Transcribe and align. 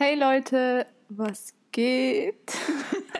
Hey 0.00 0.14
Leute, 0.14 0.86
was 1.08 1.54
geht? 1.72 2.56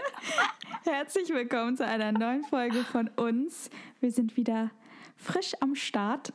Herzlich 0.85 1.29
willkommen 1.31 1.77
zu 1.77 1.85
einer 1.85 2.13
neuen 2.13 2.45
Folge 2.45 2.85
von 2.85 3.09
uns. 3.17 3.69
Wir 3.99 4.13
sind 4.13 4.37
wieder 4.37 4.71
frisch 5.17 5.55
am 5.59 5.75
Start 5.75 6.33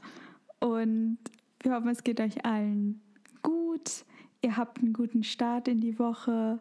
und 0.60 1.18
wir 1.62 1.72
hoffen, 1.72 1.88
es 1.88 2.04
geht 2.04 2.20
euch 2.20 2.44
allen 2.44 3.02
gut. 3.42 4.04
Ihr 4.42 4.58
habt 4.58 4.80
einen 4.80 4.92
guten 4.92 5.24
Start 5.24 5.70
in 5.70 5.80
die 5.80 5.98
Woche. 5.98 6.60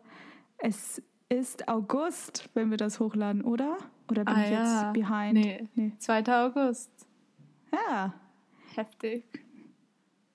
Es 0.59 1.03
ist 1.29 1.67
August, 1.67 2.51
wenn 2.55 2.71
wir 2.71 2.77
das 2.77 3.01
hochladen, 3.01 3.43
oder? 3.43 3.79
Oder 4.09 4.25
bin 4.25 4.33
Ah 4.37 4.45
ich 4.45 4.51
ja. 4.53 4.83
jetzt 4.83 4.93
behind? 4.93 5.33
Nee, 5.33 5.69
nee. 5.75 5.93
2. 5.99 6.25
August. 6.29 6.93
Ja. 7.73 8.15
Heftig. 8.77 9.25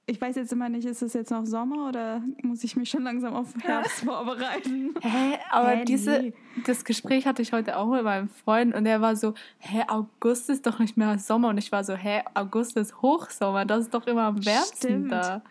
Ich 0.09 0.21
weiß 0.21 0.37
jetzt 0.37 0.53
immer 0.53 0.69
nicht, 0.69 0.85
ist 0.85 1.01
es 1.01 1.13
jetzt 1.13 1.31
noch 1.31 1.45
Sommer 1.45 1.89
oder 1.89 2.21
muss 2.41 2.63
ich 2.63 2.77
mich 2.77 2.89
schon 2.89 3.03
langsam 3.03 3.33
auf 3.33 3.53
Herbst 3.61 4.05
vorbereiten? 4.05 4.93
Hä, 5.01 5.37
aber 5.51 5.69
Hä, 5.71 5.85
diese, 5.85 6.19
nee. 6.21 6.33
das 6.65 6.85
Gespräch 6.85 7.27
hatte 7.27 7.41
ich 7.41 7.51
heute 7.51 7.75
auch 7.75 7.87
mit 7.91 8.03
meinem 8.05 8.29
Freund 8.29 8.73
und 8.73 8.85
er 8.85 9.01
war 9.01 9.17
so, 9.17 9.33
hä, 9.59 9.83
August 9.89 10.49
ist 10.49 10.65
doch 10.65 10.79
nicht 10.79 10.95
mehr 10.95 11.19
Sommer 11.19 11.49
und 11.49 11.57
ich 11.57 11.73
war 11.73 11.83
so, 11.83 11.93
hä, 11.93 12.21
August 12.35 12.77
ist 12.77 13.01
Hochsommer, 13.01 13.65
das 13.65 13.81
ist 13.81 13.93
doch 13.93 14.07
immer 14.07 14.23
am 14.23 14.45
wärmsten 14.45 14.77
Stimmt. 14.77 15.11
da. 15.11 15.41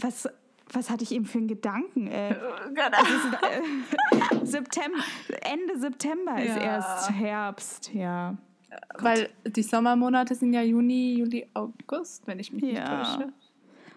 Was, 0.00 0.28
was 0.72 0.90
hatte 0.90 1.04
ich 1.04 1.12
eben 1.12 1.24
für 1.24 1.38
einen 1.38 1.46
Gedanken? 1.48 2.08
Genau. 2.74 2.98
Äh, 3.42 4.44
September, 4.44 4.98
Ende 5.42 5.78
September 5.78 6.42
ist 6.42 6.56
Ja. 6.56 6.62
erst 6.62 7.10
Herbst, 7.12 7.94
ja. 7.94 8.36
Weil 8.98 9.30
die 9.46 9.62
Sommermonate 9.62 10.34
sind 10.34 10.52
ja 10.52 10.60
Juni, 10.62 11.14
Juli, 11.18 11.46
August, 11.54 12.26
wenn 12.26 12.40
ich 12.40 12.52
mich 12.52 12.62
nicht 12.64 12.76
Ja. 12.78 13.04
täusche. 13.04 13.32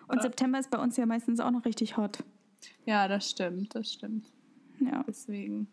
Und 0.10 0.22
September 0.22 0.60
ist 0.60 0.70
bei 0.70 0.78
uns 0.78 0.98
ja 0.98 1.06
meistens 1.06 1.40
auch 1.40 1.52
noch 1.52 1.66
richtig 1.66 1.98
hot. 1.98 2.24
Ja, 2.86 3.08
das 3.08 3.30
stimmt, 3.30 3.76
das 3.76 3.94
stimmt. 3.94 4.26
Ja, 4.80 5.04
Deswegen. 5.08 5.68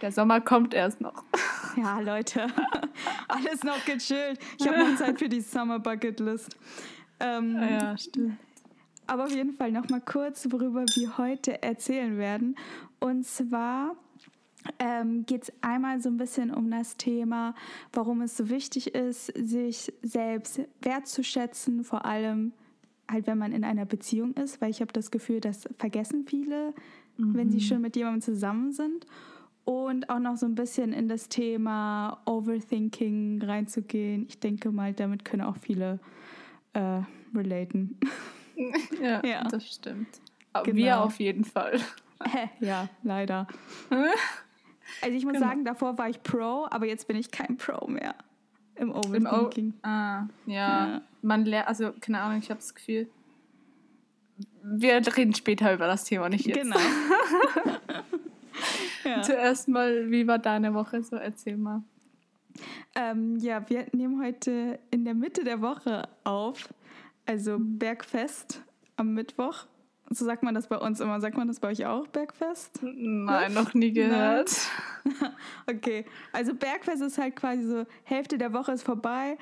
Der 0.00 0.12
Sommer 0.12 0.40
kommt 0.40 0.74
erst 0.74 1.00
noch. 1.00 1.24
ja 1.76 2.00
Leute, 2.00 2.46
alles 3.28 3.62
noch 3.62 3.84
gechillt. 3.84 4.38
Ich 4.58 4.66
habe 4.66 4.78
noch 4.78 4.96
Zeit 4.96 5.18
für 5.18 5.28
die 5.28 5.40
Summer 5.40 5.78
Bucket 5.78 6.20
List. 6.20 6.56
Ähm, 7.20 7.56
Ja, 7.56 7.96
stimmt. 7.96 8.36
Aber 9.06 9.24
auf 9.24 9.34
jeden 9.34 9.52
Fall 9.52 9.72
noch 9.72 9.88
mal 9.88 10.00
kurz, 10.00 10.46
worüber 10.50 10.84
wir 10.94 11.18
heute 11.18 11.62
erzählen 11.62 12.18
werden. 12.18 12.56
Und 13.00 13.26
zwar 13.26 13.96
ähm, 14.78 15.26
geht 15.26 15.44
es 15.44 15.52
einmal 15.60 16.00
so 16.00 16.08
ein 16.08 16.16
bisschen 16.16 16.52
um 16.52 16.70
das 16.70 16.96
Thema, 16.96 17.54
warum 17.92 18.22
es 18.22 18.36
so 18.36 18.48
wichtig 18.48 18.94
ist, 18.94 19.26
sich 19.36 19.92
selbst 20.02 20.60
wertzuschätzen, 20.80 21.84
vor 21.84 22.04
allem 22.04 22.52
halt, 23.10 23.26
wenn 23.26 23.38
man 23.38 23.52
in 23.52 23.64
einer 23.64 23.84
Beziehung 23.84 24.34
ist, 24.34 24.60
weil 24.60 24.70
ich 24.70 24.80
habe 24.80 24.92
das 24.92 25.10
Gefühl, 25.10 25.40
das 25.40 25.68
vergessen 25.78 26.24
viele, 26.26 26.72
wenn 27.18 27.50
sie 27.50 27.60
schon 27.60 27.80
mit 27.82 27.94
jemandem 27.96 28.22
zusammen 28.22 28.72
sind. 28.72 29.06
Und 29.64 30.10
auch 30.10 30.18
noch 30.18 30.36
so 30.36 30.46
ein 30.46 30.56
bisschen 30.56 30.92
in 30.92 31.08
das 31.08 31.28
Thema 31.28 32.20
Overthinking 32.26 33.42
reinzugehen. 33.44 34.26
Ich 34.28 34.40
denke 34.40 34.72
mal, 34.72 34.92
damit 34.92 35.24
können 35.24 35.42
auch 35.42 35.56
viele 35.56 36.00
äh, 36.72 37.00
relaten. 37.34 37.98
Ja, 39.00 39.24
Ja. 39.24 39.44
das 39.44 39.66
stimmt. 39.66 40.08
Genau. 40.64 40.76
wir 40.76 41.00
auf 41.02 41.18
jeden 41.20 41.44
Fall. 41.44 41.80
ja, 42.60 42.88
leider. 43.02 43.46
Also 45.00 45.16
ich 45.16 45.24
muss 45.24 45.34
Genau. 45.34 45.46
sagen, 45.46 45.64
davor 45.64 45.96
war 45.96 46.08
ich 46.10 46.22
Pro, 46.22 46.66
aber 46.70 46.86
jetzt 46.86 47.08
bin 47.08 47.16
ich 47.16 47.30
kein 47.30 47.56
Pro 47.56 47.86
mehr 47.88 48.14
im 48.74 48.88
Im 48.88 48.94
o 48.94 48.98
Overthinking. 48.98 49.74
ah, 49.82 50.26
ja. 50.44 50.88
Ja. 50.88 51.02
Man 51.22 51.44
lernt, 51.44 51.68
also 51.68 51.92
keine 52.00 52.20
Ahnung, 52.20 52.40
ich 52.40 52.50
habe 52.50 52.60
das 52.60 52.74
Gefühl, 52.74 53.08
wir 54.62 54.94
reden 55.16 55.34
später 55.34 55.74
über 55.74 55.86
das 55.86 56.04
Thema, 56.04 56.28
nicht 56.28 56.46
jetzt. 56.46 56.60
Genau. 56.60 56.76
ja. 59.04 59.22
Zuerst 59.22 59.68
mal, 59.68 60.10
wie 60.10 60.26
war 60.26 60.38
deine 60.38 60.74
Woche? 60.74 61.02
So, 61.02 61.16
erzähl 61.16 61.56
mal. 61.56 61.82
Ähm, 62.94 63.36
ja, 63.38 63.68
wir 63.68 63.86
nehmen 63.92 64.22
heute 64.22 64.78
in 64.90 65.04
der 65.04 65.14
Mitte 65.14 65.44
der 65.44 65.62
Woche 65.62 66.08
auf, 66.24 66.72
also 67.26 67.56
Bergfest 67.58 68.62
am 68.96 69.14
Mittwoch. 69.14 69.66
So 70.10 70.26
sagt 70.26 70.42
man 70.42 70.54
das 70.54 70.68
bei 70.68 70.76
uns 70.76 71.00
immer. 71.00 71.20
Sagt 71.20 71.38
man 71.38 71.48
das 71.48 71.60
bei 71.60 71.68
euch 71.68 71.86
auch, 71.86 72.06
Bergfest? 72.08 72.80
Nein, 72.82 73.54
noch 73.54 73.74
nie 73.74 73.92
gehört. 73.92 74.50
Okay, 75.68 76.04
also 76.32 76.54
Bergfest 76.54 77.02
ist 77.02 77.18
halt 77.18 77.34
quasi 77.34 77.64
so, 77.64 77.84
Hälfte 78.04 78.38
der 78.38 78.52
Woche 78.52 78.70
ist 78.70 78.84
vorbei 78.84 79.36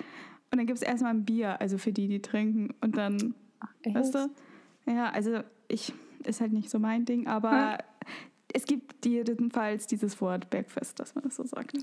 und 0.50 0.58
dann 0.58 0.66
gibt 0.66 0.78
es 0.78 0.82
erstmal 0.82 1.14
ein 1.14 1.24
Bier, 1.24 1.60
also 1.60 1.78
für 1.78 1.92
die, 1.92 2.08
die 2.08 2.22
trinken. 2.22 2.74
Und 2.80 2.96
dann 2.96 3.34
Weißt 3.84 4.14
du? 4.14 4.30
Ja, 4.86 5.10
also 5.10 5.40
ich 5.68 5.92
ist 6.24 6.40
halt 6.40 6.52
nicht 6.52 6.70
so 6.70 6.78
mein 6.78 7.04
Ding, 7.04 7.26
aber 7.26 7.78
es 8.52 8.64
gibt 8.64 9.06
jedenfalls 9.06 9.86
dieses 9.86 10.20
Wort 10.20 10.50
Bergfest, 10.50 10.98
dass 11.00 11.14
man 11.14 11.24
das 11.24 11.36
so 11.36 11.44
sagt. 11.44 11.74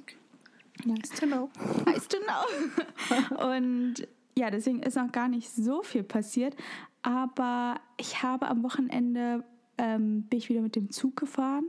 Nice 0.86 1.10
to 1.10 1.26
know. 1.26 1.50
Nice 1.86 2.08
to 2.08 2.18
know. 2.20 3.46
Und 3.54 4.08
ja, 4.38 4.52
deswegen 4.52 4.84
ist 4.84 4.96
noch 4.96 5.12
gar 5.12 5.28
nicht 5.28 5.50
so 5.50 5.82
viel 5.82 6.04
passiert, 6.04 6.56
aber 7.02 7.80
ich 7.98 8.22
habe 8.22 8.48
am 8.48 8.62
Wochenende 8.62 9.44
ähm, 9.80 10.24
bin 10.24 10.38
ich 10.38 10.50
wieder 10.50 10.62
mit 10.62 10.76
dem 10.76 10.92
Zug 10.92 11.16
gefahren 11.16 11.66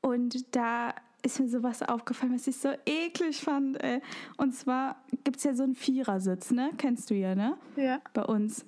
und 0.00 0.56
da 0.56 0.94
ist 1.22 1.40
mir 1.40 1.48
sowas 1.48 1.82
aufgefallen, 1.82 2.34
was 2.34 2.46
ich 2.46 2.56
so 2.56 2.70
eklig 2.86 3.40
fand. 3.40 3.82
Ey. 3.82 4.00
Und 4.36 4.54
zwar 4.54 4.96
gibt 5.24 5.38
es 5.38 5.44
ja 5.44 5.54
so 5.54 5.62
einen 5.62 5.74
Vierersitz, 5.74 6.50
ne? 6.50 6.70
Kennst 6.76 7.10
du 7.10 7.14
ja, 7.14 7.34
ne? 7.34 7.56
Ja. 7.76 8.00
bei 8.12 8.24
uns. 8.24 8.64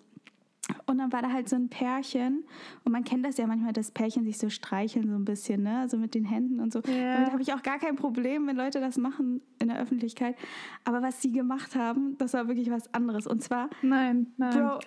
Und 0.87 0.99
dann 0.99 1.13
war 1.13 1.23
da 1.23 1.33
halt 1.33 1.49
so 1.49 1.57
ein 1.57 1.69
Pärchen. 1.69 2.45
Und 2.85 2.93
man 2.93 3.03
kennt 3.03 3.27
das 3.27 3.37
ja 3.37 3.47
manchmal, 3.49 3.73
dass 3.73 3.91
Pärchen 3.91 4.25
sich 4.25 4.39
so 4.39 4.49
streicheln, 4.49 5.09
so 5.09 5.17
ein 5.17 5.25
bisschen, 5.25 5.65
ne? 5.65 5.81
Also 5.81 5.97
mit 5.97 6.15
den 6.15 6.25
Händen 6.25 6.61
und 6.61 6.73
so. 6.73 6.81
Ja. 6.81 7.15
Damit 7.17 7.33
habe 7.33 7.43
ich 7.43 7.53
auch 7.53 7.63
gar 7.63 7.79
kein 7.81 7.97
Problem, 7.97 8.47
wenn 8.47 8.57
Leute 8.57 8.79
das 8.81 8.97
machen 8.97 9.43
in 9.59 9.69
der 9.69 9.81
Öffentlichkeit. 9.81 10.37
Aber 10.85 11.03
was 11.03 11.21
sie 11.21 11.33
gemacht 11.33 11.75
haben, 11.75 12.17
das 12.19 12.33
war 12.35 12.47
wirklich 12.47 12.71
was 12.71 12.93
anderes. 12.95 13.27
Und 13.27 13.43
zwar 13.43 13.71
Nein, 13.83 14.29
nein, 14.37 14.53
Bro. 14.53 14.79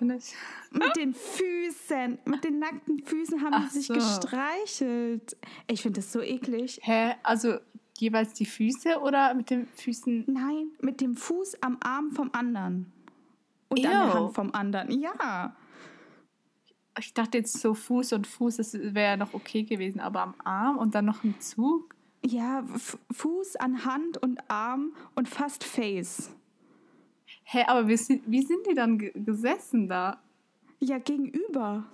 mit 0.72 0.96
den 0.96 1.14
Füßen, 1.14 2.20
mit 2.24 2.44
den 2.46 2.60
nackten 2.60 3.00
Füßen 3.04 3.42
haben 3.42 3.54
Ach 3.54 3.68
die 3.68 3.80
sich 3.80 3.88
so. 3.88 3.94
gestreichelt. 3.96 5.36
Ich 5.68 5.82
finde 5.82 6.00
das 6.00 6.12
so 6.12 6.22
eklig. 6.22 6.80
Hä? 6.84 7.16
Also 7.24 7.56
jeweils 7.98 8.34
die 8.34 8.46
Füße 8.46 9.00
oder 9.02 9.34
mit 9.34 9.50
den 9.50 9.68
Füßen? 9.68 10.24
Nein, 10.28 10.68
mit 10.82 11.02
dem 11.02 11.16
Fuß 11.18 11.62
am 11.62 11.78
Arm 11.82 12.12
vom 12.12 12.30
anderen. 12.32 12.92
Und 13.68 13.86
an 13.86 13.92
der 13.92 14.02
Ew. 14.08 14.14
Hand 14.14 14.36
vom 14.36 14.54
anderen. 14.54 14.92
Ja. 15.02 15.56
Ich 17.00 17.14
dachte 17.14 17.38
jetzt 17.38 17.60
so 17.60 17.74
Fuß 17.74 18.14
und 18.14 18.28
Fuß, 18.28 18.58
das 18.58 18.74
wäre 18.74 19.18
noch 19.18 19.34
okay 19.34 19.64
gewesen, 19.64 20.00
aber 20.00 20.22
am 20.22 20.36
Arm 20.44 20.78
und 20.78 20.96
dann 20.96 21.06
noch 21.06 21.24
ein 21.24 21.40
Zug? 21.40 21.96
Ja, 22.26 22.66
F 22.74 22.98
Fuß 23.12 23.58
an 23.58 23.86
Hand 23.86 24.18
und 24.18 24.40
Arm 24.50 24.94
und 25.16 25.30
fast 25.30 25.64
Face. 25.64 26.32
Hä, 27.44 27.64
aber 27.68 27.88
wie 27.88 27.98
sind, 27.98 28.24
wie 28.26 28.42
sind 28.42 28.66
die 28.70 28.74
dann 28.74 28.98
ge 28.98 29.12
gesessen 29.14 29.88
da? 29.88 30.22
Ja, 30.80 30.98
gegenüber. 30.98 31.86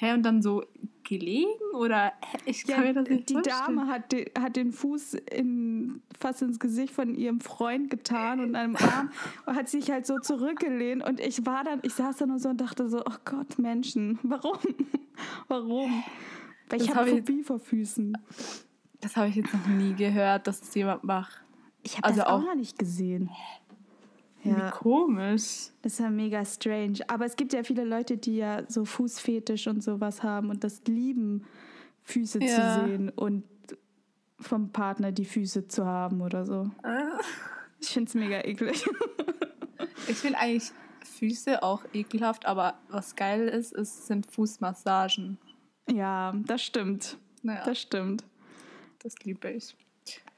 Hä, 0.00 0.14
und 0.14 0.22
dann 0.22 0.40
so 0.42 0.64
gelegen 1.04 1.50
oder? 1.74 2.12
Ich 2.46 2.66
kann 2.66 2.76
Ja, 2.86 2.88
mir 2.88 2.94
das 2.94 3.08
nicht 3.08 3.28
die 3.28 3.34
vorstellen. 3.34 3.76
Dame 3.76 3.86
hat, 3.88 4.12
de, 4.12 4.30
hat 4.38 4.56
den 4.56 4.72
Fuß 4.72 5.14
in, 5.14 6.02
fast 6.18 6.40
ins 6.42 6.58
Gesicht 6.58 6.94
von 6.94 7.14
ihrem 7.14 7.40
Freund 7.40 7.90
getan 7.90 8.40
und 8.40 8.54
einem 8.54 8.76
Arm 8.80 9.10
und 9.46 9.56
hat 9.56 9.68
sich 9.68 9.90
halt 9.90 10.06
so 10.06 10.18
zurückgelehnt. 10.18 11.06
Und 11.06 11.20
ich 11.20 11.44
war 11.44 11.64
dann, 11.64 11.80
ich 11.82 11.94
saß 11.94 12.16
da 12.18 12.26
nur 12.26 12.38
so 12.38 12.48
und 12.48 12.60
dachte 12.60 12.88
so, 12.88 13.00
oh 13.00 13.14
Gott, 13.24 13.58
Menschen, 13.58 14.18
warum? 14.22 14.58
warum? 15.48 16.02
Weil 16.68 16.78
Das 16.78 16.82
ich 16.82 16.90
hab 16.90 16.98
habe 16.98 17.10
ich- 17.10 17.16
Phobie 17.26 17.42
vor 17.42 17.58
Füßen. 17.58 18.16
Das 19.02 19.16
habe 19.16 19.28
ich 19.28 19.34
jetzt 19.36 19.52
noch 19.52 19.66
nie 19.66 19.94
gehört, 19.94 20.46
dass 20.46 20.62
es 20.62 20.74
jemand 20.74 21.04
macht. 21.04 21.42
Ich 21.82 21.96
habe 21.96 22.04
Also 22.06 22.20
das 22.20 22.26
auch 22.28 22.40
auch- 22.40 22.44
noch 22.44 22.54
nicht 22.54 22.78
gesehen. 22.78 23.30
Wie 24.42 24.50
Ja, 24.50 24.70
komisch. 24.70 25.68
das 25.82 25.92
ist 25.94 25.98
ja 26.00 26.10
mega 26.10 26.44
strange. 26.44 26.98
Aber 27.08 27.26
es 27.26 27.36
gibt 27.36 27.52
ja 27.52 27.62
viele 27.62 27.84
Leute, 27.84 28.16
die 28.16 28.36
ja 28.36 28.62
so 28.68 28.84
Fußfetisch 28.84 29.66
und 29.66 29.82
sowas 29.82 30.22
haben 30.22 30.50
und 30.50 30.64
das 30.64 30.82
lieben, 30.86 31.44
Füße 32.02 32.38
Ja. 32.42 32.46
zu 32.46 32.86
sehen 32.86 33.08
und 33.10 33.44
vom 34.38 34.72
Partner 34.72 35.12
die 35.12 35.26
Füße 35.26 35.68
zu 35.68 35.84
haben 35.84 36.22
oder 36.22 36.46
so. 36.46 36.70
Ich 37.78 37.88
finde 37.90 38.08
es 38.08 38.14
mega 38.14 38.40
eklig. 38.44 38.84
Ich 40.08 40.16
finde 40.16 40.38
eigentlich 40.38 40.72
Füße 41.04 41.62
auch 41.62 41.82
ekelhaft, 41.92 42.46
aber 42.46 42.78
was 42.88 43.14
geil 43.16 43.48
ist, 43.48 43.72
ist 43.72 44.06
sind 44.06 44.26
Fußmassagen. 44.30 45.38
ja, 45.90 46.32
das 46.46 46.62
stimmt. 46.62 47.18
Naja, 47.42 47.64
Das 47.64 47.78
stimmt. 47.78 48.24
das 49.02 49.14
liebe 49.22 49.50
ich. 49.50 49.76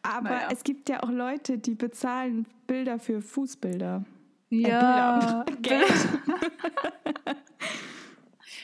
Aber 0.03 0.31
Naja. 0.31 0.49
es 0.51 0.65
gibt 0.65 0.89
ja 0.89 1.03
auch 1.03 1.11
Leute, 1.11 1.59
die 1.59 1.75
bezahlen 1.75 2.47
Bilder 2.67 2.99
für 2.99 3.23
Fußbilder. 3.23 4.05
Ja, 4.51 5.45
Bilder. 5.45 5.57
Geld. 5.63 6.09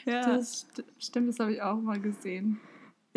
ja. 0.05 0.23
das 0.37 0.61
st 0.61 0.85
stimmt, 0.99 1.29
das 1.29 1.38
habe 1.38 1.52
ich 1.52 1.62
auch 1.62 1.81
mal 1.81 2.00
gesehen. 2.00 2.61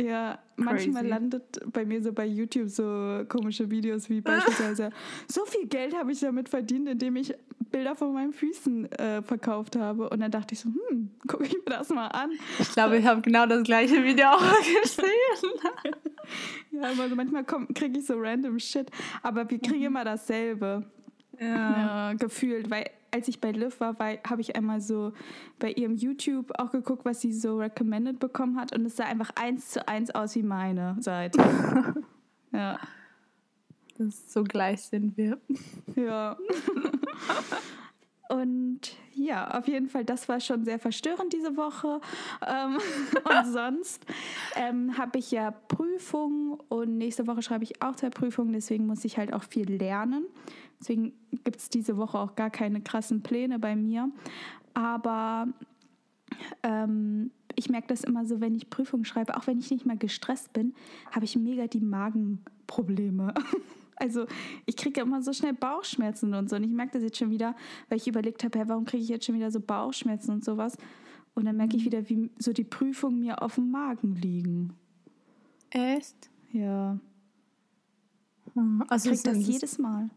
Ja, 0.01 0.39
manchmal 0.56 1.03
Crazy. 1.03 1.07
landet 1.07 1.74
bei 1.74 1.86
mir 1.86 2.01
so 2.01 2.12
bei 2.12 2.25
YouTube 2.25 2.69
so 2.69 3.24
komische 3.27 3.69
Videos 3.69 4.09
wie 4.09 4.21
beispielsweise, 4.21 4.89
so 5.27 5.45
viel 5.45 5.68
Geld 5.68 5.95
habe 5.95 6.12
ich 6.12 6.19
damit 6.19 6.50
verdient, 6.50 6.89
indem 6.89 7.15
ich 7.18 7.33
Bilder 7.71 7.95
von 7.95 8.13
meinen 8.13 8.33
Füßen 8.33 8.92
äh, 8.92 9.21
verkauft 9.21 9.75
habe. 9.75 10.09
Und 10.09 10.19
dann 10.19 10.31
dachte 10.31 10.53
ich 10.53 10.59
so, 10.59 10.69
hm, 10.69 11.09
gucke 11.27 11.45
ich 11.45 11.53
mir 11.53 11.62
das 11.65 11.89
mal 11.89 12.07
an. 12.07 12.31
Ich 12.59 12.71
glaube, 12.71 12.98
ich 12.98 13.06
habe 13.06 13.21
genau 13.21 13.45
das 13.45 13.63
gleiche 13.63 14.03
Video 14.03 14.27
auch 14.27 14.42
gesehen. 14.83 15.06
Ja, 16.71 16.81
also 16.81 17.15
manchmal 17.15 17.45
kriege 17.45 18.00
ich 18.00 18.06
so 18.06 18.15
random 18.18 18.59
Shit, 18.59 18.89
aber 19.21 19.50
wir 19.50 19.59
kriegen 19.59 19.83
immer 19.83 20.03
dasselbe. 20.03 20.86
Ja. 21.42 22.14
gefühlt, 22.14 22.70
weil 22.70 22.86
als 23.12 23.28
ich 23.28 23.42
bei 23.42 23.52
Liv 23.52 23.80
war, 23.80 24.00
war 24.00 24.14
habe 24.28 24.42
ich 24.42 24.56
einmal 24.56 24.80
so 24.80 25.12
bei 25.60 25.72
ihrem 25.72 25.96
YouTube 25.96 26.52
auch 26.58 26.72
geguckt, 26.72 27.04
was 27.04 27.22
sie 27.22 27.34
so 27.34 27.58
recommended 27.58 28.20
bekommen 28.20 28.60
hat 28.60 28.74
und 28.74 28.86
es 28.86 28.96
sah 28.96 29.06
einfach 29.06 29.32
eins 29.36 29.72
zu 29.72 29.88
eins 29.88 30.12
aus 30.12 30.36
wie 30.36 30.44
meine 30.44 30.96
Seite. 31.00 31.42
ja. 32.54 32.80
Das 33.98 34.32
so 34.32 34.44
gleich 34.44 34.82
sind 34.82 35.18
wir. 35.18 35.38
Ja. 35.96 36.38
Und 38.32 38.96
ja, 39.14 39.60
auf 39.60 39.68
jeden 39.68 39.90
Fall, 39.90 40.06
das 40.06 40.30
war 40.30 40.40
schon 40.40 40.64
sehr 40.64 40.80
verstörend 40.80 41.34
diese 41.34 41.58
Woche. 41.58 42.00
Ähm, 42.48 42.78
und 43.26 43.52
sonst 43.52 44.06
ähm, 44.56 44.98
habe 44.98 45.20
ich 45.20 45.32
ja 45.32 45.52
Prüfungen 45.52 46.58
und 46.70 46.98
nächste 46.98 47.28
Woche 47.28 47.42
schreibe 47.42 47.66
ich 47.66 47.82
auch 47.82 47.98
zwei 47.98 48.10
Prüfungen, 48.10 48.54
deswegen 48.54 48.88
muss 48.88 49.04
ich 49.04 49.18
halt 49.18 49.34
auch 49.34 49.44
viel 49.44 49.70
lernen. 49.70 50.26
Deswegen 50.81 51.13
gibt 51.44 51.57
es 51.57 51.69
diese 51.69 51.95
Woche 51.95 52.19
auch 52.19 52.36
gar 52.36 52.50
keine 52.50 52.81
krassen 52.81 53.22
Pläne 53.24 53.60
bei 53.60 53.75
mir. 53.75 54.12
Aber 54.74 55.48
ähm, 56.63 57.31
ich 57.56 57.69
merke 57.69 57.88
das 57.88 58.04
immer 58.04 58.25
so, 58.25 58.42
wenn 58.42 58.56
ich 58.56 58.69
Prüfungen 58.69 59.06
schreibe, 59.06 59.38
auch 59.38 59.48
wenn 59.48 59.60
ich 59.60 59.69
nicht 59.72 59.86
mal 59.86 59.98
gestresst 59.98 60.54
bin, 60.54 60.74
habe 61.12 61.25
ich 61.25 61.36
mega 61.36 61.68
die 61.68 61.81
Magenprobleme. 61.81 63.33
Also 63.98 64.25
ich 64.66 64.78
kriege 64.78 65.01
immer 65.01 65.22
so 65.22 65.31
schnell 65.31 65.54
Bauchschmerzen 65.54 66.33
und 66.33 66.50
so. 66.50 66.56
Und 66.56 66.63
ich 66.63 66.72
merke 66.72 66.94
das 66.94 67.04
jetzt 67.04 67.19
schon 67.19 67.30
wieder, 67.30 67.56
weil 67.88 68.00
ich 68.00 68.07
überlegt 68.07 68.44
habe, 68.44 68.57
hey, 68.57 68.68
warum 68.68 68.84
kriege 68.84 69.04
ich 69.04 69.10
jetzt 69.10 69.27
schon 69.27 69.36
wieder 69.36 69.51
so 69.51 69.60
Bauchschmerzen 69.60 70.31
und 70.31 70.44
sowas. 70.44 70.75
Und 71.36 71.45
dann 71.45 71.56
merke 71.56 71.77
ich 71.77 71.86
wieder, 71.86 72.10
wie 72.10 72.31
so 72.39 72.51
die 72.51 72.63
Prüfungen 72.63 73.19
mir 73.19 73.44
auf 73.44 73.56
dem 73.56 73.69
Magen 73.69 74.16
liegen. 74.16 74.74
Echt? 75.69 76.31
Ja. 76.51 77.00
Hm, 78.56 78.84
Also 78.88 79.12
ich 79.12 79.22
kriege 79.22 79.36
das 79.38 79.48
jedes 79.48 79.77
Mal. 79.77 80.10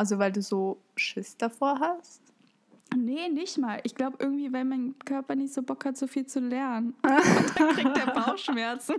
Also 0.00 0.18
weil 0.18 0.32
du 0.32 0.40
so 0.40 0.80
Schiss 0.96 1.36
davor 1.36 1.78
hast? 1.78 2.22
Nee, 2.96 3.28
nicht 3.28 3.58
mal. 3.58 3.80
Ich 3.84 3.94
glaube 3.94 4.16
irgendwie, 4.18 4.50
weil 4.50 4.64
mein 4.64 4.98
Körper 5.04 5.34
nicht 5.34 5.52
so 5.52 5.60
Bock 5.60 5.84
hat, 5.84 5.98
so 5.98 6.06
viel 6.06 6.24
zu 6.24 6.40
lernen. 6.40 6.94
Und 7.02 7.60
dann 7.60 7.74
kriegt 7.74 7.98
er 7.98 8.06
Bauchschmerzen. 8.06 8.94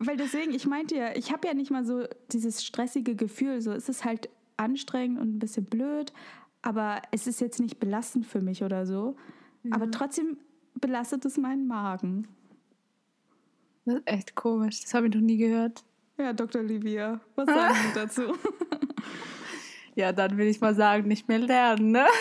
weil 0.00 0.18
deswegen, 0.18 0.52
ich 0.52 0.66
meinte 0.66 0.96
ja, 0.96 1.16
ich 1.16 1.32
habe 1.32 1.48
ja 1.48 1.54
nicht 1.54 1.70
mal 1.70 1.86
so 1.86 2.04
dieses 2.30 2.62
stressige 2.62 3.16
Gefühl. 3.16 3.62
So, 3.62 3.72
es 3.72 3.88
ist 3.88 4.04
halt 4.04 4.28
anstrengend 4.58 5.18
und 5.18 5.36
ein 5.36 5.38
bisschen 5.38 5.64
blöd, 5.64 6.12
aber 6.60 7.00
es 7.10 7.26
ist 7.26 7.40
jetzt 7.40 7.58
nicht 7.58 7.80
belastend 7.80 8.26
für 8.26 8.42
mich 8.42 8.62
oder 8.62 8.84
so. 8.84 9.16
Aber 9.70 9.90
trotzdem 9.90 10.36
belastet 10.74 11.24
es 11.24 11.38
meinen 11.38 11.66
Magen. 11.66 12.28
Das 13.86 13.94
ist 13.94 14.06
echt 14.06 14.34
komisch. 14.34 14.82
Das 14.82 14.92
habe 14.92 15.06
ich 15.08 15.14
noch 15.14 15.22
nie 15.22 15.38
gehört. 15.38 15.84
Ja, 16.18 16.32
Dr. 16.32 16.62
Livia, 16.62 17.20
was 17.36 17.46
sagen 17.46 17.76
Sie 17.86 17.94
dazu? 17.94 18.34
Ja, 19.94 20.12
dann 20.12 20.36
will 20.36 20.46
ich 20.46 20.60
mal 20.60 20.74
sagen, 20.74 21.08
nicht 21.08 21.28
mehr 21.28 21.38
lernen, 21.40 21.90
ne? 21.92 22.06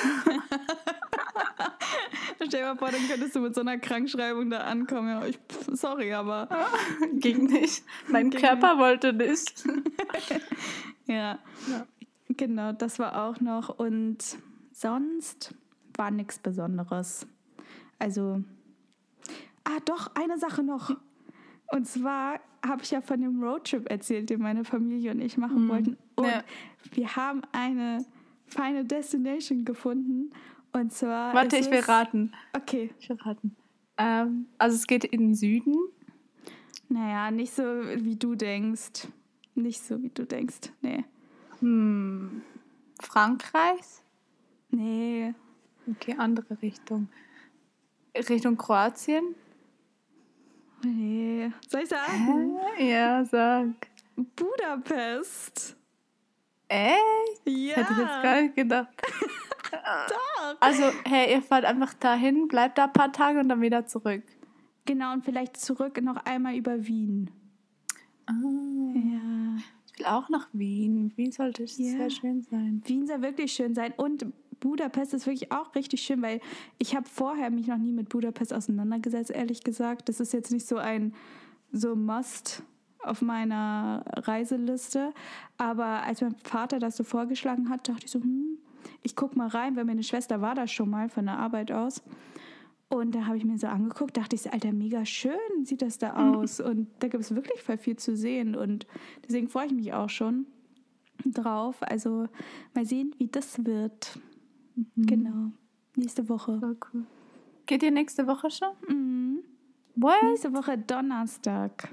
Stell 2.35 2.47
dir 2.61 2.65
mal 2.65 2.77
vor, 2.77 2.89
dann 2.89 3.07
könntest 3.07 3.35
du 3.35 3.39
mit 3.39 3.53
so 3.53 3.61
einer 3.61 3.77
Krankschreibung 3.77 4.49
da 4.49 4.61
ankommen. 4.61 5.09
Ja, 5.09 5.25
ich, 5.25 5.37
pff, 5.37 5.69
sorry, 5.73 6.13
aber 6.13 6.47
Ging 7.13 7.45
nicht. 7.45 7.83
Mein 8.07 8.29
Ging 8.29 8.39
Körper 8.39 8.79
wollte 8.79 9.13
nicht. 9.13 9.63
ja. 11.05 11.39
Ja. 11.69 11.87
Genau, 12.29 12.71
das 12.71 12.99
war 12.99 13.27
auch 13.27 13.39
noch. 13.41 13.69
Und 13.69 14.37
sonst 14.71 15.53
war 15.95 16.11
nichts 16.11 16.39
Besonderes. 16.39 17.27
Also, 17.99 18.43
ah, 19.63 19.79
doch, 19.85 20.11
eine 20.15 20.37
Sache 20.37 20.63
noch. 20.63 20.95
Und 21.67 21.87
zwar 21.87 22.39
habe 22.65 22.83
ich 22.83 22.91
ja 22.91 23.01
von 23.01 23.21
dem 23.21 23.41
Roadtrip 23.43 23.89
erzählt, 23.89 24.29
den 24.29 24.41
meine 24.41 24.63
Familie 24.63 25.11
und 25.11 25.21
ich 25.21 25.37
machen 25.37 25.67
wollten. 25.69 25.97
Und 26.15 26.25
Ja. 26.25 26.43
wir 26.91 27.15
haben 27.15 27.41
eine 27.51 28.05
feine 28.45 28.85
Destination 28.85 29.65
gefunden. 29.65 30.31
Und 30.73 30.91
zwar. 30.93 31.33
Warte, 31.33 31.57
ich 31.57 31.69
will 31.71 31.79
raten. 31.79 32.31
Okay. 32.53 32.89
Ich 32.99 33.09
will 33.09 33.17
raten. 33.17 33.55
Ähm, 33.97 34.47
also 34.57 34.75
es 34.75 34.85
geht 34.87 35.03
in 35.05 35.19
den 35.21 35.35
Süden. 35.35 35.75
Naja, 36.89 37.31
nicht 37.31 37.53
so 37.53 37.63
wie 37.63 38.15
du 38.15 38.35
denkst. 38.35 39.07
Nicht 39.55 39.81
so 39.81 40.01
wie 40.01 40.09
du 40.09 40.25
denkst. 40.25 40.71
Nee. 40.81 41.03
Hm. 41.59 42.41
Frankreich? 43.01 43.81
Nee. 44.69 45.33
Okay, 45.89 46.15
andere 46.17 46.61
Richtung. 46.61 47.07
Richtung 48.15 48.57
Kroatien? 48.57 49.35
Nee. 50.83 51.51
Soll 51.67 51.81
ich 51.81 51.89
sagen? 51.89 52.55
Ja, 52.79 53.23
sag. 53.25 53.67
Budapest. 54.35 55.75
Echt? 56.67 56.97
Ja. 57.45 57.75
Hätte 57.77 57.91
ich 57.93 57.97
jetzt 57.97 58.23
gar 58.23 58.41
nicht 58.41 58.55
gedacht. 58.55 58.89
Doch. 59.71 60.55
Also, 60.59 60.83
hey, 61.05 61.33
ihr 61.33 61.41
fahrt 61.41 61.65
einfach 61.65 61.93
dahin, 61.95 62.47
bleibt 62.47 62.77
da 62.77 62.85
ein 62.85 62.93
paar 62.93 63.11
Tage 63.11 63.39
und 63.39 63.49
dann 63.49 63.61
wieder 63.61 63.85
zurück. 63.85 64.23
Genau, 64.85 65.13
und 65.13 65.25
vielleicht 65.25 65.57
zurück 65.57 66.01
noch 66.01 66.17
einmal 66.25 66.55
über 66.55 66.85
Wien. 66.87 67.29
Ah, 68.25 68.33
Ja. 68.33 69.57
ich 69.91 69.99
will 69.99 70.05
auch 70.05 70.29
nach 70.29 70.47
Wien. 70.53 71.11
Wien 71.15 71.31
sollte 71.31 71.63
Ja. 71.63 71.67
sehr 71.67 72.09
schön 72.09 72.41
sein. 72.43 72.81
Wien 72.85 73.07
soll 73.07 73.21
wirklich 73.21 73.51
schön 73.51 73.73
sein. 73.75 73.93
Und 73.97 74.25
Budapest 74.59 75.13
ist 75.13 75.25
wirklich 75.25 75.51
auch 75.51 75.73
richtig 75.75 76.01
schön, 76.01 76.21
weil 76.21 76.41
ich 76.77 76.95
habe 76.95 77.07
vorher 77.07 77.49
mich 77.49 77.67
noch 77.67 77.77
nie 77.77 77.91
mit 77.91 78.09
Budapest 78.09 78.53
auseinandergesetzt, 78.53 79.31
ehrlich 79.31 79.63
gesagt. 79.63 80.09
Das 80.09 80.19
ist 80.19 80.33
jetzt 80.33 80.51
nicht 80.51 80.67
so 80.67 80.77
ein 80.77 81.13
so 81.71 81.95
Must 81.95 82.63
auf 83.03 83.21
meiner 83.21 84.03
Reiseliste. 84.15 85.13
Aber 85.57 86.03
als 86.03 86.21
mein 86.21 86.35
Vater 86.35 86.79
das 86.79 86.97
so 86.97 87.03
vorgeschlagen 87.03 87.69
hat, 87.69 87.87
dachte 87.87 88.05
ich 88.05 88.11
so, 88.11 88.21
hm, 88.21 88.57
ich 89.03 89.15
guck 89.15 89.35
mal 89.35 89.47
rein, 89.47 89.75
weil 89.75 89.85
meine 89.85 90.03
Schwester 90.03 90.41
war 90.41 90.55
da 90.55 90.67
schon 90.67 90.89
mal 90.89 91.09
von 91.09 91.25
der 91.25 91.37
Arbeit 91.37 91.71
aus. 91.71 92.03
Und 92.89 93.15
da 93.15 93.25
habe 93.25 93.37
ich 93.37 93.43
mir 93.43 93.57
so 93.57 93.67
angeguckt, 93.67 94.15
dachte 94.15 94.35
ich 94.35 94.51
Alter, 94.51 94.71
mega 94.71 95.05
schön 95.05 95.33
sieht 95.63 95.81
das 95.81 95.97
da 95.97 96.31
aus. 96.31 96.61
Und 96.61 96.87
da 96.99 97.09
gibt 97.09 97.23
es 97.23 97.35
wirklich 97.35 97.61
voll 97.61 97.77
viel 97.77 97.97
zu 97.97 98.15
sehen. 98.15 98.55
Und 98.55 98.87
deswegen 99.25 99.49
freue 99.49 99.67
ich 99.67 99.73
mich 99.73 99.93
auch 99.93 100.09
schon 100.09 100.45
drauf. 101.25 101.75
Also 101.81 102.27
mal 102.73 102.85
sehen, 102.85 103.13
wie 103.17 103.27
das 103.27 103.65
wird. 103.65 104.19
Genau. 104.95 105.51
Nächste 105.95 106.27
Woche. 106.29 106.59
Voll 106.59 106.77
cool. 106.93 107.05
Geht 107.65 107.83
ihr 107.83 107.91
nächste 107.91 108.27
Woche 108.27 108.49
schon? 108.51 108.69
Mhm. 108.87 109.43
What? 109.95 110.23
Nächste 110.23 110.53
Woche 110.53 110.77
Donnerstag. 110.77 111.89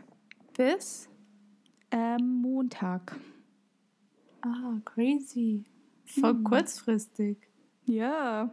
Bis? 0.56 1.08
Ähm, 1.90 2.42
Montag. 2.42 3.16
Ah, 4.42 4.74
crazy. 4.84 5.64
Voll 6.04 6.42
kurzfristig. 6.42 7.38
Ja. 7.86 8.50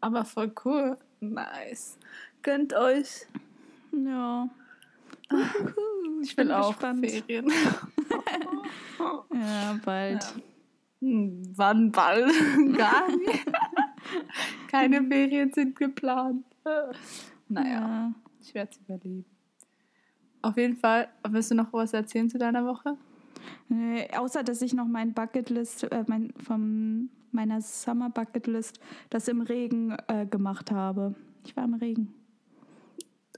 Aber 0.00 0.24
voll 0.24 0.52
cool. 0.64 0.96
Nice. 1.20 1.98
Gönnt 2.42 2.72
euch. 2.74 3.26
Ja. 3.92 4.48
Ich 6.22 6.36
will 6.36 6.46
bin 6.46 6.54
auch 6.54 6.68
gespannt. 6.70 7.06
Ferien. 7.06 7.50
Ja, 9.32 9.78
bald. 9.84 10.24
Hm, 10.34 10.42
wann 11.00 11.90
bald? 11.92 12.26
Gar 12.76 13.08
nicht. 13.16 13.46
Keine 14.70 15.02
Ferien 15.06 15.52
sind 15.52 15.76
geplant. 15.76 16.44
Naja, 17.50 17.70
Ja. 17.80 18.12
ich 18.42 18.52
werde 18.52 18.70
es 18.72 18.78
überleben. 18.78 19.24
Auf 20.42 20.58
jeden 20.58 20.76
Fall, 20.76 21.08
willst 21.26 21.50
du 21.50 21.54
noch 21.54 21.72
was 21.72 21.94
erzählen 21.94 22.28
zu 22.28 22.36
deiner 22.36 22.66
Woche? 22.66 22.98
Nee, 23.70 24.06
außer, 24.14 24.42
dass 24.42 24.60
ich 24.60 24.74
noch 24.74 24.86
mein 24.86 25.14
Bucketlist, 25.14 25.84
äh, 25.84 26.04
mein, 26.06 26.32
von 26.44 27.08
meiner 27.32 27.62
Summer 27.62 28.10
Bucketlist, 28.10 28.80
das 29.08 29.28
im 29.28 29.40
Regen 29.40 29.96
äh, 30.08 30.26
gemacht 30.26 30.70
habe. 30.70 31.14
Ich 31.44 31.56
war 31.56 31.64
im 31.64 31.72
Regen. 31.74 32.12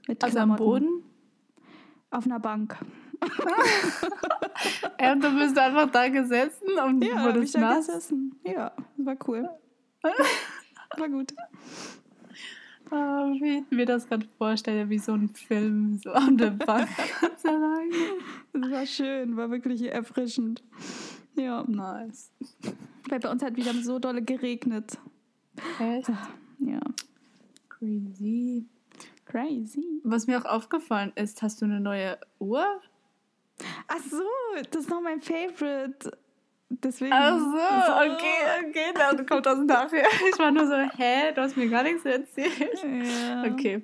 Mit 0.09 0.21
Also 0.23 0.39
am 0.39 0.55
Klamotten. 0.55 0.85
Boden? 0.85 1.03
Auf 2.09 2.25
einer 2.25 2.39
Bank. 2.41 2.77
Ja, 4.99 5.15
du 5.15 5.35
bist 5.37 5.57
einfach 5.57 5.89
da 5.91 6.07
gesessen 6.09 6.67
und 6.85 7.03
Ja, 7.03 7.15
hab 7.15 7.29
ich 7.29 7.35
wurdest 7.35 7.55
da 7.55 7.59
nass. 7.59 7.87
gesessen. 7.87 8.35
Ja, 8.45 8.71
war 8.97 9.15
cool. 9.27 9.49
War 10.97 11.07
gut. 11.09 11.33
Ah, 12.89 13.27
wie 13.39 13.59
ich 13.59 13.71
mir 13.71 13.85
das 13.85 14.07
gerade 14.09 14.27
vorstelle, 14.37 14.89
wie 14.89 14.97
so 14.99 15.13
ein 15.13 15.29
Film, 15.29 15.97
so 16.03 16.11
an 16.13 16.37
der 16.37 16.49
Bank. 16.51 16.89
Ganz 17.21 17.45
alleine. 17.45 17.95
Es 18.53 18.71
war 18.71 18.85
schön, 18.85 19.37
war 19.37 19.49
wirklich 19.49 19.83
erfrischend. 19.83 20.61
Ja, 21.35 21.63
Nice. 21.65 22.31
weil 23.09 23.19
bei 23.21 23.31
uns 23.31 23.41
hat 23.41 23.55
wieder 23.55 23.73
so 23.73 23.99
dolle 23.99 24.21
geregnet. 24.21 24.97
Echt? 25.79 26.09
Ja. 26.59 26.81
Crazy. 27.69 28.65
Crazy. 29.25 30.01
Was 30.03 30.27
mir 30.27 30.39
auch 30.41 30.45
aufgefallen 30.45 31.13
ist, 31.15 31.41
hast 31.41 31.61
du 31.61 31.65
eine 31.65 31.79
neue 31.79 32.17
Uhr? 32.39 32.65
Ach 33.87 33.99
so, 34.09 34.21
das 34.71 34.83
ist 34.83 34.89
noch 34.89 35.01
mein 35.01 35.21
Favorite. 35.21 36.17
Deswegen. 36.69 37.11
Ach 37.13 37.37
so, 37.37 38.13
okay, 38.13 38.67
okay, 38.69 38.93
dann 38.95 39.25
kommt 39.25 39.45
das 39.45 39.59
nachher. 39.59 40.05
Ich 40.31 40.39
war 40.39 40.51
nur 40.51 40.65
so, 40.67 40.73
hä, 40.75 41.33
du 41.35 41.41
hast 41.41 41.57
mir 41.57 41.67
gar 41.69 41.83
nichts 41.83 42.05
erzählt. 42.05 42.83
Ja. 42.83 43.43
Okay, 43.43 43.83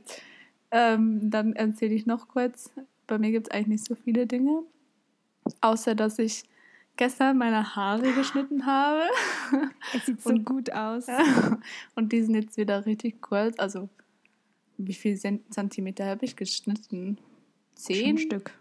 ähm, 0.72 1.30
dann 1.30 1.54
erzähle 1.54 1.94
ich 1.96 2.06
noch 2.06 2.28
kurz. 2.30 2.72
Bei 3.06 3.18
mir 3.18 3.32
gibt 3.32 3.48
es 3.48 3.52
eigentlich 3.52 3.68
nicht 3.68 3.86
so 3.86 3.96
viele 3.96 4.26
Dinge, 4.26 4.64
außer 5.62 5.96
dass 5.96 6.18
ich 6.20 6.44
gestern 6.96 7.38
meine 7.38 7.76
Haare 7.76 8.12
geschnitten 8.14 8.66
habe. 8.66 9.04
Es 9.94 10.06
sieht 10.06 10.22
so 10.22 10.30
Und- 10.32 10.46
gut 10.46 10.72
aus. 10.72 11.08
Und 11.96 12.12
die 12.14 12.22
sind 12.24 12.36
jetzt 12.36 12.58
wieder 12.58 12.86
richtig 12.86 13.22
kurz. 13.22 13.58
Also, 13.60 13.90
wie 14.78 14.94
viel 14.94 15.16
Zent- 15.18 15.54
Zentimeter 15.54 16.06
habe 16.06 16.24
ich 16.26 16.36
geschnitten? 16.36 17.18
Zehn? 17.76 18.18
Stück. 18.18 18.52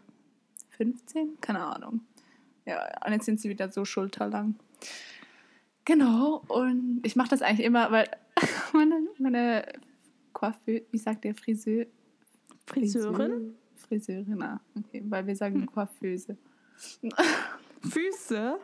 15? 0.77 1.41
Keine 1.41 1.61
Ahnung. 1.61 2.01
Ja, 2.65 2.83
und 3.07 3.13
jetzt 3.13 3.25
sind 3.27 3.41
sie 3.41 3.49
wieder 3.49 3.69
so 3.71 3.85
schulterlang. 3.85 4.57
Genau, 5.85 6.43
und 6.49 7.01
ich 7.05 7.15
mache 7.15 7.29
das 7.29 7.43
eigentlich 7.43 7.65
immer, 7.67 7.91
weil 7.93 8.09
meine, 8.73 9.01
meine 9.19 9.65
Coiffeur, 10.33 10.81
wie 10.91 10.99
sagt 10.99 11.25
der 11.25 11.35
Friseur? 11.35 11.87
Friseurin? 12.67 13.55
Friseurin, 13.77 14.43
ah, 14.43 14.61
okay, 14.77 15.03
weil 15.07 15.27
wir 15.27 15.37
sagen 15.37 15.65
Coiffeuse. 15.67 16.37
Füße? 17.89 18.59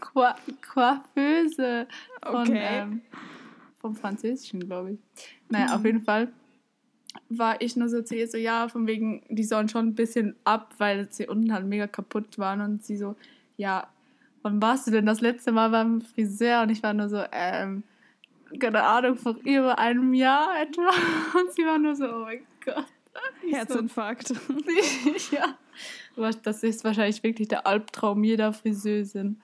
Qua 0.00 0.34
Coiffeuse 0.74 1.86
von, 2.24 2.48
Okay. 2.48 2.80
ähm, 2.80 3.02
vom 3.76 3.94
Französischen, 3.94 4.60
glaube 4.60 4.92
ich. 4.92 4.98
Naja, 5.48 5.76
auf 5.76 5.84
jeden 5.84 6.02
Fall 6.02 6.32
war 7.28 7.60
ich 7.60 7.76
nur 7.76 7.88
so 7.88 8.02
zu 8.02 8.14
ihr 8.14 8.28
so, 8.28 8.38
ja, 8.38 8.68
von 8.68 8.86
wegen, 8.86 9.22
die 9.28 9.44
sollen 9.44 9.68
schon 9.68 9.88
ein 9.88 9.94
bisschen 9.94 10.36
ab, 10.44 10.74
weil 10.78 11.10
sie 11.10 11.26
unten 11.26 11.52
halt 11.52 11.66
mega 11.66 11.86
kaputt 11.86 12.38
waren 12.38 12.60
und 12.60 12.84
sie 12.84 12.96
so, 12.96 13.16
ja, 13.56 13.88
wann 14.42 14.62
warst 14.62 14.86
du 14.86 14.90
denn 14.92 15.06
das 15.06 15.20
letzte 15.20 15.52
Mal 15.52 15.70
beim 15.70 16.00
Friseur? 16.00 16.62
Und 16.62 16.70
ich 16.70 16.82
war 16.82 16.94
nur 16.94 17.08
so, 17.08 17.22
ähm, 17.32 17.82
keine 18.60 18.82
Ahnung, 18.84 19.16
vor 19.16 19.36
über 19.44 19.78
einem 19.78 20.14
Jahr 20.14 20.60
etwa. 20.60 20.88
Und 21.38 21.52
sie 21.52 21.62
war 21.62 21.78
nur 21.78 21.96
so, 21.96 22.06
oh 22.06 22.20
mein 22.20 22.46
Gott. 22.64 22.84
Ich 23.42 23.50
so, 23.50 23.56
Herzinfarkt. 23.56 24.30
ja. 25.32 25.56
Aber 26.16 26.30
Das 26.30 26.62
ist 26.62 26.84
wahrscheinlich 26.84 27.22
wirklich 27.22 27.48
der 27.48 27.66
Albtraum 27.66 28.22
jeder 28.22 28.52
Friseurin. 28.52 29.40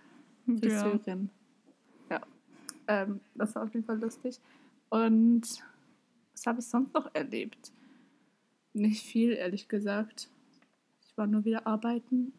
Ja. 0.46 0.56
Friseurin. 0.56 1.30
Ja. 2.10 2.20
Ähm, 2.86 3.20
das 3.34 3.54
war 3.54 3.64
auf 3.64 3.74
jeden 3.74 3.84
Fall 3.84 3.98
lustig. 3.98 4.38
Und 4.88 5.42
was 6.32 6.46
habe 6.46 6.60
ich 6.60 6.66
sonst 6.66 6.92
noch 6.94 7.14
erlebt? 7.14 7.72
Nicht 8.72 9.02
viel, 9.04 9.32
ehrlich 9.32 9.68
gesagt. 9.68 10.28
Ich 11.06 11.16
war 11.16 11.26
nur 11.26 11.44
wieder 11.44 11.66
arbeiten. 11.66 12.32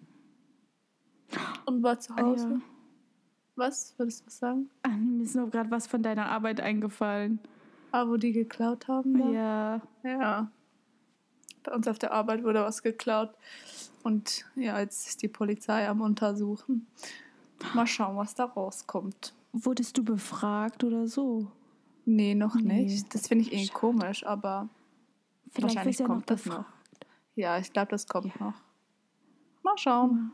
Und 1.66 1.84
war 1.84 2.00
zu 2.00 2.14
Ah, 2.14 2.22
Hause. 2.22 2.50
ja. 2.56 2.62
Was? 3.56 3.94
Würdest 3.98 4.22
du 4.22 4.26
was 4.28 4.38
sagen? 4.40 4.70
Ah, 4.82 4.90
Mir 4.90 5.24
ist 5.24 5.36
nur 5.36 5.50
gerade 5.50 5.70
was 5.72 5.86
von 5.88 6.02
deiner 6.02 6.26
Arbeit 6.28 6.60
eingefallen. 6.60 7.40
Ah, 7.92 8.08
wo 8.08 8.18
die 8.18 8.32
geklaut 8.32 8.88
haben? 8.88 9.18
Da? 9.18 9.30
Ja. 9.30 9.82
Ja. 10.04 10.52
Bei 11.64 11.72
uns 11.74 11.88
auf 11.88 12.00
der 12.00 12.12
Arbeit 12.12 12.44
wurde 12.44 12.62
was 12.64 12.82
geklaut. 12.82 13.30
Und 14.02 14.44
ja, 14.56 14.80
jetzt 14.80 15.08
ist 15.08 15.22
die 15.22 15.28
Polizei 15.28 15.88
am 15.88 16.02
Untersuchen. 16.02 16.88
Mal 17.76 17.88
schauen, 17.88 18.18
was 18.18 18.34
da 18.36 18.46
rauskommt. 18.46 19.34
Wurdest 19.54 19.98
du 19.98 20.04
befragt 20.04 20.84
oder 20.84 21.08
so? 21.08 21.48
Nee, 22.06 22.36
noch 22.36 22.56
Nee. 22.56 22.84
nicht. 22.84 23.14
Das 23.14 23.28
finde 23.28 23.46
ich 23.46 23.54
irgendwie 23.54 23.70
komisch, 23.74 24.26
aber 24.26 24.70
Vielleicht 25.52 25.76
wahrscheinlich 25.76 26.00
ja 26.00 26.06
kommt 26.06 26.30
das 26.30 26.46
noch. 26.46 26.66
Ja, 27.36 27.58
ich 27.58 27.72
glaube, 27.72 27.90
das 27.92 28.08
kommt 28.08 28.40
noch. 28.40 28.54
Mal 29.64 29.78
schauen. 29.78 30.32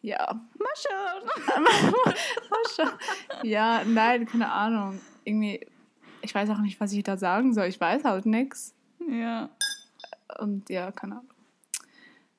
Ja. 0.00 0.40
Mal 0.58 0.74
schauen. 0.76 1.64
Mal 2.50 2.62
schauen. 2.76 2.98
Ja, 3.42 3.82
nein, 3.84 4.26
keine 4.26 4.50
Ahnung. 4.50 5.00
Irgendwie, 5.24 5.66
ich 6.22 6.34
weiß 6.34 6.48
auch 6.50 6.60
nicht, 6.60 6.78
was 6.80 6.92
ich 6.92 7.02
da 7.02 7.16
sagen 7.16 7.52
soll. 7.52 7.66
Ich 7.66 7.80
weiß 7.80 8.04
halt 8.04 8.26
nichts. 8.26 8.74
Ja. 9.10 9.50
Und 10.38 10.68
ja, 10.70 10.92
keine 10.92 11.16
Ahnung. 11.16 11.30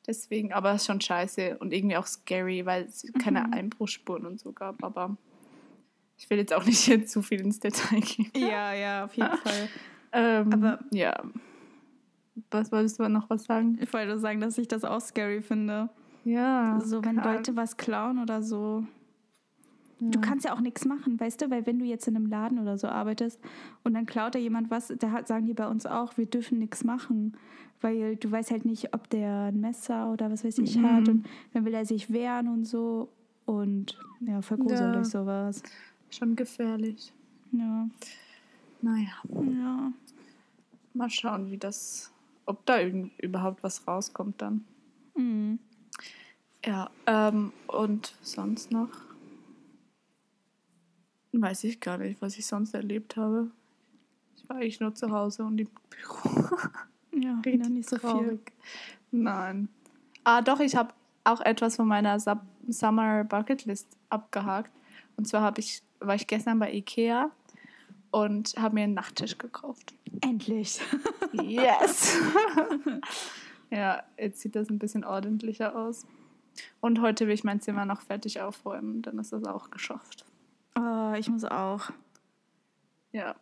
Deswegen, 0.08 0.54
aber 0.54 0.72
es 0.72 0.82
ist 0.82 0.88
schon 0.88 1.02
scheiße 1.02 1.58
und 1.60 1.72
irgendwie 1.74 1.98
auch 1.98 2.08
scary, 2.08 2.66
weil 2.66 2.86
es 2.86 3.06
keine 3.22 3.42
Mhm. 3.42 3.54
Einbruchsspuren 3.54 4.26
und 4.26 4.40
so 4.40 4.52
gab. 4.54 4.84
Aber 4.84 5.18
ich 6.20 6.30
will 6.30 6.38
jetzt 6.38 6.54
auch 6.54 6.66
nicht 6.66 6.86
jetzt 6.88 7.12
zu 7.12 7.22
viel 7.24 7.40
ins 7.42 7.60
Detail 7.60 8.02
gehen. 8.02 8.30
Ja, 8.36 8.74
ja, 8.74 9.06
auf 9.06 9.14
jeden 9.16 9.38
Fall. 9.38 9.70
Ähm, 10.12 10.54
Aber- 10.54 10.80
ja. 10.92 11.14
Was 12.52 12.72
wolltest 12.72 13.00
du 13.00 13.08
noch 13.10 13.30
was 13.30 13.46
sagen? 13.46 13.78
Ich 13.82 13.92
wollte 13.94 14.18
sagen, 14.20 14.40
dass 14.40 14.58
ich 14.58 14.68
das 14.68 14.84
auch 14.84 15.02
scary 15.02 15.42
finde. 15.42 15.90
Ja. 16.26 16.80
So, 16.84 17.04
wenn 17.04 17.18
keine 17.18 17.36
Leute 17.38 17.56
was 17.56 17.78
klauen 17.78 18.20
oder 18.20 18.42
so. 18.44 18.84
Ahnung. 20.00 20.12
Du 20.12 20.22
kannst 20.22 20.46
ja 20.46 20.54
auch 20.54 20.62
nichts 20.62 20.86
machen, 20.86 21.20
weißt 21.20 21.42
du? 21.42 21.50
Weil 21.50 21.66
wenn 21.66 21.80
du 21.80 21.86
jetzt 21.86 22.08
in 22.08 22.16
einem 22.16 22.28
Laden 22.28 22.60
oder 22.60 22.78
so 22.78 22.88
arbeitest 22.88 23.40
und 23.84 23.94
dann 23.94 24.06
klaut 24.06 24.36
da 24.36 24.40
jemand 24.40 24.72
was, 24.72 24.94
da 24.98 25.12
hat- 25.12 25.28
sagen 25.28 25.46
die 25.46 25.54
bei 25.54 25.68
uns 25.68 25.86
auch, 25.86 26.18
wir 26.18 26.26
dürfen 26.26 26.60
nichts 26.60 26.84
machen. 26.84 27.36
Weil 27.82 28.16
du 28.16 28.30
weißt 28.32 28.52
halt 28.52 28.66
nicht, 28.66 28.94
ob 28.94 29.10
der 29.10 29.46
ein 29.54 29.60
Messer 29.60 30.12
oder 30.12 30.32
was 30.32 30.44
weiß 30.46 30.58
ich 30.60 30.78
Mhm. 30.78 30.92
hat. 30.92 31.08
Und 31.10 31.26
dann 31.54 31.66
will 31.66 31.74
er 31.74 31.86
sich 31.86 32.12
wehren 32.12 32.48
und 32.48 32.66
so. 32.66 33.10
Und 33.46 33.98
ja, 34.22 34.42
voll 34.42 34.58
gruselig 34.58 34.80
Ja. 34.96 35.04
sowas. 35.04 35.62
Schon 36.12 36.36
gefährlich. 36.36 37.14
Ja, 37.52 37.88
Naja, 38.82 39.12
ja. 39.30 39.92
mal 40.94 41.10
schauen, 41.10 41.52
wie 41.52 41.58
das, 41.58 42.12
ob 42.46 42.66
da 42.66 42.80
irgend, 42.80 43.12
überhaupt 43.20 43.64
was 43.64 43.88
rauskommt 43.88 44.42
dann. 44.42 44.66
Mhm. 45.16 45.60
Ja, 46.66 46.90
ähm, 47.06 47.52
und 47.68 48.14
sonst 48.22 48.72
noch? 48.72 48.90
Weiß 51.32 51.64
ich 51.64 51.80
gar 51.80 51.98
nicht, 51.98 52.22
was 52.22 52.38
ich 52.38 52.46
sonst 52.46 52.74
erlebt 52.74 53.16
habe. 53.16 53.52
Ich 54.36 54.48
war 54.50 54.58
eigentlich 54.58 54.80
nur 54.80 54.94
zu 54.96 55.12
Hause 55.12 55.44
und 55.44 55.60
im 55.60 55.70
Büro. 55.90 56.48
Ja, 57.12 57.42
Richtig 57.44 57.70
nicht 57.70 57.90
so 57.90 57.98
viel. 57.98 58.10
traurig. 58.10 58.54
Nein. 59.12 59.68
Ah, 60.24 60.42
doch, 60.42 60.60
ich 60.60 60.76
habe 60.76 60.94
auch 61.24 61.42
etwas 61.42 61.76
von 61.76 61.88
meiner 61.88 62.18
Sub 62.20 62.40
Summer 62.68 63.24
Bucket 63.26 63.66
List 63.66 63.98
abgehakt. 64.10 64.72
Und 65.18 65.28
zwar 65.28 65.42
habe 65.42 65.60
ich, 65.60 65.82
war 66.00 66.16
ich 66.16 66.28
gestern 66.28 66.60
bei 66.60 66.72
Ikea 66.74 67.32
und 68.12 68.56
habe 68.58 68.76
mir 68.76 68.84
einen 68.84 68.94
Nachttisch 68.94 69.38
gekauft. 69.38 69.94
Endlich. 70.22 70.80
Yes! 71.32 72.18
ja, 73.70 74.02
jetzt 74.18 74.42
sieht 74.42 74.56
das 74.56 74.70
ein 74.72 74.80
bisschen 74.80 75.06
ordentlicher 75.06 75.76
aus. 75.76 76.08
Und 76.82 77.02
heute 77.02 77.28
will 77.28 77.36
ich 77.36 77.44
mein 77.44 77.62
Zimmer 77.62 77.86
noch 77.86 78.02
fertig 78.02 78.42
aufräumen, 78.42 79.04
dann 79.04 79.20
ist 79.20 79.32
das 79.32 79.46
auch 79.46 79.70
geschafft. 79.70 80.26
Oh, 80.76 81.14
ich 81.16 81.30
muss 81.30 81.44
auch. 81.46 81.92
Ja, 83.12 83.36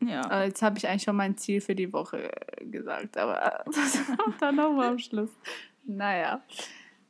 Ja. 0.00 0.24
aber 0.24 0.44
jetzt 0.44 0.62
habe 0.62 0.78
ich 0.78 0.86
eigentlich 0.88 1.02
schon 1.02 1.16
mein 1.16 1.36
Ziel 1.36 1.60
für 1.60 1.74
die 1.74 1.92
Woche 1.92 2.30
gesagt, 2.60 3.16
aber 3.16 3.64
das 3.66 3.98
kommt 4.16 4.40
dann 4.40 4.54
nochmal 4.56 4.90
am 4.90 4.98
Schluss. 5.00 5.30
Naja, 5.84 6.42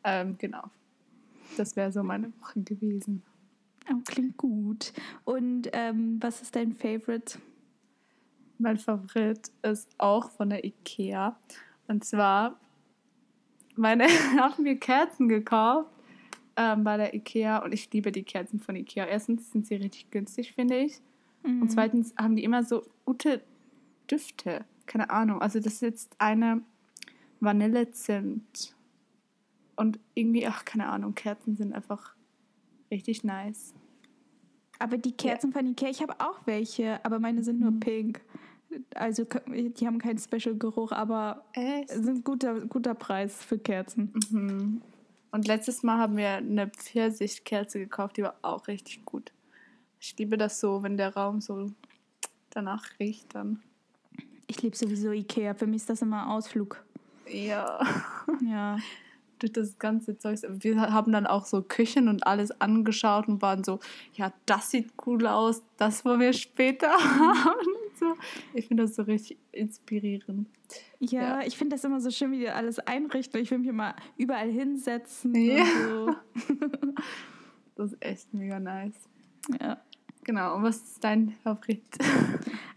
ähm, 0.04 0.37
genau. 0.38 0.64
Das 1.59 1.76
wäre 1.76 1.92
so 1.92 2.02
meine 2.02 2.32
Woche 2.40 2.61
gewesen. 2.62 3.23
Oh, 3.91 4.01
klingt 4.05 4.37
gut. 4.37 4.93
Und 5.25 5.69
ähm, 5.73 6.19
was 6.21 6.43
ist 6.43 6.55
dein 6.55 6.73
Favorite? 6.73 7.39
Mein 8.59 8.79
Favorit 8.79 9.51
ist 9.62 9.89
auch 9.99 10.31
von 10.31 10.51
der 10.51 10.65
Ikea. 10.65 11.37
Und 11.89 12.05
zwar, 12.05 12.61
meine 13.77 14.05
haben 14.39 14.62
mir 14.62 14.77
Kerzen 14.79 15.29
gekauft 15.29 15.91
ähm, 16.57 16.85
bei 16.85 16.97
der 16.97 17.15
Ikea. 17.15 17.59
Und 17.59 17.73
ich 17.73 17.91
liebe 17.93 18.12
die 18.12 18.23
Kerzen 18.23 18.61
von 18.61 18.77
Ikea. 18.77 19.07
Erstens 19.07 19.51
sind 19.51 19.67
sie 19.67 19.75
richtig 19.77 20.11
günstig, 20.11 20.53
finde 20.53 20.79
ich. 20.79 21.01
Mhm. 21.43 21.62
Und 21.62 21.71
zweitens 21.71 22.15
haben 22.17 22.37
die 22.37 22.45
immer 22.45 22.62
so 22.62 22.83
gute 23.05 23.43
Düfte. 24.11 24.65
Keine 24.87 25.11
Ahnung. 25.11 25.41
Also 25.41 25.59
das 25.59 25.75
ist 25.75 25.83
jetzt 25.83 26.15
eine 26.19 26.62
Vanillezimt. 27.41 28.77
Und 29.75 29.99
irgendwie, 30.15 30.47
ach, 30.47 30.65
keine 30.65 30.89
Ahnung, 30.89 31.15
Kerzen 31.15 31.57
sind 31.57 31.73
einfach 31.73 32.15
richtig 32.93 33.25
nice. 33.25 33.75
Aber 34.79 34.99
die 34.99 35.13
Kerzen 35.13 35.53
von 35.53 35.67
Ikea, 35.67 35.89
ich 35.91 36.03
habe 36.03 36.15
auch 36.21 36.41
welche, 36.45 37.05
aber 37.05 37.19
meine 37.19 37.43
sind 37.43 37.59
nur 37.61 37.71
Mhm. 37.73 37.81
pink. 37.81 38.21
Also 38.95 39.25
die 39.25 39.87
haben 39.87 39.99
keinen 39.99 40.19
Special-Geruch, 40.19 40.93
aber 40.93 41.45
Echt? 41.53 41.91
sind 41.91 42.25
guter, 42.25 42.61
guter 42.67 42.95
Preis 42.95 43.43
für 43.45 43.59
Kerzen. 43.59 44.13
Mhm. 44.31 44.83
Und 45.31 45.47
letztes 45.47 45.83
Mal 45.83 45.99
haben 45.99 46.17
wir 46.17 46.29
eine 46.37 46.69
Pfirsichkerze 46.69 47.79
gekauft, 47.79 48.17
die 48.17 48.23
war 48.23 48.37
auch 48.43 48.69
richtig 48.69 49.05
gut. 49.05 49.33
Ich 50.01 50.17
liebe 50.19 50.37
das 50.37 50.59
so, 50.61 50.83
wenn 50.83 50.97
der 50.97 51.15
Raum 51.15 51.41
so 51.41 51.71
danach 52.51 52.85
riecht 52.99 53.35
dann. 53.35 53.63
Ich 54.47 54.61
liebe 54.63 54.77
sowieso 54.77 55.13
Ikea. 55.13 55.55
Für 55.55 55.67
mich 55.67 55.77
ist 55.83 55.91
das 55.91 56.03
immer 56.03 56.31
Ausflug. 56.31 56.85
Ja. 57.31 57.81
Ja. 58.45 58.77
Durch 59.43 59.53
das 59.53 59.77
ganze 59.81 60.17
Zeug. 60.19 60.39
Wir 60.49 60.81
haben 60.81 61.11
dann 61.11 61.27
auch 61.27 61.47
so 61.47 61.63
Küchen 61.63 62.07
und 62.07 62.25
alles 62.29 62.61
angeschaut 62.61 63.27
und 63.27 63.43
waren 63.43 63.65
so, 63.65 63.81
ja, 64.15 64.33
das 64.47 64.71
sieht 64.71 64.93
cool 65.05 65.27
aus, 65.27 65.65
das 65.79 66.05
wollen 66.05 66.21
wir 66.21 66.33
später 66.33 66.93
haben. 66.93 67.75
So. 67.99 68.15
Ich 68.55 68.69
finde 68.69 68.85
das 68.85 68.95
so 68.95 69.03
richtig 69.03 69.39
inspirierend. 69.51 70.47
Ja, 71.01 71.41
ja. 71.41 71.41
ich 71.45 71.57
finde 71.59 71.75
das 71.75 71.83
immer 71.83 72.01
so 72.01 72.13
schön, 72.13 72.31
wie 72.31 72.39
die 72.39 72.51
alles 72.51 72.79
einrichten. 72.79 73.41
Ich 73.41 73.51
will 73.51 73.59
mich 73.59 73.69
immer 73.69 73.97
überall 74.17 74.49
hinsetzen. 74.49 75.35
Ja. 75.35 75.65
So. 75.65 76.15
das 77.75 77.93
ist 77.95 78.05
echt 78.05 78.33
mega 78.33 78.61
nice. 78.61 79.09
Ja. 79.61 79.83
Genau, 80.25 80.57
und 80.57 80.62
was 80.62 80.76
ist 80.76 81.05
dein 81.05 81.35
Favorit? 81.43 81.83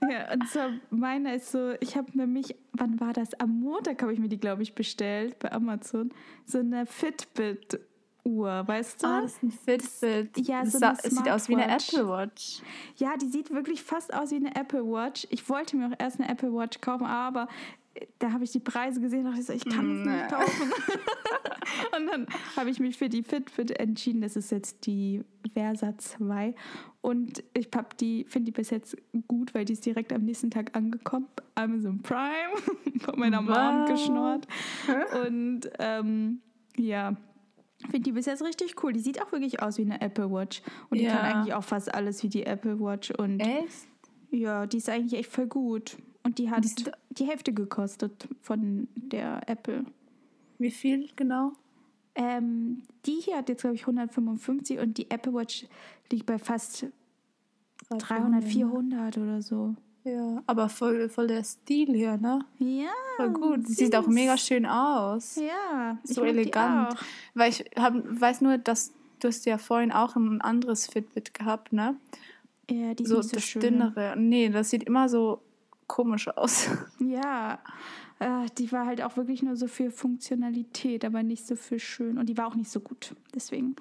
Ja, 0.08 0.32
und 0.32 0.48
zwar 0.48 0.70
meiner 0.92 1.34
ist 1.34 1.52
so, 1.52 1.74
ich 1.80 1.98
habe 1.98 2.12
mir 2.14 2.28
mich, 2.28 2.56
wann 2.74 3.00
war 3.00 3.12
das? 3.12 3.34
Am 3.40 3.60
Montag 3.60 4.04
habe 4.04 4.14
ich 4.14 4.20
mir 4.20 4.30
die, 4.30 4.40
glaube 4.40 4.62
ich, 4.62 4.76
bestellt 4.76 5.40
bei 5.40 5.52
Amazon. 5.52 6.14
So 6.46 6.60
eine 6.60 6.86
Fitbit 6.86 7.80
Uhr, 8.24 8.68
weißt 8.68 9.04
du? 9.04 9.08
Ah, 9.08 9.22
das 9.22 9.34
ist 9.34 9.44
ein 9.44 9.52
Fitbit. 9.52 10.48
Ja, 10.48 10.66
so 10.66 10.80
das 10.80 11.04
sieht 11.04 11.30
aus 11.30 11.48
wie 11.48 11.56
eine 11.56 11.72
Apple 11.72 12.08
Watch. 12.08 12.62
Ja, 12.98 13.16
die 13.18 13.28
sieht 13.28 13.52
wirklich 13.52 13.84
fast 13.84 14.14
aus 14.14 14.32
wie 14.32 14.36
eine 14.36 14.56
Apple 14.56 14.84
Watch. 14.84 15.28
Ich 15.30 15.48
wollte 15.48 15.78
mir 15.78 15.88
auch 15.88 15.96
erst 16.00 16.20
eine 16.20 16.30
Apple 16.30 16.52
Watch 16.52 16.82
kaufen, 16.82 17.06
aber 17.06 17.48
da 18.20 18.32
habe 18.32 18.44
ich 18.44 18.52
die 18.52 18.60
Preise 18.60 19.00
gesehen 19.00 19.26
und 19.26 19.38
dachte 19.38 19.54
ich 19.54 19.66
kann 19.66 20.02
es 20.02 20.08
nicht 20.08 20.30
kaufen. 20.30 20.72
und 21.98 22.08
dann 22.08 22.28
habe 22.56 22.70
ich 22.70 22.80
mich 22.80 22.98
für 22.98 23.10
die 23.10 23.24
Fitbit 23.24 23.80
entschieden. 23.80 24.22
Das 24.22 24.36
ist 24.36 24.52
jetzt 24.52 24.86
die 24.86 25.24
Versa 25.54 25.98
2. 25.98 26.56
Und 27.02 27.44
ich 27.54 27.70
die, 28.00 28.26
finde 28.28 28.46
die 28.46 28.52
bis 28.52 28.70
jetzt 28.70 28.98
gut, 29.28 29.54
weil 29.54 29.66
die 29.66 29.74
ist 29.74 29.86
direkt 29.86 30.12
am 30.14 30.24
nächsten 30.24 30.52
Tag 30.52 30.76
angekommen. 30.76 31.28
Amazon 31.56 32.02
Prime 32.02 32.58
von 33.00 33.20
meiner 33.20 33.46
wow. 33.46 33.58
Mom 33.58 33.86
geschnurrt. 33.86 34.48
Und 35.26 35.70
ähm, 35.80 36.42
ja, 36.78 37.16
finde 37.82 38.02
die 38.02 38.12
bis 38.12 38.26
jetzt 38.26 38.44
richtig 38.44 38.84
cool. 38.84 38.94
Die 38.94 39.00
sieht 39.00 39.22
auch 39.22 39.32
wirklich 39.32 39.62
aus 39.62 39.78
wie 39.78 39.84
eine 39.84 40.02
Apple 40.02 40.32
Watch. 40.32 40.62
Und 40.90 41.00
die 41.00 41.06
ja. 41.06 41.16
kann 41.16 41.26
eigentlich 41.26 41.54
auch 41.54 41.64
fast 41.64 41.94
alles 41.94 42.24
wie 42.24 42.30
die 42.30 42.46
Apple 42.46 42.80
Watch. 42.80 43.12
Und 43.12 43.40
echt? 43.40 43.88
Ja, 44.32 44.66
die 44.66 44.78
ist 44.78 44.90
eigentlich 44.90 45.20
echt 45.20 45.32
voll 45.32 45.48
gut. 45.48 45.98
Und 46.26 46.40
die 46.40 46.50
hat 46.50 46.66
die, 46.66 46.86
die 47.12 47.26
Hälfte 47.26 47.54
gekostet 47.54 48.28
von 48.42 48.88
der 48.96 49.48
Apple. 49.48 49.86
Wie 50.58 50.72
viel 50.72 51.08
genau? 51.16 51.52
Ähm, 52.16 52.82
die 53.06 53.20
hier 53.22 53.38
hat 53.38 53.48
jetzt, 53.50 53.62
glaube 53.62 53.76
ich, 53.76 53.82
155 53.82 54.80
und 54.80 54.98
die 54.98 55.12
Apple 55.12 55.34
Watch 55.36 55.68
liegt 56.12 56.26
bei 56.26 56.40
fast 56.40 56.88
300, 57.90 58.44
400 58.44 59.18
oder 59.20 59.42
so. 59.44 59.76
Ja, 60.04 60.42
aber 60.48 60.68
voll, 60.70 61.10
voll 61.10 61.28
der 61.28 61.44
Stil 61.44 61.94
hier, 61.94 62.18
ne? 62.18 62.40
Ja. 62.58 62.90
Voll 63.18 63.30
gut. 63.30 63.68
Sie 63.68 63.74
sieht 63.74 63.96
auch 63.96 64.08
mega 64.08 64.36
schön 64.38 64.66
aus. 64.66 65.36
Ja. 65.36 66.00
So 66.04 66.24
elegant. 66.24 66.96
Weil 67.36 67.52
ich 67.52 67.66
hab, 67.76 67.94
weiß 67.96 68.42
nur, 68.42 68.58
dass 68.58 68.94
du 69.20 69.28
hast 69.28 69.46
ja 69.46 69.60
vorhin 69.60 69.92
auch 69.92 70.16
ein 70.16 70.42
anderes 70.42 70.88
Fitbit 70.88 71.36
gehabt, 71.36 71.72
ne? 71.72 71.96
Ja, 72.70 72.96
die 72.96 73.06
so, 73.06 73.22
so 73.22 73.36
das 73.36 73.44
schön. 73.44 73.62
dünnere. 73.62 74.16
Nee, 74.18 74.50
das 74.50 74.72
sieht 74.72 74.84
immer 74.84 75.08
so 75.08 75.42
komisch 75.88 76.28
aus. 76.28 76.70
Ja. 77.00 77.60
Äh, 78.20 78.48
die 78.58 78.72
war 78.72 78.86
halt 78.86 79.02
auch 79.02 79.18
wirklich 79.18 79.44
nur 79.44 79.58
so 79.58 79.68
für 79.68 79.92
Funktionalität, 79.92 81.04
aber 81.04 81.22
nicht 81.22 81.46
so 81.46 81.56
für 81.56 81.80
schön. 81.80 82.18
Und 82.18 82.28
die 82.28 82.38
war 82.38 82.48
auch 82.48 82.56
nicht 82.56 82.72
so 82.72 82.80
gut. 82.80 83.14
Deswegen 83.34 83.76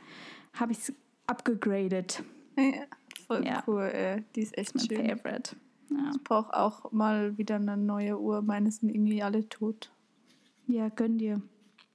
habe 0.54 0.72
ich 0.72 0.78
es 0.78 0.92
abgegradet. 1.26 2.24
Ja, 2.56 2.86
voll 3.26 3.46
ja. 3.46 3.62
cool, 3.66 3.82
ey. 3.82 4.24
Die 4.34 4.40
ist 4.40 4.58
echt 4.58 4.74
das 4.74 4.82
ist 4.82 4.90
mein 4.90 4.98
schön. 4.98 5.18
Favorite. 5.18 5.56
Ja. 5.90 6.10
Ich 6.14 6.24
brauche 6.24 6.54
auch 6.54 6.90
mal 6.90 7.38
wieder 7.38 7.56
eine 7.56 7.76
neue 7.76 8.18
Uhr. 8.18 8.42
Meine 8.42 8.70
sind 8.70 8.88
irgendwie 8.88 9.22
alle 9.22 9.48
tot. 9.48 9.92
Ja, 10.66 10.88
gönn 10.88 11.18
dir. 11.18 11.40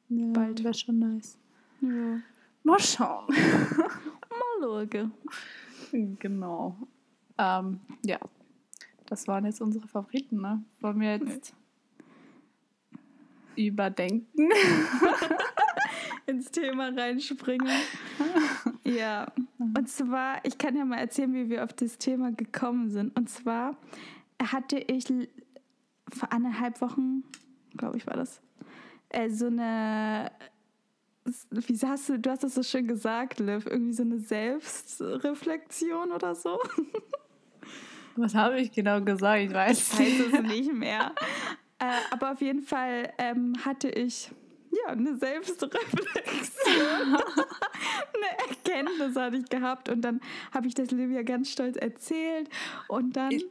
Ja, 0.09 0.31
Bald. 0.31 0.63
Wäre 0.63 0.73
schon 0.73 0.99
nice. 0.99 1.37
Ja. 1.81 2.19
Mal 2.63 2.79
schauen. 2.79 3.27
mal 4.61 4.87
schauen. 4.91 5.11
Genau. 6.19 6.77
Ähm, 7.37 7.79
ja. 8.05 8.19
Das 9.09 9.27
waren 9.27 9.45
jetzt 9.45 9.61
unsere 9.61 9.87
Favoriten, 9.87 10.41
ne? 10.41 10.63
Wollen 10.81 10.99
wir 10.99 11.17
jetzt 11.17 11.53
überdenken? 13.55 14.49
ins 16.27 16.51
Thema 16.51 16.89
reinspringen. 16.89 17.67
ja. 18.83 19.31
Und 19.57 19.89
zwar, 19.89 20.45
ich 20.45 20.59
kann 20.59 20.75
ja 20.77 20.85
mal 20.85 20.99
erzählen, 20.99 21.33
wie 21.33 21.49
wir 21.49 21.63
auf 21.63 21.73
das 21.73 21.97
Thema 21.97 22.31
gekommen 22.31 22.91
sind. 22.91 23.17
Und 23.17 23.29
zwar 23.29 23.75
hatte 24.41 24.77
ich 24.77 25.05
vor 26.07 26.31
anderthalb 26.31 26.79
Wochen, 26.81 27.23
glaube 27.75 27.97
ich, 27.97 28.05
war 28.05 28.15
das, 28.15 28.41
äh, 29.09 29.29
so 29.29 29.47
eine 29.47 30.31
wie 31.51 31.77
hast 31.85 32.09
du, 32.09 32.19
du 32.19 32.29
hast 32.29 32.43
das 32.43 32.55
so 32.55 32.63
schön 32.63 32.87
gesagt, 32.87 33.39
Liv, 33.39 33.65
irgendwie 33.65 33.93
so 33.93 34.03
eine 34.03 34.19
Selbstreflexion 34.19 36.11
oder 36.11 36.35
so. 36.35 36.59
Was 38.15 38.35
habe 38.35 38.59
ich 38.59 38.71
genau 38.71 39.01
gesagt? 39.01 39.41
Ich 39.41 39.53
weiß, 39.53 39.93
ich 39.93 39.99
weiß 39.99 40.33
es 40.33 40.41
nicht 40.41 40.73
mehr. 40.73 41.13
äh, 41.79 41.85
aber 42.11 42.31
auf 42.31 42.41
jeden 42.41 42.63
Fall 42.63 43.11
ähm, 43.17 43.53
hatte 43.65 43.89
ich 43.89 44.31
ja, 44.71 44.91
eine 44.91 45.15
Selbstreflexion, 45.17 47.15
eine 47.15 48.49
Erkenntnis 48.49 49.15
hatte 49.15 49.37
ich 49.37 49.49
gehabt 49.49 49.89
und 49.89 50.01
dann 50.01 50.21
habe 50.53 50.67
ich 50.67 50.75
das 50.75 50.91
Livia 50.91 51.23
ganz 51.23 51.51
stolz 51.51 51.75
erzählt 51.77 52.49
und 52.87 53.15
dann... 53.15 53.31
Ich, 53.31 53.45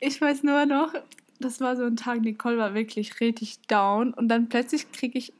ich 0.00 0.20
weiß 0.20 0.42
nur 0.42 0.66
noch, 0.66 0.92
das 1.40 1.60
war 1.60 1.76
so 1.76 1.84
ein 1.84 1.96
Tag, 1.96 2.20
Nicole 2.20 2.58
war 2.58 2.74
wirklich 2.74 3.20
richtig 3.20 3.60
down 3.62 4.12
und 4.12 4.28
dann 4.28 4.48
plötzlich 4.48 4.92
kriege 4.92 5.18
ich, 5.18 5.32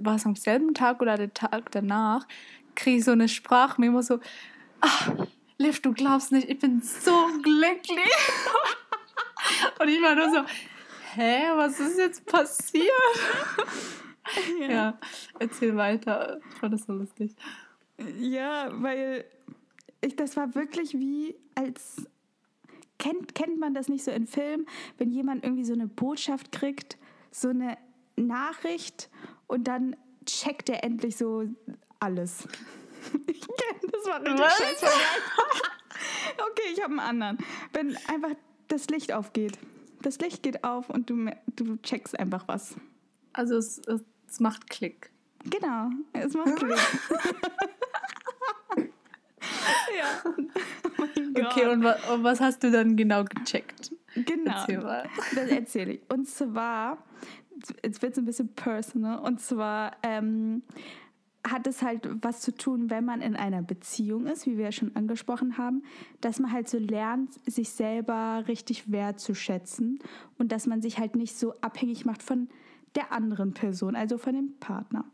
war 0.00 0.16
es 0.16 0.26
am 0.26 0.36
selben 0.36 0.74
Tag 0.74 1.00
oder 1.00 1.16
der 1.16 1.32
Tag 1.32 1.70
danach, 1.70 2.26
kriege 2.74 2.98
ich 2.98 3.04
so 3.04 3.12
eine 3.12 3.28
Sprachmemo 3.28 4.02
so, 4.02 4.18
ach, 4.80 5.12
Liv, 5.58 5.80
du 5.80 5.92
glaubst 5.92 6.32
nicht, 6.32 6.48
ich 6.48 6.58
bin 6.58 6.82
so 6.82 7.28
glücklich. 7.42 7.98
und 9.80 9.88
ich 9.88 10.02
war 10.02 10.14
nur 10.14 10.30
so, 10.30 10.44
hä, 11.14 11.50
was 11.54 11.80
ist 11.80 11.98
jetzt 11.98 12.26
passiert? 12.26 12.90
ja. 14.60 14.70
ja, 14.70 14.98
erzähl 15.38 15.76
weiter. 15.76 16.40
Ich 16.50 16.58
fand 16.58 16.74
das 16.74 16.84
so 16.84 16.92
lustig. 16.92 17.34
Ja, 18.18 18.68
weil 18.72 19.24
ich, 20.02 20.16
das 20.16 20.36
war 20.36 20.54
wirklich 20.54 20.94
wie 20.94 21.36
als 21.54 22.06
kennt, 22.98 23.34
kennt 23.34 23.58
man 23.58 23.74
das 23.74 23.88
nicht 23.88 24.04
so 24.04 24.10
in 24.10 24.26
Filmen, 24.26 24.66
wenn 24.98 25.10
jemand 25.10 25.44
irgendwie 25.44 25.64
so 25.64 25.72
eine 25.72 25.86
Botschaft 25.86 26.52
kriegt, 26.52 26.98
so 27.30 27.48
eine 27.48 27.78
Nachricht 28.16 29.10
und 29.46 29.68
dann 29.68 29.96
checkt 30.26 30.68
er 30.68 30.84
endlich 30.84 31.16
so 31.16 31.44
alles. 32.00 32.46
Ich 33.26 33.40
kenne 33.40 33.92
das 33.92 34.06
war 34.06 34.20
richtig 34.20 34.46
scheiße. 34.46 34.86
okay, 36.50 36.68
ich 36.72 36.82
habe 36.82 36.90
einen 36.90 37.00
anderen. 37.00 37.38
Wenn 37.72 37.96
einfach 38.08 38.30
das 38.68 38.88
Licht 38.88 39.12
aufgeht. 39.12 39.58
Das 40.02 40.18
Licht 40.18 40.42
geht 40.42 40.62
auf 40.62 40.90
und 40.90 41.10
du, 41.10 41.30
du 41.56 41.76
checkst 41.78 42.18
einfach 42.18 42.46
was. 42.46 42.76
Also 43.32 43.56
es, 43.56 43.78
es 43.86 44.02
es 44.28 44.40
macht 44.40 44.68
Klick. 44.68 45.10
Genau, 45.44 45.90
es 46.12 46.34
macht 46.34 46.56
Klick. 46.56 46.78
ja. 49.96 50.34
Oh 50.98 51.42
okay, 51.42 51.66
und, 51.68 51.84
wa 51.84 51.94
und, 52.14 52.24
was 52.24 52.40
hast 52.40 52.62
du 52.62 52.70
dann 52.70 52.96
genau 52.96 53.22
gecheckt? 53.24 53.92
Genau. 54.14 54.52
Erzähl 54.52 54.80
mal. 54.80 55.08
Das 55.34 55.50
erzähle 55.50 55.92
ich. 55.92 56.00
Und 56.08 56.26
zwar, 56.26 57.04
jetzt 57.84 58.00
wird 58.00 58.12
es 58.12 58.18
ein 58.18 58.24
bisschen 58.24 58.48
personal, 58.54 59.18
und 59.18 59.42
zwar 59.42 59.92
ähm, 60.02 60.62
hat 61.50 61.66
es 61.66 61.82
halt 61.82 62.08
was 62.22 62.40
zu 62.40 62.54
tun, 62.54 62.90
wenn 62.90 63.04
man 63.04 63.20
in 63.20 63.36
einer 63.36 63.62
Beziehung 63.62 64.26
ist, 64.26 64.46
wie 64.46 64.56
wir 64.56 64.66
ja 64.66 64.72
schon 64.72 64.94
angesprochen 64.96 65.58
haben, 65.58 65.82
dass 66.20 66.38
man 66.38 66.52
halt 66.52 66.68
so 66.68 66.78
lernt, 66.78 67.30
sich 67.48 67.70
selber 67.70 68.44
richtig 68.48 68.90
wertzuschätzen 68.90 70.00
und 70.38 70.52
dass 70.52 70.66
man 70.66 70.82
sich 70.82 70.98
halt 70.98 71.16
nicht 71.16 71.36
so 71.36 71.54
abhängig 71.60 72.04
macht 72.04 72.22
von 72.22 72.48
der 72.94 73.12
anderen 73.12 73.54
Person, 73.54 73.94
also 73.94 74.18
von 74.18 74.34
dem 74.34 74.58
Partner. 74.58 75.04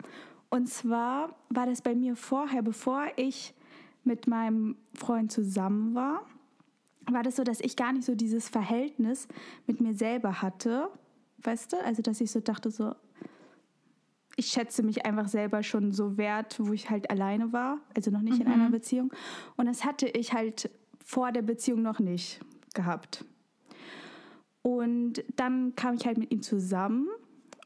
Und 0.50 0.68
zwar 0.68 1.34
war 1.48 1.66
das 1.66 1.82
bei 1.82 1.94
mir 1.94 2.16
vorher, 2.16 2.62
bevor 2.62 3.06
ich 3.16 3.54
mit 4.04 4.26
meinem 4.26 4.76
Freund 4.94 5.32
zusammen 5.32 5.94
war, 5.94 6.26
war 7.10 7.22
das 7.22 7.36
so, 7.36 7.44
dass 7.44 7.60
ich 7.60 7.76
gar 7.76 7.92
nicht 7.92 8.04
so 8.04 8.14
dieses 8.14 8.48
Verhältnis 8.48 9.26
mit 9.66 9.80
mir 9.80 9.94
selber 9.94 10.40
hatte, 10.42 10.88
weißt 11.38 11.72
du? 11.72 11.84
Also, 11.84 12.02
dass 12.02 12.20
ich 12.20 12.30
so 12.30 12.40
dachte, 12.40 12.70
so, 12.70 12.94
ich 14.36 14.46
schätze 14.46 14.82
mich 14.82 15.04
einfach 15.04 15.28
selber 15.28 15.62
schon 15.62 15.92
so 15.92 16.16
wert, 16.16 16.56
wo 16.58 16.72
ich 16.72 16.90
halt 16.90 17.10
alleine 17.10 17.52
war, 17.52 17.78
also 17.94 18.10
noch 18.10 18.22
nicht 18.22 18.38
mhm. 18.38 18.46
in 18.46 18.52
einer 18.52 18.68
mhm. 18.68 18.72
Beziehung. 18.72 19.12
Und 19.56 19.66
das 19.66 19.84
hatte 19.84 20.08
ich 20.08 20.32
halt 20.32 20.70
vor 21.04 21.32
der 21.32 21.42
Beziehung 21.42 21.82
noch 21.82 21.98
nicht 21.98 22.40
gehabt. 22.74 23.24
Und 24.62 25.24
dann 25.36 25.74
kam 25.74 25.94
ich 25.94 26.06
halt 26.06 26.18
mit 26.18 26.32
ihm 26.32 26.40
zusammen 26.40 27.08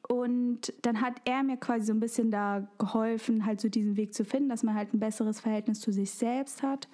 und 0.09 0.73
dann 0.83 1.01
hat 1.01 1.21
er 1.25 1.43
mir 1.43 1.57
quasi 1.57 1.87
so 1.87 1.93
ein 1.93 2.01
bisschen 2.01 2.31
da 2.31 2.67
geholfen, 2.79 3.45
halt 3.45 3.61
so 3.61 3.69
diesen 3.69 3.97
Weg 3.97 4.15
zu 4.15 4.25
finden, 4.25 4.49
dass 4.49 4.63
man 4.63 4.75
halt 4.75 4.95
ein 4.95 5.01
besseres 5.01 5.41
Verhältnis 5.41 5.81
zu 5.81 5.93
sich 5.93 6.11
selbst 6.11 6.63
hat. 6.63 6.89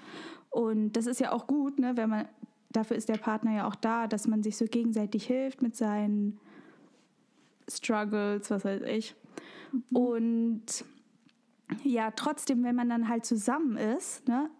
Und 0.50 0.92
das 0.92 1.06
ist 1.06 1.20
ja 1.20 1.32
auch 1.32 1.46
gut, 1.46 1.78
ne, 1.78 1.96
wenn 1.96 2.10
man, 2.10 2.28
dafür 2.70 2.96
ist 2.96 3.08
der 3.08 3.18
Partner 3.18 3.54
ja 3.54 3.68
auch 3.68 3.74
da, 3.74 4.06
dass 4.06 4.26
man 4.26 4.42
sich 4.42 4.56
so 4.56 4.64
gegenseitig 4.64 5.26
hilft 5.26 5.62
mit 5.62 5.76
seinen 5.76 6.40
Struggles, 7.68 8.50
was 8.50 8.64
weiß 8.64 8.82
ich. 8.82 9.14
Mhm. 9.72 9.96
Und 9.96 10.84
ja, 11.84 12.10
trotzdem, 12.10 12.64
wenn 12.64 12.76
man 12.76 12.88
dann 12.88 13.08
halt 13.08 13.24
zusammen 13.24 13.76
ist, 13.76 14.26
ne, 14.28 14.50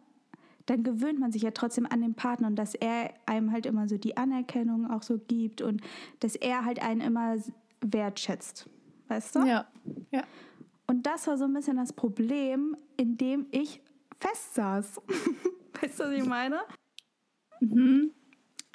dann 0.67 0.83
gewöhnt 0.83 1.19
man 1.19 1.33
sich 1.33 1.43
ja 1.43 1.51
trotzdem 1.51 1.87
an 1.87 2.01
den 2.01 2.15
Partner 2.15 2.49
und 2.49 2.57
dass 2.57 2.75
er 2.75 3.13
einem 3.27 3.53
halt 3.53 3.67
immer 3.67 3.89
so 3.89 3.99
die 3.99 4.17
Anerkennung 4.17 4.91
auch 4.91 5.03
so 5.03 5.19
gibt 5.19 5.61
und 5.61 5.83
dass 6.21 6.37
er 6.37 6.65
halt 6.65 6.81
einen 6.83 7.01
immer 7.01 7.37
wertschätzt. 7.81 8.69
Weißt 9.09 9.37
du? 9.37 9.45
Ja. 9.45 9.67
ja. 10.11 10.23
Und 10.87 11.07
das 11.07 11.27
war 11.27 11.37
so 11.37 11.45
ein 11.45 11.53
bisschen 11.53 11.77
das 11.77 11.93
Problem, 11.93 12.77
in 12.97 13.17
dem 13.17 13.47
ich 13.51 13.81
festsaß. 14.21 15.01
weißt 15.81 16.01
du, 16.01 16.05
was 16.05 16.13
ich 16.13 16.25
meine? 16.25 16.61
Mhm. 17.61 18.13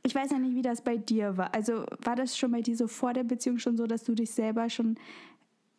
Ich 0.03 0.15
weiß 0.15 0.31
ja 0.31 0.39
nicht, 0.39 0.55
wie 0.55 0.61
das 0.61 0.81
bei 0.81 0.97
dir 0.97 1.35
war. 1.35 1.53
Also 1.53 1.85
war 2.03 2.15
das 2.15 2.37
schon 2.37 2.51
bei 2.51 2.61
dir 2.61 2.77
so 2.77 2.87
vor 2.87 3.13
der 3.13 3.23
Beziehung 3.23 3.59
schon 3.59 3.75
so, 3.77 3.87
dass 3.87 4.03
du 4.03 4.15
dich 4.15 4.31
selber 4.31 4.69
schon 4.69 4.95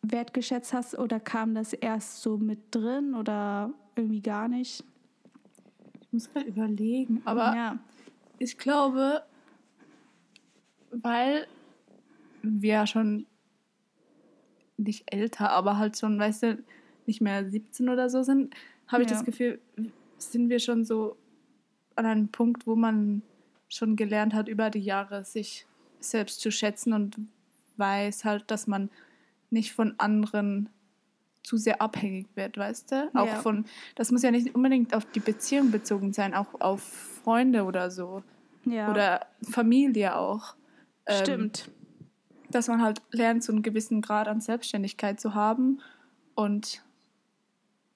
wertgeschätzt 0.01 0.73
hast 0.73 0.97
oder 0.97 1.19
kam 1.19 1.55
das 1.55 1.73
erst 1.73 2.21
so 2.21 2.37
mit 2.37 2.59
drin 2.71 3.13
oder 3.13 3.73
irgendwie 3.95 4.21
gar 4.21 4.47
nicht? 4.47 4.83
Ich 6.01 6.13
muss 6.13 6.31
gerade 6.31 6.47
überlegen, 6.47 7.21
aber 7.25 7.55
ja. 7.55 7.79
ich 8.37 8.57
glaube, 8.57 9.23
weil 10.91 11.47
wir 12.41 12.73
ja 12.73 12.87
schon 12.87 13.25
nicht 14.77 15.03
älter, 15.13 15.51
aber 15.51 15.77
halt 15.77 15.97
schon, 15.97 16.17
weißt 16.17 16.43
du, 16.43 16.63
nicht 17.05 17.21
mehr 17.21 17.49
17 17.49 17.89
oder 17.89 18.09
so 18.09 18.23
sind, 18.23 18.55
habe 18.87 19.03
ich 19.03 19.09
ja. 19.09 19.15
das 19.15 19.25
Gefühl, 19.25 19.59
sind 20.17 20.49
wir 20.49 20.59
schon 20.59 20.85
so 20.85 21.17
an 21.95 22.05
einem 22.05 22.29
Punkt, 22.29 22.65
wo 22.65 22.75
man 22.75 23.21
schon 23.67 23.95
gelernt 23.95 24.33
hat, 24.33 24.47
über 24.47 24.69
die 24.69 24.79
Jahre 24.79 25.25
sich 25.25 25.67
selbst 25.99 26.39
zu 26.39 26.51
schätzen 26.51 26.93
und 26.93 27.17
weiß 27.77 28.25
halt, 28.25 28.49
dass 28.49 28.67
man 28.67 28.89
nicht 29.49 29.73
von 29.73 29.95
anderen 29.97 30.69
zu 31.43 31.57
sehr 31.57 31.81
abhängig 31.81 32.27
wird, 32.35 32.57
weißt 32.57 32.91
du? 32.91 33.09
Auch 33.15 33.25
ja. 33.25 33.41
von, 33.41 33.65
das 33.95 34.11
muss 34.11 34.21
ja 34.21 34.31
nicht 34.31 34.55
unbedingt 34.55 34.93
auf 34.93 35.05
die 35.05 35.19
Beziehung 35.19 35.71
bezogen 35.71 36.13
sein, 36.13 36.33
auch 36.33 36.59
auf 36.59 36.81
Freunde 37.23 37.63
oder 37.63 37.91
so. 37.91 38.23
Ja. 38.65 38.91
Oder 38.91 39.25
Familie 39.49 40.15
auch. 40.15 40.55
Ähm, 41.05 41.23
Stimmt. 41.23 41.67
Ähm, 41.67 41.73
dass 42.51 42.67
man 42.67 42.81
halt 42.81 43.01
lernt, 43.11 43.43
so 43.43 43.51
einen 43.51 43.61
gewissen 43.61 44.01
Grad 44.01 44.27
an 44.27 44.41
Selbstständigkeit 44.41 45.19
zu 45.19 45.35
haben 45.35 45.79
und 46.35 46.83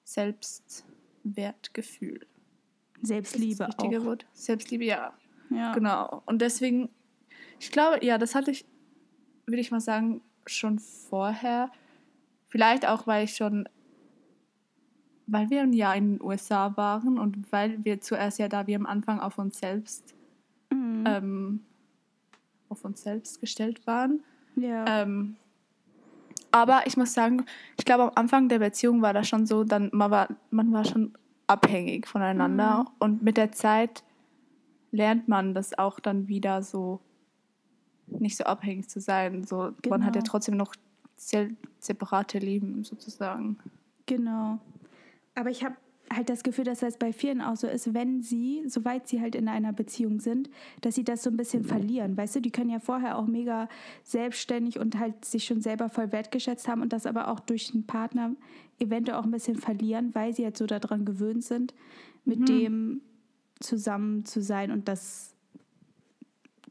Selbstwertgefühl. 0.04 2.26
Selbstliebe 3.02 3.66
das 3.66 3.76
das 3.76 3.86
auch. 3.86 4.04
Wort. 4.04 4.26
Selbstliebe, 4.32 4.84
ja. 4.84 5.12
ja. 5.50 5.74
Genau. 5.74 6.22
Und 6.26 6.40
deswegen, 6.40 6.88
ich 7.58 7.72
glaube, 7.72 8.04
ja, 8.04 8.18
das 8.18 8.34
hatte 8.34 8.50
ich, 8.50 8.66
würde 9.46 9.60
ich 9.60 9.70
mal 9.70 9.80
sagen, 9.80 10.20
schon 10.50 10.78
vorher. 10.78 11.70
Vielleicht 12.48 12.86
auch, 12.86 13.06
weil 13.06 13.24
ich 13.24 13.36
schon, 13.36 13.68
weil 15.26 15.50
wir 15.50 15.62
ein 15.62 15.72
Jahr 15.72 15.96
in 15.96 16.18
den 16.18 16.22
USA 16.22 16.76
waren 16.76 17.18
und 17.18 17.50
weil 17.52 17.84
wir 17.84 18.00
zuerst 18.00 18.38
ja 18.38 18.48
da 18.48 18.66
wie 18.66 18.76
am 18.76 18.86
Anfang 18.86 19.20
auf 19.20 19.38
uns 19.38 19.58
selbst, 19.58 20.14
mhm. 20.70 21.04
ähm, 21.06 21.60
auf 22.68 22.84
uns 22.84 23.02
selbst 23.02 23.40
gestellt 23.40 23.86
waren. 23.86 24.22
Ja. 24.56 25.02
Ähm, 25.02 25.36
aber 26.52 26.86
ich 26.86 26.96
muss 26.96 27.12
sagen, 27.12 27.44
ich 27.76 27.84
glaube, 27.84 28.04
am 28.04 28.12
Anfang 28.14 28.48
der 28.48 28.60
Beziehung 28.60 29.02
war 29.02 29.12
das 29.12 29.28
schon 29.28 29.46
so, 29.46 29.64
dann 29.64 29.90
man 29.92 30.10
war, 30.12 30.28
man 30.50 30.72
war 30.72 30.84
schon 30.84 31.12
abhängig 31.46 32.06
voneinander. 32.06 32.84
Mhm. 32.84 32.88
Und 33.00 33.22
mit 33.22 33.36
der 33.36 33.52
Zeit 33.52 34.04
lernt 34.92 35.28
man 35.28 35.54
das 35.54 35.76
auch 35.76 35.98
dann 35.98 36.28
wieder 36.28 36.62
so 36.62 37.00
nicht 38.06 38.36
so 38.36 38.44
abhängig 38.44 38.88
zu 38.88 39.00
sein. 39.00 39.44
So, 39.44 39.72
genau. 39.82 39.96
Man 39.96 40.04
hat 40.04 40.14
ja 40.14 40.20
genau. 40.20 40.30
trotzdem 40.30 40.56
noch 40.56 40.74
separate 41.78 42.38
Leben 42.38 42.84
sozusagen. 42.84 43.58
Genau. 44.06 44.58
Aber 45.34 45.50
ich 45.50 45.64
habe 45.64 45.76
halt 46.12 46.28
das 46.28 46.42
Gefühl, 46.42 46.64
dass 46.64 46.80
das 46.80 46.98
bei 46.98 47.12
vielen 47.12 47.40
auch 47.40 47.56
so 47.56 47.66
ist, 47.66 47.94
wenn 47.94 48.22
sie, 48.22 48.62
soweit 48.66 49.08
sie 49.08 49.20
halt 49.20 49.34
in 49.34 49.48
einer 49.48 49.72
Beziehung 49.72 50.20
sind, 50.20 50.50
dass 50.80 50.94
sie 50.94 51.04
das 51.04 51.22
so 51.22 51.30
ein 51.30 51.36
bisschen 51.36 51.64
verlieren. 51.64 52.16
Weißt 52.16 52.36
du, 52.36 52.40
die 52.40 52.50
können 52.50 52.70
ja 52.70 52.78
vorher 52.78 53.16
auch 53.16 53.26
mega 53.26 53.68
selbstständig 54.02 54.78
und 54.78 54.98
halt 54.98 55.24
sich 55.24 55.44
schon 55.44 55.60
selber 55.60 55.88
voll 55.88 56.12
wertgeschätzt 56.12 56.68
haben 56.68 56.82
und 56.82 56.92
das 56.92 57.06
aber 57.06 57.28
auch 57.28 57.40
durch 57.40 57.72
einen 57.72 57.86
Partner 57.86 58.32
eventuell 58.78 59.18
auch 59.18 59.24
ein 59.24 59.30
bisschen 59.30 59.56
verlieren, 59.56 60.14
weil 60.14 60.34
sie 60.34 60.44
halt 60.44 60.56
so 60.56 60.66
daran 60.66 61.04
gewöhnt 61.04 61.44
sind, 61.44 61.74
mit 62.24 62.40
mhm. 62.40 62.46
dem 62.46 63.00
zusammen 63.60 64.24
zu 64.24 64.42
sein 64.42 64.70
und 64.70 64.88
dass 64.88 65.33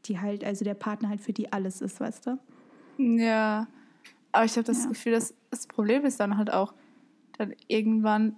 die 0.06 0.20
halt, 0.20 0.44
also 0.44 0.64
der 0.64 0.74
Partner 0.74 1.08
halt 1.08 1.20
für 1.20 1.32
die 1.32 1.52
alles 1.52 1.80
ist, 1.80 2.00
weißt 2.00 2.26
du? 2.26 2.38
Ja, 2.98 3.66
aber 4.32 4.44
ich 4.44 4.52
habe 4.52 4.64
das 4.64 4.84
ja. 4.84 4.88
Gefühl, 4.88 5.12
dass 5.12 5.34
das 5.50 5.66
Problem 5.66 6.04
ist 6.04 6.20
dann 6.20 6.36
halt 6.36 6.52
auch, 6.52 6.74
dann 7.38 7.54
irgendwann 7.68 8.36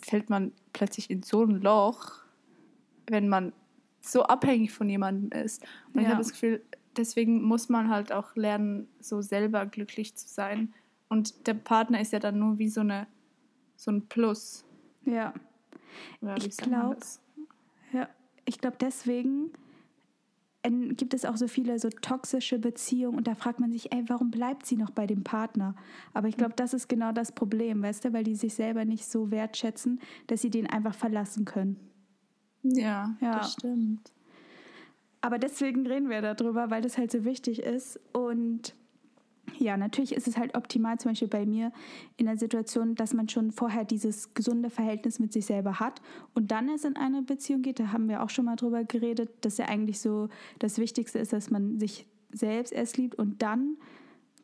fällt 0.00 0.30
man 0.30 0.52
plötzlich 0.72 1.10
in 1.10 1.22
so 1.22 1.42
ein 1.42 1.60
Loch, 1.60 2.24
wenn 3.06 3.28
man 3.28 3.52
so 4.00 4.22
abhängig 4.24 4.72
von 4.72 4.88
jemandem 4.88 5.38
ist. 5.42 5.62
Und 5.92 5.96
ja. 5.96 6.02
ich 6.02 6.08
habe 6.08 6.18
das 6.18 6.32
Gefühl, 6.32 6.62
deswegen 6.96 7.42
muss 7.42 7.68
man 7.68 7.90
halt 7.90 8.12
auch 8.12 8.36
lernen, 8.36 8.88
so 9.00 9.20
selber 9.20 9.66
glücklich 9.66 10.16
zu 10.16 10.28
sein. 10.28 10.74
Und 11.08 11.46
der 11.46 11.54
Partner 11.54 12.00
ist 12.00 12.12
ja 12.12 12.18
dann 12.18 12.38
nur 12.38 12.58
wie 12.58 12.68
so 12.68 12.80
eine 12.80 13.06
so 13.76 13.90
ein 13.90 14.08
Plus. 14.08 14.64
Ja. 15.04 15.34
Oder 16.20 16.36
ich 16.38 16.56
glaube, 16.56 16.96
ja, 17.92 18.08
ich 18.44 18.58
glaube 18.58 18.76
deswegen 18.80 19.52
gibt 20.70 21.14
es 21.14 21.24
auch 21.24 21.36
so 21.36 21.48
viele 21.48 21.78
so 21.78 21.90
toxische 21.90 22.58
Beziehungen 22.58 23.18
und 23.18 23.26
da 23.26 23.34
fragt 23.34 23.60
man 23.60 23.72
sich, 23.72 23.92
ey, 23.92 24.04
warum 24.08 24.30
bleibt 24.30 24.66
sie 24.66 24.76
noch 24.76 24.90
bei 24.90 25.06
dem 25.06 25.22
Partner? 25.24 25.74
Aber 26.12 26.28
ich 26.28 26.36
glaube, 26.36 26.54
das 26.56 26.74
ist 26.74 26.88
genau 26.88 27.12
das 27.12 27.32
Problem, 27.32 27.82
weißt 27.82 28.04
du, 28.04 28.12
weil 28.12 28.24
die 28.24 28.34
sich 28.34 28.54
selber 28.54 28.84
nicht 28.84 29.06
so 29.06 29.30
wertschätzen, 29.30 30.00
dass 30.26 30.42
sie 30.42 30.50
den 30.50 30.68
einfach 30.68 30.94
verlassen 30.94 31.44
können. 31.44 31.78
Ja, 32.62 33.14
ja. 33.20 33.38
das 33.38 33.52
stimmt. 33.52 34.12
Aber 35.20 35.38
deswegen 35.38 35.86
reden 35.86 36.08
wir 36.08 36.22
darüber, 36.22 36.70
weil 36.70 36.82
das 36.82 36.98
halt 36.98 37.10
so 37.10 37.24
wichtig 37.24 37.60
ist 37.60 37.98
und 38.12 38.74
ja, 39.58 39.76
natürlich 39.76 40.12
ist 40.12 40.28
es 40.28 40.36
halt 40.36 40.54
optimal, 40.54 40.98
zum 40.98 41.12
Beispiel 41.12 41.28
bei 41.28 41.46
mir 41.46 41.72
in 42.16 42.26
der 42.26 42.36
Situation, 42.36 42.94
dass 42.94 43.14
man 43.14 43.28
schon 43.28 43.52
vorher 43.52 43.84
dieses 43.84 44.34
gesunde 44.34 44.70
Verhältnis 44.70 45.18
mit 45.18 45.32
sich 45.32 45.46
selber 45.46 45.80
hat 45.80 46.02
und 46.34 46.50
dann 46.50 46.68
es 46.68 46.84
in 46.84 46.96
eine 46.96 47.22
Beziehung 47.22 47.62
geht. 47.62 47.80
Da 47.80 47.92
haben 47.92 48.08
wir 48.08 48.22
auch 48.22 48.30
schon 48.30 48.44
mal 48.44 48.56
drüber 48.56 48.84
geredet, 48.84 49.30
dass 49.40 49.58
ja 49.58 49.66
eigentlich 49.66 50.00
so 50.00 50.28
das 50.58 50.78
Wichtigste 50.78 51.18
ist, 51.18 51.32
dass 51.32 51.50
man 51.50 51.78
sich 51.78 52.06
selbst 52.30 52.72
erst 52.72 52.96
liebt 52.98 53.14
und 53.16 53.42
dann 53.42 53.76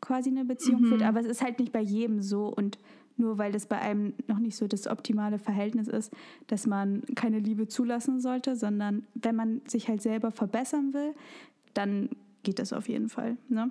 quasi 0.01 0.31
eine 0.31 0.45
Beziehung 0.45 0.83
mhm. 0.83 0.87
führt. 0.87 1.03
Aber 1.03 1.21
es 1.21 1.27
ist 1.27 1.43
halt 1.43 1.59
nicht 1.59 1.73
bei 1.73 1.81
jedem 1.81 2.23
so 2.23 2.47
und 2.47 2.79
nur 3.17 3.39
weil 3.39 3.53
das 3.53 3.67
bei 3.67 3.79
einem 3.79 4.15
noch 4.27 4.39
nicht 4.39 4.57
so 4.57 4.67
das 4.67 4.87
optimale 4.87 5.39
Verhältnis 5.39 5.87
ist, 5.87 6.13
dass 6.47 6.67
man 6.67 7.03
keine 7.15 7.39
Liebe 7.39 7.69
zulassen 7.69 8.21
sollte, 8.21 8.57
sondern 8.57 9.07
wenn 9.15 9.37
man 9.37 9.61
sich 9.67 9.89
halt 9.89 10.01
selber 10.01 10.31
verbessern 10.31 10.95
will, 10.95 11.15
dann 11.75 12.09
geht 12.43 12.59
das 12.59 12.73
auf 12.73 12.89
jeden 12.89 13.09
Fall. 13.09 13.37
Ne? 13.49 13.71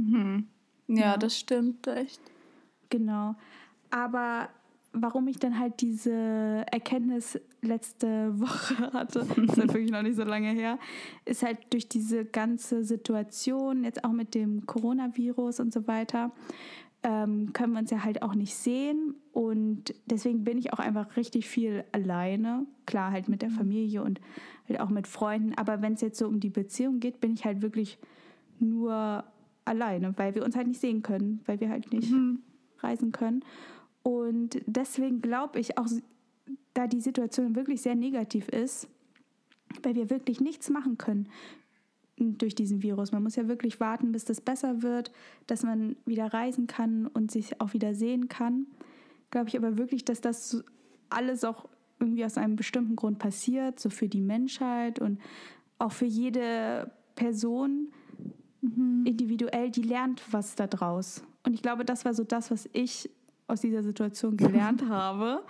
Mhm. 0.00 0.46
Ja, 0.88 0.96
ja, 0.96 1.16
das 1.16 1.38
stimmt 1.38 1.86
echt. 1.86 2.20
Genau. 2.88 3.36
Aber 3.90 4.48
warum 4.92 5.28
ich 5.28 5.38
dann 5.38 5.58
halt 5.58 5.80
diese 5.80 6.12
Erkenntnis 6.70 7.38
letzte 7.62 8.38
Woche 8.40 8.76
hatte, 8.92 9.20
ist 9.20 9.56
halt 9.56 9.72
wirklich 9.72 9.90
noch 9.90 10.02
nicht 10.02 10.16
so 10.16 10.24
lange 10.24 10.50
her, 10.50 10.78
ist 11.24 11.42
halt 11.42 11.58
durch 11.70 11.88
diese 11.88 12.24
ganze 12.24 12.84
Situation, 12.84 13.84
jetzt 13.84 14.04
auch 14.04 14.12
mit 14.12 14.34
dem 14.34 14.66
Coronavirus 14.66 15.60
und 15.60 15.72
so 15.72 15.86
weiter, 15.86 16.32
ähm, 17.02 17.52
können 17.52 17.72
wir 17.72 17.80
uns 17.80 17.90
ja 17.90 18.04
halt 18.04 18.22
auch 18.22 18.34
nicht 18.34 18.54
sehen. 18.54 19.14
Und 19.32 19.94
deswegen 20.06 20.44
bin 20.44 20.58
ich 20.58 20.72
auch 20.72 20.80
einfach 20.80 21.16
richtig 21.16 21.48
viel 21.48 21.84
alleine. 21.92 22.66
Klar, 22.86 23.12
halt 23.12 23.28
mit 23.28 23.42
der 23.42 23.50
mhm. 23.50 23.54
Familie 23.54 24.02
und 24.02 24.20
halt 24.68 24.80
auch 24.80 24.90
mit 24.90 25.06
Freunden. 25.06 25.54
Aber 25.54 25.80
wenn 25.82 25.94
es 25.94 26.00
jetzt 26.00 26.18
so 26.18 26.26
um 26.26 26.40
die 26.40 26.50
Beziehung 26.50 27.00
geht, 27.00 27.20
bin 27.20 27.32
ich 27.32 27.44
halt 27.44 27.62
wirklich 27.62 27.98
nur 28.58 29.24
alleine, 29.64 30.16
weil 30.16 30.34
wir 30.34 30.44
uns 30.44 30.56
halt 30.56 30.68
nicht 30.68 30.80
sehen 30.80 31.02
können, 31.02 31.40
weil 31.46 31.60
wir 31.60 31.68
halt 31.68 31.92
nicht 31.92 32.10
mhm. 32.10 32.40
reisen 32.78 33.12
können. 33.12 33.44
Und 34.02 34.60
deswegen 34.66 35.20
glaube 35.20 35.60
ich, 35.60 35.78
auch 35.78 35.86
da 36.74 36.86
die 36.86 37.00
Situation 37.00 37.54
wirklich 37.54 37.82
sehr 37.82 37.94
negativ 37.94 38.48
ist, 38.48 38.88
weil 39.82 39.94
wir 39.94 40.10
wirklich 40.10 40.40
nichts 40.40 40.70
machen 40.70 40.98
können 40.98 41.28
durch 42.16 42.54
diesen 42.54 42.82
Virus. 42.82 43.12
Man 43.12 43.22
muss 43.22 43.36
ja 43.36 43.48
wirklich 43.48 43.80
warten, 43.80 44.12
bis 44.12 44.24
das 44.24 44.40
besser 44.40 44.82
wird, 44.82 45.10
dass 45.46 45.62
man 45.62 45.96
wieder 46.04 46.32
reisen 46.32 46.66
kann 46.66 47.06
und 47.06 47.30
sich 47.30 47.60
auch 47.60 47.72
wieder 47.72 47.94
sehen 47.94 48.28
kann. 48.28 48.66
Glaube 49.30 49.48
ich 49.48 49.56
aber 49.56 49.78
wirklich, 49.78 50.04
dass 50.04 50.20
das 50.20 50.62
alles 51.08 51.44
auch 51.44 51.68
irgendwie 51.98 52.24
aus 52.24 52.36
einem 52.36 52.56
bestimmten 52.56 52.96
Grund 52.96 53.18
passiert, 53.18 53.78
so 53.80 53.90
für 53.90 54.08
die 54.08 54.20
Menschheit 54.20 54.98
und 54.98 55.20
auch 55.78 55.92
für 55.92 56.06
jede 56.06 56.90
Person, 57.14 57.88
mhm. 58.60 59.04
individuell, 59.04 59.70
die 59.70 59.82
lernt 59.82 60.22
was 60.30 60.54
da 60.54 60.66
draus. 60.66 61.22
Und 61.44 61.54
ich 61.54 61.62
glaube, 61.62 61.84
das 61.84 62.04
war 62.04 62.14
so 62.14 62.24
das, 62.24 62.50
was 62.50 62.68
ich 62.72 63.10
aus 63.46 63.60
dieser 63.60 63.82
Situation 63.82 64.36
gelernt 64.36 64.82
habe. 64.88 65.42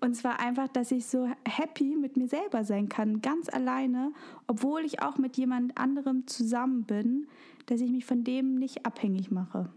Und 0.00 0.14
zwar 0.14 0.40
einfach, 0.40 0.68
dass 0.68 0.90
ich 0.92 1.06
so 1.06 1.28
happy 1.46 1.94
mit 1.94 2.16
mir 2.16 2.26
selber 2.26 2.64
sein 2.64 2.88
kann, 2.88 3.20
ganz 3.20 3.50
alleine, 3.50 4.12
obwohl 4.46 4.80
ich 4.80 5.02
auch 5.02 5.18
mit 5.18 5.36
jemand 5.36 5.76
anderem 5.76 6.26
zusammen 6.26 6.84
bin, 6.84 7.26
dass 7.66 7.82
ich 7.82 7.90
mich 7.90 8.06
von 8.06 8.24
dem 8.24 8.54
nicht 8.54 8.86
abhängig 8.86 9.30
mache. 9.30 9.70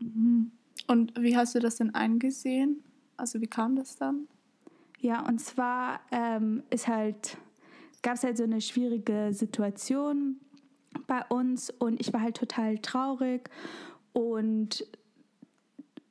Mhm. 0.00 0.52
Und 0.86 1.12
wie 1.20 1.36
hast 1.36 1.54
du 1.56 1.58
das 1.58 1.76
denn 1.76 1.94
eingesehen? 1.94 2.82
Also 3.16 3.40
wie 3.40 3.48
kam 3.48 3.74
das 3.74 3.96
dann? 3.96 4.28
Ja, 5.00 5.26
und 5.26 5.40
zwar 5.40 6.00
ähm, 6.12 6.62
ist 6.70 6.86
halt, 6.86 7.36
gab 8.02 8.14
es 8.14 8.22
halt 8.22 8.36
so 8.36 8.44
eine 8.44 8.60
schwierige 8.60 9.30
Situation 9.32 10.36
bei 11.06 11.24
uns 11.28 11.70
und 11.70 12.00
ich 12.00 12.12
war 12.12 12.20
halt 12.20 12.36
total 12.36 12.78
traurig 12.78 13.50
und 14.12 14.86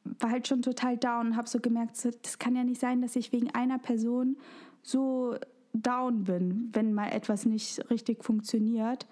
war 0.03 0.31
halt 0.31 0.47
schon 0.47 0.62
total 0.62 0.97
down 0.97 1.27
und 1.27 1.36
habe 1.36 1.49
so 1.49 1.60
gemerkt, 1.60 2.08
das 2.23 2.39
kann 2.39 2.55
ja 2.55 2.63
nicht 2.63 2.79
sein, 2.79 3.01
dass 3.01 3.15
ich 3.15 3.31
wegen 3.31 3.49
einer 3.51 3.79
Person 3.79 4.38
so 4.84 5.36
down 5.73 6.23
bin, 6.23 6.69
wenn 6.73 6.93
mal 6.93 7.10
etwas 7.10 7.45
nicht 7.45 7.89
richtig 7.89 8.23
funktioniert. 8.23 9.08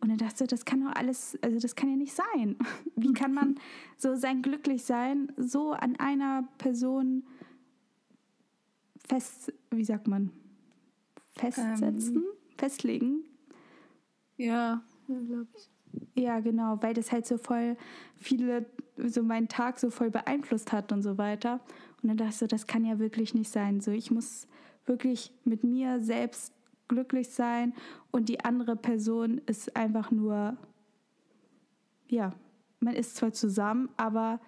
Und 0.00 0.08
dann 0.08 0.18
dachte 0.18 0.44
ich, 0.44 0.50
das 0.50 0.64
kann 0.64 0.82
doch 0.82 0.94
alles, 0.94 1.38
also 1.42 1.58
das 1.58 1.76
kann 1.76 1.90
ja 1.90 1.96
nicht 1.96 2.14
sein. 2.14 2.56
Wie 2.96 3.12
kann 3.12 3.34
man 3.34 3.56
so 3.96 4.14
sein 4.16 4.42
glücklich 4.42 4.84
sein, 4.84 5.30
so 5.36 5.72
an 5.72 5.96
einer 5.96 6.48
Person 6.58 7.24
fest, 9.06 9.52
wie 9.70 9.84
sagt 9.84 10.08
man, 10.08 10.30
festsetzen, 11.34 12.16
ähm, 12.16 12.24
festlegen? 12.56 13.24
Ja, 14.36 14.82
ja 15.10 15.20
glaube 15.20 15.48
ich. 15.56 15.70
Ja, 16.14 16.40
genau, 16.40 16.78
weil 16.82 16.94
das 16.94 17.10
halt 17.10 17.26
so 17.26 17.36
voll 17.36 17.76
viele, 18.16 18.66
so 18.96 19.22
meinen 19.22 19.48
Tag 19.48 19.78
so 19.80 19.90
voll 19.90 20.10
beeinflusst 20.10 20.72
hat 20.72 20.92
und 20.92 21.02
so 21.02 21.18
weiter. 21.18 21.60
Und 22.02 22.08
dann 22.08 22.16
dachte 22.16 22.30
ich 22.30 22.36
so, 22.36 22.46
das 22.46 22.66
kann 22.66 22.84
ja 22.84 22.98
wirklich 22.98 23.34
nicht 23.34 23.50
sein. 23.50 23.80
So, 23.80 23.90
ich 23.90 24.10
muss 24.10 24.46
wirklich 24.86 25.32
mit 25.44 25.64
mir 25.64 26.00
selbst 26.00 26.52
glücklich 26.88 27.30
sein 27.30 27.74
und 28.10 28.28
die 28.28 28.44
andere 28.44 28.76
Person 28.76 29.40
ist 29.46 29.76
einfach 29.76 30.10
nur, 30.10 30.56
ja, 32.08 32.34
man 32.80 32.94
ist 32.94 33.16
zwar 33.16 33.32
zusammen, 33.32 33.88
aber 33.96 34.40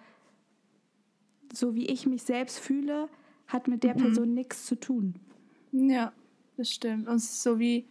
so 1.53 1.75
wie 1.75 1.85
ich 1.85 2.05
mich 2.05 2.23
selbst 2.23 2.59
fühle, 2.59 3.07
hat 3.47 3.67
mit 3.67 3.83
der 3.83 3.93
mhm. 3.93 4.01
Person 4.01 4.33
nichts 4.33 4.65
zu 4.65 4.79
tun. 4.79 5.15
Ja, 5.71 6.11
das 6.57 6.71
stimmt. 6.71 7.07
Und 7.07 7.15
es 7.15 7.25
ist 7.25 7.43
so 7.43 7.59
wie, 7.59 7.87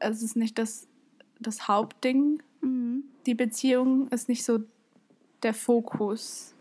es 0.00 0.22
ist 0.22 0.36
nicht 0.36 0.58
das, 0.58 0.88
das 1.40 1.68
Hauptding. 1.68 2.42
Mhm. 2.60 3.04
Die 3.26 3.34
Beziehung 3.34 4.08
ist 4.08 4.28
nicht 4.28 4.44
so 4.44 4.60
der 5.42 5.54
Fokus 5.54 6.54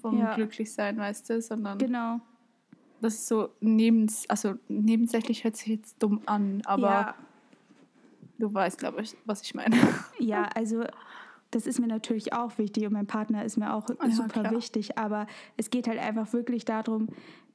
vom 0.00 0.18
ja. 0.18 0.34
Glücklichsein, 0.34 0.98
weißt 0.98 1.30
du, 1.30 1.42
sondern. 1.42 1.78
Genau 1.78 2.20
das 3.00 3.14
ist 3.14 3.28
so 3.28 3.50
nebens, 3.60 4.28
also 4.28 4.54
nebensächlich 4.68 5.44
hört 5.44 5.56
sich 5.56 5.68
jetzt 5.68 6.02
dumm 6.02 6.20
an, 6.26 6.62
aber 6.64 6.90
ja. 6.90 7.14
du 8.38 8.52
weißt, 8.52 8.78
glaube 8.78 9.02
ich, 9.02 9.16
was 9.24 9.42
ich 9.42 9.54
meine. 9.54 9.76
Ja, 10.18 10.44
also 10.54 10.84
das 11.50 11.66
ist 11.66 11.80
mir 11.80 11.86
natürlich 11.86 12.32
auch 12.34 12.58
wichtig 12.58 12.86
und 12.86 12.92
mein 12.92 13.06
Partner 13.06 13.44
ist 13.44 13.56
mir 13.56 13.72
auch 13.72 13.88
ja, 13.88 14.10
super 14.10 14.42
klar. 14.42 14.52
wichtig, 14.52 14.98
aber 14.98 15.26
es 15.56 15.70
geht 15.70 15.88
halt 15.88 15.98
einfach 15.98 16.32
wirklich 16.32 16.64
darum, 16.64 17.08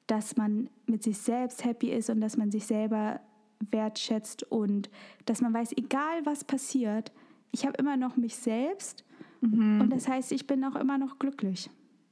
dass 0.07 0.35
man 0.35 0.69
mit 0.87 1.03
sich 1.03 1.17
selbst 1.17 1.63
happy 1.63 1.89
ist 1.91 2.09
und 2.09 2.21
dass 2.21 2.37
man 2.37 2.51
sich 2.51 2.65
selber 2.65 3.19
wertschätzt 3.71 4.43
und 4.51 4.89
dass 5.25 5.41
man 5.41 5.53
weiß, 5.53 5.73
egal 5.77 6.25
was 6.25 6.43
passiert, 6.43 7.11
ich 7.51 7.65
habe 7.65 7.77
immer 7.77 7.97
noch 7.97 8.17
mich 8.17 8.35
selbst 8.35 9.03
mhm. 9.41 9.81
und 9.81 9.89
das 9.91 10.07
heißt, 10.07 10.31
ich 10.31 10.47
bin 10.47 10.63
auch 10.63 10.75
immer 10.75 10.97
noch 10.97 11.19
glücklich. 11.19 11.69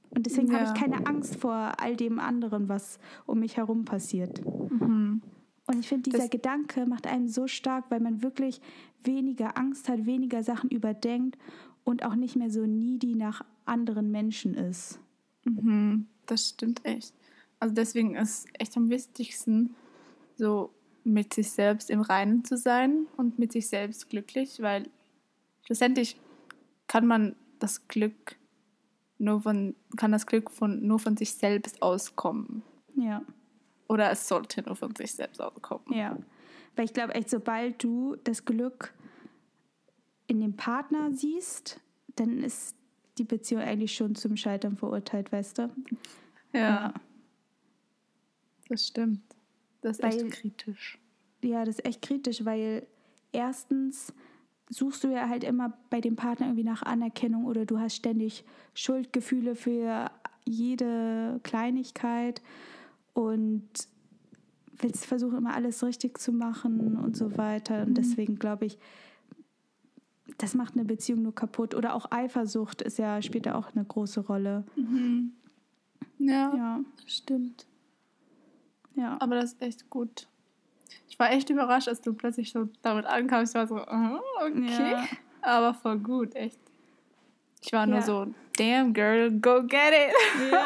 Und 0.09 0.25
deswegen 0.27 0.51
ja. 0.51 0.59
habe 0.59 0.65
ich 0.67 0.81
keine 0.81 1.07
Angst 1.07 1.37
vor 1.37 1.73
all 1.81 1.95
dem 1.95 2.19
anderen, 2.19 2.69
was 2.69 2.99
um 3.25 3.39
mich 3.39 3.57
herum 3.57 3.83
passiert. 3.83 4.43
Mhm. 4.45 5.21
Und 5.65 5.79
ich 5.79 5.87
finde, 5.87 6.09
dieser 6.09 6.23
das 6.23 6.29
Gedanke 6.29 6.85
macht 6.85 7.07
einen 7.07 7.27
so 7.27 7.47
stark, 7.47 7.85
weil 7.89 7.99
man 7.99 8.21
wirklich 8.21 8.61
weniger 9.03 9.57
Angst 9.57 9.89
hat, 9.89 10.05
weniger 10.05 10.43
Sachen 10.43 10.69
überdenkt 10.69 11.37
und 11.83 12.03
auch 12.03 12.15
nicht 12.15 12.35
mehr 12.35 12.49
so 12.49 12.65
needy 12.65 13.15
nach 13.15 13.43
anderen 13.65 14.11
Menschen 14.11 14.53
ist. 14.53 14.99
Mhm. 15.45 16.07
Das 16.25 16.49
stimmt 16.49 16.85
echt. 16.85 17.13
Also 17.59 17.73
deswegen 17.73 18.15
ist 18.15 18.47
echt 18.59 18.75
am 18.77 18.89
wichtigsten, 18.89 19.73
so 20.35 20.71
mit 21.03 21.33
sich 21.33 21.51
selbst 21.51 21.89
im 21.89 22.01
Reinen 22.01 22.45
zu 22.45 22.57
sein 22.57 23.07
und 23.17 23.39
mit 23.39 23.51
sich 23.51 23.67
selbst 23.67 24.09
glücklich, 24.09 24.61
weil 24.61 24.89
schlussendlich 25.65 26.19
kann 26.87 27.05
man 27.07 27.35
das 27.59 27.87
Glück 27.87 28.37
nur 29.17 29.41
von, 29.41 29.75
kann 29.97 30.11
das 30.11 30.25
Glück 30.25 30.51
von, 30.51 30.85
nur 30.85 30.99
von 30.99 31.17
sich 31.17 31.33
selbst 31.33 31.81
auskommen. 31.81 32.63
Ja. 32.95 33.23
Oder 33.87 34.11
es 34.11 34.27
sollte 34.27 34.61
nur 34.63 34.75
von 34.75 34.95
sich 34.95 35.13
selbst 35.13 35.41
auskommen. 35.41 35.93
Ja. 35.93 36.17
Weil 36.75 36.85
ich 36.85 36.93
glaube 36.93 37.13
echt, 37.15 37.29
sobald 37.29 37.83
du 37.83 38.15
das 38.23 38.45
Glück 38.45 38.93
in 40.27 40.41
dem 40.41 40.55
Partner 40.55 41.11
siehst, 41.13 41.79
dann 42.15 42.39
ist 42.43 42.75
die 43.17 43.23
Beziehung 43.23 43.61
eigentlich 43.61 43.93
schon 43.93 44.15
zum 44.15 44.35
Scheitern 44.35 44.77
verurteilt, 44.77 45.31
weißt 45.31 45.59
du? 45.59 45.69
Ja. 46.53 46.59
ja. 46.59 46.93
Das 48.69 48.87
stimmt. 48.87 49.32
Das 49.83 49.99
ist 49.99 50.03
weil, 50.03 50.15
echt 50.15 50.31
kritisch. 50.31 50.99
Ja, 51.43 51.65
das 51.65 51.75
ist 51.75 51.85
echt 51.85 52.01
kritisch, 52.01 52.45
weil 52.45 52.87
erstens 53.31 54.13
suchst 54.69 55.03
du 55.03 55.09
ja 55.09 55.29
halt 55.29 55.43
immer 55.43 55.77
bei 55.89 56.01
dem 56.01 56.15
Partner 56.15 56.47
irgendwie 56.47 56.63
nach 56.63 56.81
Anerkennung 56.81 57.45
oder 57.45 57.65
du 57.65 57.79
hast 57.79 57.95
ständig 57.95 58.43
Schuldgefühle 58.73 59.55
für 59.55 60.09
jede 60.45 61.39
Kleinigkeit 61.43 62.41
und 63.13 63.69
willst 64.77 65.05
versuchen 65.05 65.37
immer 65.37 65.53
alles 65.53 65.83
richtig 65.83 66.17
zu 66.17 66.31
machen 66.31 66.97
und 66.97 67.15
so 67.15 67.37
weiter. 67.37 67.83
Und 67.83 67.89
mhm. 67.89 67.95
deswegen 67.95 68.39
glaube 68.39 68.65
ich, 68.65 68.77
das 70.37 70.55
macht 70.55 70.75
eine 70.75 70.85
Beziehung 70.85 71.21
nur 71.21 71.35
kaputt. 71.35 71.75
Oder 71.75 71.93
auch 71.93 72.11
Eifersucht 72.11 72.81
ist 72.81 72.97
ja, 72.97 73.21
spielt 73.21 73.45
ja 73.45 73.55
auch 73.55 73.75
eine 73.75 73.85
große 73.85 74.21
Rolle. 74.21 74.63
Mhm. 74.75 75.33
Ja, 76.19 76.55
ja, 76.55 76.79
stimmt. 77.05 77.67
Ja. 78.95 79.17
Aber 79.19 79.35
das 79.35 79.53
ist 79.53 79.61
echt 79.61 79.89
gut. 79.89 80.27
Ich 81.09 81.19
war 81.19 81.31
echt 81.31 81.49
überrascht, 81.49 81.87
als 81.87 82.01
du 82.01 82.13
plötzlich 82.13 82.51
so 82.51 82.69
damit 82.81 83.05
ankamst. 83.05 83.53
Ich 83.53 83.59
war 83.59 83.67
so, 83.67 83.75
oh, 83.75 84.19
okay. 84.41 84.91
Ja. 84.91 85.05
Aber 85.41 85.73
voll 85.73 85.99
gut, 85.99 86.35
echt. 86.35 86.59
Ich 87.61 87.71
war 87.71 87.85
nur 87.85 87.99
ja. 87.99 88.01
so, 88.01 88.27
damn 88.57 88.93
girl, 88.93 89.31
go 89.31 89.61
get 89.63 89.93
it. 89.93 90.51
Ja. 90.51 90.65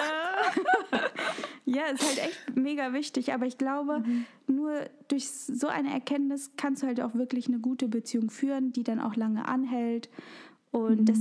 ja, 1.66 1.84
ist 1.88 2.04
halt 2.04 2.30
echt 2.30 2.56
mega 2.56 2.94
wichtig. 2.94 3.34
Aber 3.34 3.46
ich 3.46 3.58
glaube, 3.58 4.00
mhm. 4.00 4.26
nur 4.48 4.90
durch 5.08 5.30
so 5.30 5.68
eine 5.68 5.92
Erkenntnis 5.92 6.52
kannst 6.58 6.82
du 6.82 6.88
halt 6.88 7.02
auch 7.02 7.14
wirklich 7.14 7.48
eine 7.48 7.60
gute 7.60 7.88
Beziehung 7.88 8.30
führen, 8.30 8.72
die 8.72 8.84
dann 8.84 9.00
auch 9.00 9.16
lange 9.16 9.48
anhält. 9.48 10.10
Und 10.72 11.02
mhm. 11.02 11.06
das, 11.06 11.20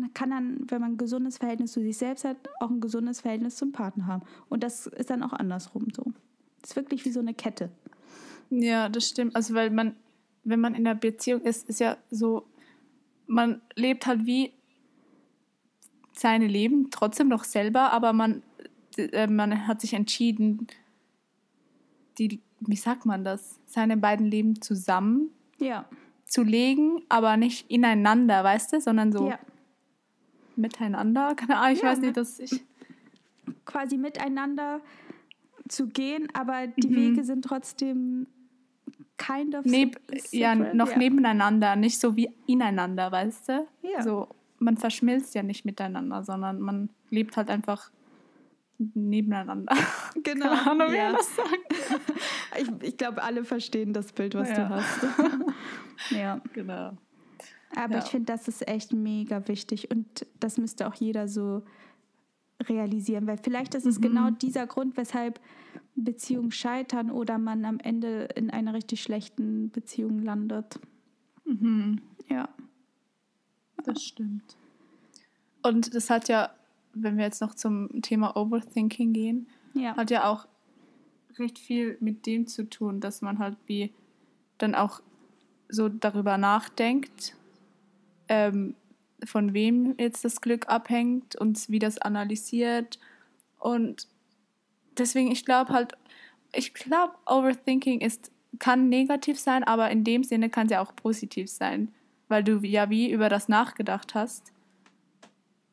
man 0.00 0.14
kann 0.14 0.30
dann, 0.30 0.66
wenn 0.68 0.80
man 0.80 0.92
ein 0.92 0.98
gesundes 0.98 1.38
Verhältnis 1.38 1.72
zu 1.72 1.80
sich 1.80 1.96
selbst 1.96 2.24
hat, 2.24 2.36
auch 2.60 2.70
ein 2.70 2.80
gesundes 2.80 3.20
Verhältnis 3.20 3.56
zum 3.56 3.72
Partner 3.72 4.06
haben. 4.06 4.22
Und 4.48 4.62
das 4.62 4.86
ist 4.86 5.10
dann 5.10 5.22
auch 5.22 5.32
andersrum 5.32 5.88
so. 5.94 6.04
Das 6.60 6.70
ist 6.70 6.76
wirklich 6.76 7.04
wie 7.04 7.10
so 7.10 7.20
eine 7.20 7.34
Kette. 7.34 7.70
Ja, 8.50 8.88
das 8.88 9.08
stimmt. 9.08 9.34
Also, 9.34 9.54
weil 9.54 9.70
man, 9.70 9.96
wenn 10.44 10.60
man 10.60 10.74
in 10.74 10.86
einer 10.86 10.98
Beziehung 10.98 11.40
ist, 11.42 11.68
ist 11.68 11.80
ja 11.80 11.96
so, 12.10 12.46
man 13.26 13.62
lebt 13.74 14.06
halt 14.06 14.26
wie 14.26 14.52
seine 16.12 16.46
Leben 16.46 16.90
trotzdem 16.90 17.28
noch 17.28 17.44
selber, 17.44 17.92
aber 17.92 18.12
man, 18.12 18.42
äh, 18.96 19.26
man 19.26 19.66
hat 19.66 19.80
sich 19.80 19.94
entschieden, 19.94 20.66
die, 22.18 22.40
wie 22.60 22.76
sagt 22.76 23.06
man 23.06 23.24
das, 23.24 23.58
seine 23.66 23.96
beiden 23.96 24.26
Leben 24.26 24.60
zusammen 24.60 25.30
ja. 25.58 25.86
zu 26.26 26.42
legen, 26.42 27.02
aber 27.08 27.36
nicht 27.36 27.70
ineinander, 27.70 28.44
weißt 28.44 28.74
du, 28.74 28.80
sondern 28.80 29.12
so 29.12 29.30
ja. 29.30 29.38
Miteinander. 30.56 31.34
Keine 31.34 31.58
Ahnung, 31.58 31.72
ich 31.74 31.82
ja, 31.82 31.90
weiß 31.90 32.00
nicht, 32.00 32.16
dass 32.16 32.38
ich. 32.38 32.64
Quasi 33.64 33.96
miteinander 33.96 34.80
zu 35.68 35.88
gehen, 35.88 36.28
aber 36.32 36.66
die 36.66 36.88
mhm. 36.88 36.96
Wege 36.96 37.24
sind 37.24 37.44
trotzdem 37.44 38.26
kind 39.16 39.54
of 39.54 39.64
Neb 39.64 40.00
Ja, 40.30 40.54
noch 40.54 40.90
ja. 40.90 40.98
nebeneinander, 40.98 41.76
nicht 41.76 42.00
so 42.00 42.16
wie 42.16 42.30
ineinander, 42.46 43.10
weißt 43.10 43.48
du? 43.48 43.66
Ja. 43.82 44.02
So, 44.02 44.28
man 44.58 44.76
verschmilzt 44.76 45.34
ja 45.34 45.42
nicht 45.42 45.64
miteinander, 45.64 46.22
sondern 46.22 46.60
man 46.60 46.90
lebt 47.10 47.36
halt 47.36 47.50
einfach 47.50 47.90
nebeneinander. 48.78 49.74
Genau. 50.24 50.46
Keine 50.46 50.70
Ahnung, 50.70 50.94
ja. 50.94 51.08
wie 51.08 51.16
das 51.16 51.34
sagt. 51.34 52.10
ich 52.60 52.88
ich 52.88 52.96
glaube, 52.96 53.22
alle 53.22 53.44
verstehen 53.44 53.92
das 53.92 54.12
Bild, 54.12 54.34
was 54.34 54.50
ja. 54.50 54.56
du 54.56 54.68
hast. 54.68 55.06
ja. 56.10 56.40
Genau. 56.52 56.92
Aber 57.74 57.94
ja. 57.94 57.98
ich 58.02 58.10
finde, 58.10 58.32
das 58.32 58.48
ist 58.48 58.66
echt 58.68 58.92
mega 58.92 59.46
wichtig 59.48 59.90
und 59.90 60.26
das 60.40 60.58
müsste 60.58 60.86
auch 60.86 60.94
jeder 60.94 61.28
so 61.28 61.62
realisieren, 62.68 63.26
weil 63.26 63.38
vielleicht 63.38 63.74
ist 63.74 63.86
es 63.86 63.98
mhm. 63.98 64.02
genau 64.02 64.30
dieser 64.30 64.66
Grund, 64.66 64.96
weshalb 64.96 65.40
Beziehungen 65.94 66.52
scheitern 66.52 67.10
oder 67.10 67.38
man 67.38 67.64
am 67.64 67.78
Ende 67.78 68.28
in 68.36 68.50
einer 68.50 68.74
richtig 68.74 69.02
schlechten 69.02 69.70
Beziehung 69.70 70.22
landet. 70.22 70.78
Mhm. 71.44 72.00
Ja. 72.28 72.48
Das 73.84 74.02
stimmt. 74.02 74.56
Und 75.62 75.94
das 75.94 76.10
hat 76.10 76.28
ja, 76.28 76.50
wenn 76.94 77.16
wir 77.16 77.24
jetzt 77.24 77.40
noch 77.40 77.54
zum 77.54 78.02
Thema 78.02 78.36
Overthinking 78.36 79.12
gehen, 79.12 79.48
ja. 79.74 79.96
hat 79.96 80.10
ja 80.10 80.24
auch 80.30 80.46
recht 81.38 81.58
viel 81.58 81.96
mit 82.00 82.26
dem 82.26 82.46
zu 82.46 82.68
tun, 82.68 83.00
dass 83.00 83.22
man 83.22 83.38
halt 83.38 83.56
wie 83.66 83.92
dann 84.58 84.74
auch 84.74 85.00
so 85.68 85.88
darüber 85.88 86.38
nachdenkt, 86.38 87.34
ähm, 88.32 88.74
von 89.24 89.52
wem 89.52 89.94
jetzt 89.98 90.24
das 90.24 90.40
Glück 90.40 90.68
abhängt 90.68 91.36
und 91.36 91.68
wie 91.68 91.78
das 91.78 91.98
analysiert. 91.98 92.98
Und 93.58 94.08
deswegen, 94.96 95.30
ich 95.30 95.44
glaube 95.44 95.72
halt, 95.72 95.92
ich 96.54 96.72
glaube, 96.72 97.12
Overthinking 97.26 98.00
ist, 98.00 98.32
kann 98.58 98.88
negativ 98.88 99.38
sein, 99.38 99.64
aber 99.64 99.90
in 99.90 100.02
dem 100.02 100.24
Sinne 100.24 100.48
kann 100.48 100.66
es 100.66 100.72
ja 100.72 100.80
auch 100.80 100.96
positiv 100.96 101.50
sein, 101.50 101.92
weil 102.28 102.42
du 102.42 102.58
ja 102.60 102.88
wie 102.88 103.10
über 103.10 103.28
das 103.28 103.48
nachgedacht 103.48 104.14
hast 104.14 104.52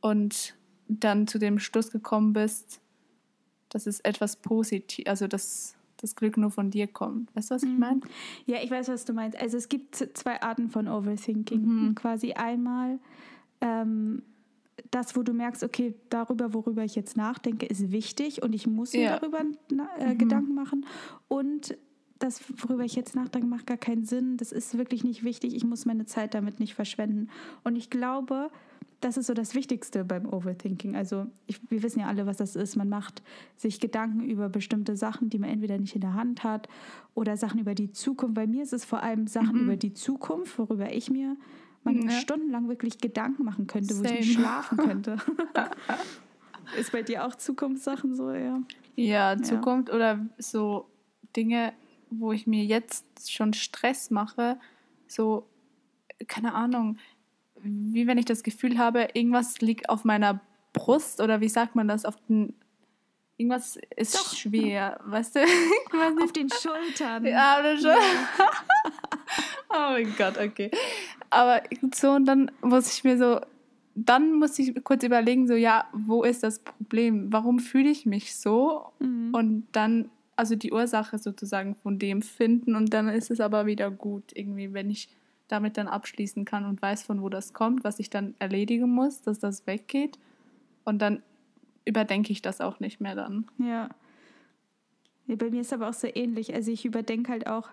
und 0.01 0.55
dann 0.89 1.27
zu 1.27 1.39
dem 1.39 1.59
Schluss 1.59 1.91
gekommen 1.91 2.33
bist, 2.33 2.81
dass 3.69 3.87
es 3.87 4.01
etwas 4.01 4.35
positiv, 4.35 5.07
also 5.07 5.27
dass 5.27 5.75
das 6.01 6.15
Glück 6.15 6.37
nur 6.37 6.51
von 6.51 6.71
dir 6.71 6.87
kommt. 6.87 7.33
Weißt 7.35 7.51
du, 7.51 7.55
was 7.55 7.63
ich 7.63 7.69
Mhm. 7.69 7.79
meine? 7.79 8.01
Ja, 8.45 8.57
ich 8.63 8.71
weiß, 8.71 8.87
was 8.89 9.05
du 9.05 9.13
meinst. 9.13 9.39
Also 9.39 9.57
es 9.57 9.69
gibt 9.69 9.95
zwei 9.95 10.41
Arten 10.41 10.69
von 10.69 10.87
Overthinking. 10.87 11.61
Mhm. 11.65 11.95
Quasi 11.95 12.33
einmal 12.33 12.99
ähm, 13.61 14.23
das, 14.91 15.15
wo 15.15 15.23
du 15.23 15.33
merkst, 15.33 15.63
okay, 15.63 15.93
darüber, 16.09 16.53
worüber 16.53 16.83
ich 16.85 16.95
jetzt 16.95 17.17
nachdenke, 17.17 17.65
ist 17.65 17.91
wichtig 17.91 18.41
und 18.41 18.53
ich 18.55 18.65
muss 18.65 18.93
mir 18.93 19.01
Ja. 19.03 19.19
darüber 19.19 19.39
äh, 19.41 20.13
Mhm. 20.13 20.17
Gedanken 20.17 20.55
machen. 20.55 20.85
Und 21.27 21.77
das, 22.19 22.41
worüber 22.61 22.83
ich 22.85 22.95
jetzt 22.95 23.15
nachdenke, 23.15 23.47
macht 23.47 23.67
gar 23.67 23.77
keinen 23.77 24.05
Sinn. 24.05 24.37
Das 24.37 24.51
ist 24.51 24.77
wirklich 24.77 25.03
nicht 25.03 25.23
wichtig. 25.23 25.53
Ich 25.55 25.63
muss 25.65 25.85
meine 25.85 26.05
Zeit 26.05 26.33
damit 26.33 26.59
nicht 26.59 26.73
verschwenden. 26.75 27.29
Und 27.63 27.75
ich 27.75 27.89
glaube, 27.89 28.49
das 29.01 29.15
ist 29.15 29.27
so 29.27 29.33
das 29.33 29.55
Wichtigste 29.55 30.03
beim 30.03 30.25
Overthinking. 30.25 30.95
Also 30.95 31.27
ich, 31.47 31.59
wir 31.71 31.81
wissen 31.83 32.01
ja 32.01 32.07
alle, 32.07 32.25
was 32.25 32.37
das 32.37 32.55
ist. 32.57 32.75
Man 32.75 32.89
macht 32.89 33.21
sich 33.55 33.79
Gedanken 33.79 34.21
über 34.29 34.49
bestimmte 34.49 34.97
Sachen, 34.97 35.29
die 35.29 35.39
man 35.39 35.49
entweder 35.49 35.77
nicht 35.77 35.95
in 35.95 36.01
der 36.01 36.15
Hand 36.15 36.43
hat 36.43 36.67
oder 37.15 37.37
Sachen 37.37 37.59
über 37.61 37.75
die 37.75 37.91
Zukunft. 37.91 38.35
Bei 38.35 38.45
mir 38.47 38.61
ist 38.63 38.73
es 38.73 38.83
vor 38.83 39.01
allem 39.01 39.25
Sachen 39.27 39.55
Mhm. 39.57 39.63
über 39.63 39.75
die 39.77 39.93
Zukunft, 39.93 40.59
worüber 40.59 40.91
ich 40.93 41.09
mir 41.09 41.37
manchmal 41.85 42.13
Ja. 42.13 42.19
stundenlang 42.19 42.67
wirklich 42.67 42.97
Gedanken 42.97 43.45
machen 43.45 43.67
könnte, 43.67 43.97
wo 43.97 44.01
ich 44.01 44.07
Same. 44.09 44.19
nicht 44.19 44.33
schlafen 44.33 44.77
könnte. 44.77 45.15
ist 46.77 46.91
bei 46.91 47.01
dir 47.01 47.25
auch 47.25 47.35
Zukunftssachen 47.35 48.15
so, 48.15 48.31
ja? 48.31 48.61
Ja, 48.95 49.37
Zukunft 49.41 49.91
oder 49.93 50.25
so 50.37 50.89
Dinge, 51.35 51.73
wo 52.09 52.31
ich 52.33 52.47
mir 52.47 52.65
jetzt 52.65 53.31
schon 53.31 53.53
Stress 53.53 54.09
mache, 54.11 54.59
so, 55.07 55.47
keine 56.27 56.53
Ahnung, 56.53 56.97
wie 57.63 58.07
wenn 58.07 58.17
ich 58.17 58.25
das 58.25 58.43
Gefühl 58.43 58.77
habe, 58.77 59.09
irgendwas 59.13 59.59
liegt 59.61 59.89
auf 59.89 60.05
meiner 60.05 60.41
Brust 60.73 61.21
oder 61.21 61.41
wie 61.41 61.49
sagt 61.49 61.75
man 61.75 61.87
das, 61.87 62.05
auf 62.05 62.15
den, 62.27 62.53
irgendwas 63.37 63.79
ist 63.95 64.15
Doch, 64.15 64.35
schwer, 64.35 64.99
weißt 65.05 65.35
du? 65.35 65.39
Auf 66.23 66.31
den 66.33 66.49
Schultern. 66.49 67.25
Ja, 67.25 67.59
oder 67.59 67.77
schon. 67.77 67.91
oh 69.69 69.91
mein 69.91 70.13
Gott, 70.17 70.37
okay. 70.37 70.69
Aber 71.29 71.63
so, 71.93 72.11
und 72.11 72.25
dann 72.25 72.51
muss 72.61 72.93
ich 72.93 73.03
mir 73.03 73.17
so, 73.17 73.39
dann 73.95 74.33
muss 74.33 74.57
ich 74.59 74.83
kurz 74.83 75.03
überlegen, 75.03 75.47
so, 75.47 75.55
ja, 75.55 75.87
wo 75.93 76.23
ist 76.23 76.43
das 76.43 76.59
Problem? 76.59 77.31
Warum 77.31 77.59
fühle 77.59 77.89
ich 77.89 78.05
mich 78.05 78.35
so? 78.35 78.91
Mhm. 78.99 79.33
Und 79.33 79.67
dann, 79.71 80.09
also 80.35 80.55
die 80.55 80.71
Ursache 80.71 81.17
sozusagen 81.17 81.75
von 81.75 81.99
dem 81.99 82.21
finden 82.21 82.75
und 82.75 82.93
dann 82.93 83.09
ist 83.09 83.31
es 83.31 83.39
aber 83.39 83.65
wieder 83.65 83.91
gut, 83.91 84.31
irgendwie, 84.33 84.73
wenn 84.73 84.89
ich 84.89 85.09
damit 85.49 85.77
dann 85.77 85.87
abschließen 85.87 86.45
kann 86.45 86.65
und 86.65 86.81
weiß, 86.81 87.03
von 87.03 87.21
wo 87.21 87.27
das 87.27 87.53
kommt, 87.53 87.83
was 87.83 87.99
ich 87.99 88.09
dann 88.09 88.35
erledigen 88.39 88.89
muss, 88.89 89.21
dass 89.21 89.39
das 89.39 89.67
weggeht. 89.67 90.17
Und 90.85 91.01
dann 91.01 91.21
überdenke 91.85 92.31
ich 92.31 92.41
das 92.41 92.61
auch 92.61 92.79
nicht 92.79 93.01
mehr 93.01 93.15
dann. 93.15 93.47
Ja. 93.57 93.89
ja. 95.27 95.35
Bei 95.35 95.49
mir 95.49 95.61
ist 95.61 95.73
aber 95.73 95.89
auch 95.89 95.93
so 95.93 96.07
ähnlich. 96.13 96.53
Also 96.53 96.71
ich 96.71 96.85
überdenke 96.85 97.31
halt 97.31 97.47
auch 97.47 97.69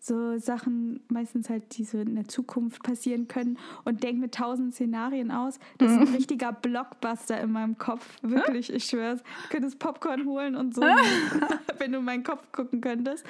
so 0.00 0.38
Sachen, 0.38 1.00
meistens 1.08 1.50
halt, 1.50 1.76
die 1.76 1.84
so 1.84 1.98
in 1.98 2.14
der 2.14 2.28
Zukunft 2.28 2.84
passieren 2.84 3.26
können 3.26 3.58
und 3.84 4.04
denke 4.04 4.20
mir 4.20 4.30
tausend 4.30 4.74
Szenarien 4.74 5.32
aus. 5.32 5.58
Das 5.78 5.90
ist 5.90 5.98
ein 5.98 6.14
richtiger 6.14 6.52
Blockbuster 6.52 7.40
in 7.40 7.50
meinem 7.50 7.78
Kopf. 7.78 8.06
Wirklich, 8.22 8.72
ich 8.72 8.84
schwör's. 8.84 9.22
Du 9.22 9.48
könntest 9.50 9.80
Popcorn 9.80 10.24
holen 10.24 10.54
und 10.54 10.74
so, 10.74 10.82
wenn 11.78 11.92
du 11.92 11.98
in 11.98 12.04
meinen 12.04 12.22
Kopf 12.22 12.52
gucken 12.52 12.80
könntest. 12.80 13.26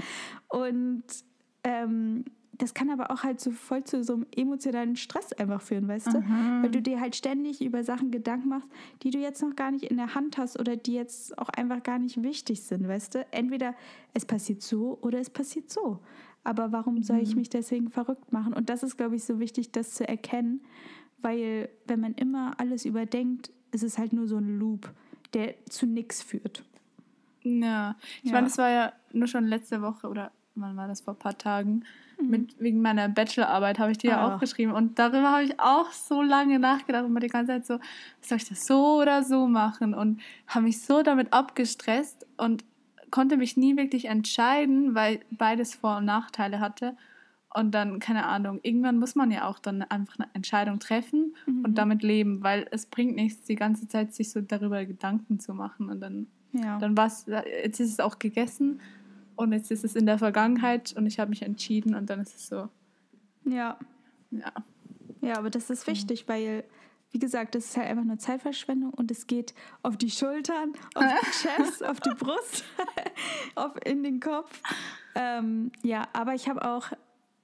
Und 0.49 1.05
ähm, 1.65 2.27
das 2.59 2.75
kann 2.75 2.91
aber 2.91 3.11
auch 3.11 3.23
halt 3.23 3.41
so 3.41 3.51
voll 3.53 3.85
zu 3.85 4.03
so 4.03 4.15
einem 4.15 4.27
emotionalen 4.37 4.97
Stress 4.97 5.33
einfach 5.33 5.63
führen, 5.63 5.87
weißt 5.89 6.09
du? 6.09 6.23
Weil 6.63 6.71
du 6.71 6.83
dir 6.83 7.01
halt 7.01 7.15
ständig 7.17 7.63
über 7.63 7.85
Sachen 7.85 8.11
Gedanken 8.11 8.49
machst, 8.49 8.69
die 9.03 9.11
du 9.11 9.19
jetzt 9.19 9.41
noch 9.43 9.55
gar 9.57 9.71
nicht 9.71 9.85
in 9.85 9.97
der 9.97 10.15
Hand 10.15 10.39
hast 10.39 10.59
oder 10.59 10.77
die 10.77 10.95
jetzt 10.95 11.39
auch 11.39 11.49
einfach 11.51 11.83
gar 11.83 11.99
nicht 11.99 12.23
wichtig 12.23 12.63
sind, 12.63 12.87
weißt 12.89 13.15
du? 13.15 13.27
Entweder 13.31 13.75
es 14.13 14.27
passiert 14.27 14.61
so 14.63 14.99
oder 15.03 15.19
es 15.21 15.31
passiert 15.31 15.71
so. 15.71 16.01
Aber 16.45 16.73
warum 16.73 17.03
soll 17.03 17.19
ich 17.19 17.37
mich 17.37 17.49
deswegen 17.51 17.91
verrückt 17.91 18.33
machen? 18.33 18.53
Und 18.55 18.71
das 18.71 18.83
ist, 18.83 18.97
glaube 18.97 19.17
ich, 19.17 19.25
so 19.25 19.39
wichtig, 19.39 19.71
das 19.73 19.95
zu 19.95 20.07
erkennen, 20.09 20.61
weil 21.21 21.69
wenn 21.87 22.01
man 22.01 22.15
immer 22.15 22.59
alles 22.59 22.85
überdenkt, 22.85 23.51
ist 23.71 23.83
es 23.83 23.99
halt 23.99 24.13
nur 24.13 24.27
so 24.27 24.37
ein 24.37 24.59
Loop, 24.59 24.91
der 25.35 25.55
zu 25.69 25.87
nichts 25.87 26.23
führt. 26.23 26.65
Ja, 27.43 27.97
ich 28.23 28.31
Ja. 28.31 28.33
meine, 28.33 28.47
das 28.47 28.59
war 28.59 28.71
ja 28.71 28.93
nur 29.13 29.27
schon 29.29 29.45
letzte 29.47 29.81
Woche 29.83 30.09
oder 30.09 30.33
wann 30.61 30.77
war 30.77 30.89
das 30.89 31.01
vor 31.01 31.15
ein 31.15 31.19
paar 31.19 31.37
Tagen? 31.39 31.85
Mit, 32.21 32.57
wegen 32.61 32.83
meiner 32.83 33.09
Bachelorarbeit 33.09 33.79
habe 33.79 33.93
ich 33.93 33.99
die 33.99 34.09
ja 34.09 34.19
Ah. 34.27 34.35
auch 34.35 34.41
geschrieben 34.41 34.73
und 34.73 34.99
darüber 34.99 35.31
habe 35.31 35.45
ich 35.45 35.61
auch 35.61 35.93
so 35.93 36.21
lange 36.21 36.59
nachgedacht 36.59 37.05
und 37.05 37.13
mir 37.13 37.21
die 37.21 37.29
ganze 37.29 37.53
Zeit 37.53 37.67
so, 37.67 37.79
soll 38.21 38.39
ich 38.39 38.49
das 38.49 38.67
so 38.67 39.01
oder 39.01 39.23
so 39.23 39.47
machen? 39.47 39.95
Und 39.95 40.21
habe 40.49 40.65
mich 40.65 40.81
so 40.83 41.03
damit 41.03 41.33
abgestresst 41.33 42.27
und 42.37 42.65
konnte 43.13 43.37
mich 43.37 43.57
nie 43.57 43.77
wirklich 43.77 44.07
entscheiden, 44.07 44.95
weil 44.97 45.21
beides 45.31 45.75
Vor- 45.77 45.99
und 45.99 46.07
Nachteile 46.07 46.59
hatte. 46.59 46.97
Und 47.55 47.71
dann, 47.73 47.99
keine 48.01 48.27
Ahnung, 48.27 48.59
irgendwann 48.63 48.99
muss 48.99 49.15
man 49.15 49.31
ja 49.31 49.47
auch 49.49 49.59
dann 49.61 49.83
einfach 49.83 50.19
eine 50.19 50.29
Entscheidung 50.35 50.81
treffen 50.81 51.35
und 51.47 51.79
damit 51.79 52.03
leben, 52.03 52.43
weil 52.43 52.67
es 52.73 52.85
bringt 52.87 53.15
nichts, 53.17 53.47
die 53.47 53.55
ganze 53.55 53.87
Zeit 53.89 54.13
sich 54.13 54.31
so 54.31 54.41
darüber 54.41 54.85
Gedanken 54.85 55.39
zu 55.41 55.55
machen 55.55 55.89
und 55.89 56.01
dann 56.01 56.27
Ja. 56.53 56.79
dann 56.79 56.97
war 56.97 57.07
es, 57.07 57.27
jetzt 57.27 57.79
ist 57.81 57.93
es 57.93 58.01
auch 58.01 58.19
gegessen 58.19 58.81
und 59.39 59.53
jetzt 59.53 59.71
ist 59.71 59.85
es 59.85 59.95
in 59.95 60.05
der 60.05 60.19
Vergangenheit 60.19 60.93
und 60.95 61.07
ich 61.07 61.21
habe 61.21 61.31
mich 61.31 61.43
entschieden 61.43 61.95
und 61.95 62.11
dann 62.11 62.21
ist 62.21 62.35
es 62.35 62.49
so, 62.49 62.69
ja. 63.45 63.79
ja. 64.33 64.53
Ja, 65.21 65.39
aber 65.39 65.49
das 65.49 65.71
ist 65.71 65.87
wichtig, 65.87 66.27
weil, 66.27 66.65
wie 67.13 67.21
gesagt, 67.21 67.55
das 67.55 67.67
ist 67.67 67.77
halt 67.77 67.89
einfach 67.89 68.05
nur 68.05 68.19
Zeitverschwendung 68.19 68.93
und 68.93 69.13
es 69.13 69.29
geht 69.29 69.55
auf 69.83 69.97
die 69.97 70.11
Schultern, 70.11 70.73
auf 70.95 71.05
die 71.23 71.31
Chest, 71.31 71.85
auf 71.85 72.01
die 72.01 72.15
Brust, 72.19 72.65
auf 73.55 73.73
in 73.85 74.03
den 74.03 74.19
Kopf. 74.19 74.61
Ähm, 75.15 75.71
ja, 75.85 76.09
aber 76.13 76.35
ich 76.35 76.49
habe 76.49 76.69
auch 76.69 76.89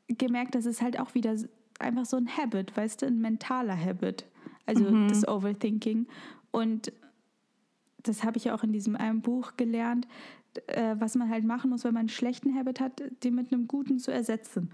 gemerkt, 0.09 0.57
dass 0.57 0.67
es 0.67 0.83
halt 0.83 0.99
auch 0.99 1.15
wieder 1.15 1.37
einfach 1.79 2.07
so 2.07 2.17
ein 2.17 2.29
Habit, 2.37 2.77
weißt 2.77 3.03
du, 3.03 3.07
ein 3.07 3.21
mentaler 3.21 3.79
Habit. 3.79 4.25
Also 4.67 5.07
das 5.07 5.29
Overthinking. 5.29 6.09
Und 6.51 6.93
das 8.03 8.25
habe 8.25 8.39
ich 8.39 8.51
auch 8.51 8.65
in 8.65 8.73
diesem 8.73 8.97
einen 8.97 9.21
Buch 9.21 9.53
gelernt, 9.57 10.09
äh, 10.69 10.97
was 10.99 11.15
man 11.15 11.29
halt 11.31 11.45
machen 11.45 11.71
muss, 11.71 11.85
wenn 11.85 11.95
man 11.95 12.01
einen 12.01 12.09
schlechten 12.09 12.55
Habit 12.55 12.81
hat, 12.81 13.03
den 13.23 13.35
mit 13.35 13.53
einem 13.53 13.69
guten 13.69 13.99
zu 13.99 14.11
ersetzen. 14.11 14.71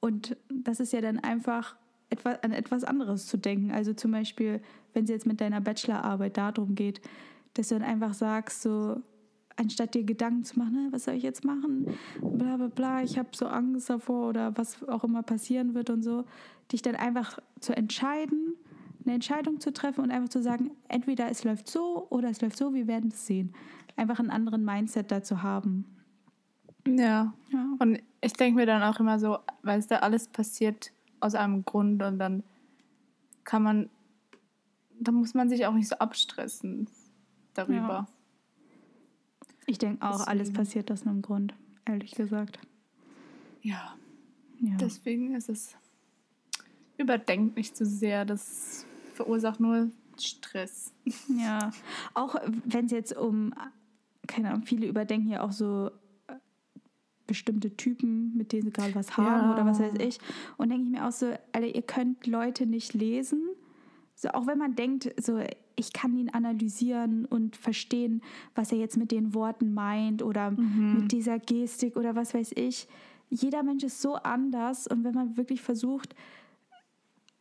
Und 0.00 0.36
das 0.48 0.80
ist 0.80 0.92
ja 0.92 1.00
dann 1.00 1.18
einfach 1.18 1.76
etwa, 2.10 2.32
an 2.42 2.52
etwas 2.52 2.84
anderes 2.84 3.26
zu 3.26 3.36
denken. 3.36 3.70
Also 3.70 3.94
zum 3.94 4.10
Beispiel, 4.10 4.60
wenn 4.92 5.04
es 5.04 5.10
jetzt 5.10 5.26
mit 5.26 5.40
deiner 5.40 5.60
Bachelorarbeit 5.60 6.36
darum 6.36 6.74
geht, 6.74 7.00
dass 7.54 7.68
du 7.68 7.76
dann 7.76 7.84
einfach 7.84 8.14
sagst, 8.14 8.62
so, 8.62 9.00
anstatt 9.56 9.94
dir 9.94 10.04
Gedanken 10.04 10.44
zu 10.44 10.58
machen, 10.58 10.72
"Ne, 10.72 10.88
was 10.90 11.04
soll 11.04 11.14
ich 11.14 11.22
jetzt 11.22 11.44
machen, 11.44 11.86
bla 12.20 12.56
bla 12.56 12.68
bla, 12.68 13.02
ich 13.02 13.18
habe 13.18 13.28
so 13.32 13.46
Angst 13.46 13.90
davor 13.90 14.28
oder 14.30 14.56
was 14.56 14.82
auch 14.88 15.04
immer 15.04 15.22
passieren 15.22 15.74
wird 15.74 15.90
und 15.90 16.02
so, 16.02 16.24
dich 16.70 16.82
dann 16.82 16.96
einfach 16.96 17.38
zu 17.60 17.76
entscheiden, 17.76 18.54
eine 19.04 19.14
Entscheidung 19.14 19.60
zu 19.60 19.72
treffen 19.72 20.02
und 20.02 20.10
einfach 20.10 20.28
zu 20.28 20.42
sagen, 20.42 20.70
entweder 20.88 21.28
es 21.28 21.44
läuft 21.44 21.68
so 21.68 22.06
oder 22.10 22.30
es 22.30 22.40
läuft 22.40 22.56
so, 22.56 22.72
wir 22.72 22.86
werden 22.86 23.10
es 23.12 23.26
sehen. 23.26 23.52
Einfach 23.96 24.18
einen 24.18 24.30
anderen 24.30 24.64
Mindset 24.64 25.10
dazu 25.10 25.42
haben. 25.42 25.84
Ja. 26.86 27.34
Ja. 27.50 27.66
Und 27.78 28.02
ich 28.20 28.32
denke 28.32 28.60
mir 28.60 28.66
dann 28.66 28.82
auch 28.82 28.98
immer 29.00 29.18
so, 29.18 29.38
weißt 29.62 29.90
du, 29.90 30.02
alles 30.02 30.28
passiert 30.28 30.92
aus 31.20 31.34
einem 31.34 31.64
Grund 31.64 32.02
und 32.02 32.18
dann 32.18 32.42
kann 33.44 33.62
man, 33.62 33.90
da 34.98 35.12
muss 35.12 35.34
man 35.34 35.48
sich 35.48 35.66
auch 35.66 35.74
nicht 35.74 35.88
so 35.88 35.96
abstressen 35.96 36.88
darüber. 37.54 37.76
Ja. 37.76 38.08
Ich 39.66 39.78
denke 39.78 40.04
auch, 40.04 40.26
alles 40.26 40.48
Deswegen. 40.48 40.56
passiert 40.56 40.92
aus 40.92 41.06
einem 41.06 41.22
Grund, 41.22 41.54
ehrlich 41.84 42.12
gesagt. 42.12 42.58
Ja. 43.60 43.96
Ja. 44.60 44.76
Deswegen 44.76 45.34
ist 45.34 45.48
es, 45.48 45.76
überdenkt 46.98 47.56
nicht 47.56 47.76
zu 47.76 47.84
sehr, 47.84 48.24
das 48.24 48.86
verursacht 49.14 49.60
nur 49.60 49.90
Stress. 50.18 50.92
Ja, 51.28 51.72
auch 52.14 52.36
wenn 52.64 52.86
es 52.86 52.92
jetzt 52.92 53.16
um, 53.16 53.54
keine 54.26 54.50
Ahnung, 54.50 54.62
viele 54.64 54.86
überdenken 54.86 55.28
ja 55.28 55.40
auch 55.42 55.52
so 55.52 55.90
äh, 56.28 56.34
bestimmte 57.26 57.76
Typen, 57.76 58.36
mit 58.36 58.52
denen 58.52 58.64
sie 58.64 58.70
gerade 58.72 58.94
was 58.94 59.16
haben 59.16 59.26
Ja. 59.48 59.52
oder 59.54 59.66
was 59.66 59.80
weiß 59.80 59.94
ich. 60.00 60.18
Und 60.56 60.70
denke 60.70 60.84
ich 60.84 60.90
mir 60.90 61.06
auch 61.06 61.12
so, 61.12 61.26
Alter, 61.52 61.74
ihr 61.74 61.82
könnt 61.82 62.26
Leute 62.26 62.66
nicht 62.66 62.94
lesen. 62.94 63.42
So, 64.14 64.28
auch 64.30 64.46
wenn 64.46 64.58
man 64.58 64.74
denkt, 64.74 65.12
so, 65.20 65.40
ich 65.74 65.92
kann 65.92 66.16
ihn 66.16 66.28
analysieren 66.30 67.24
und 67.24 67.56
verstehen, 67.56 68.22
was 68.54 68.70
er 68.70 68.78
jetzt 68.78 68.96
mit 68.96 69.10
den 69.10 69.34
Worten 69.34 69.72
meint 69.74 70.22
oder 70.22 70.50
mit 70.50 71.12
dieser 71.12 71.38
Gestik 71.38 71.96
oder 71.96 72.14
was 72.14 72.34
weiß 72.34 72.52
ich. 72.56 72.86
Jeder 73.30 73.62
Mensch 73.62 73.82
ist 73.82 74.02
so 74.02 74.14
anders 74.16 74.86
und 74.86 75.02
wenn 75.04 75.14
man 75.14 75.36
wirklich 75.38 75.62
versucht, 75.62 76.14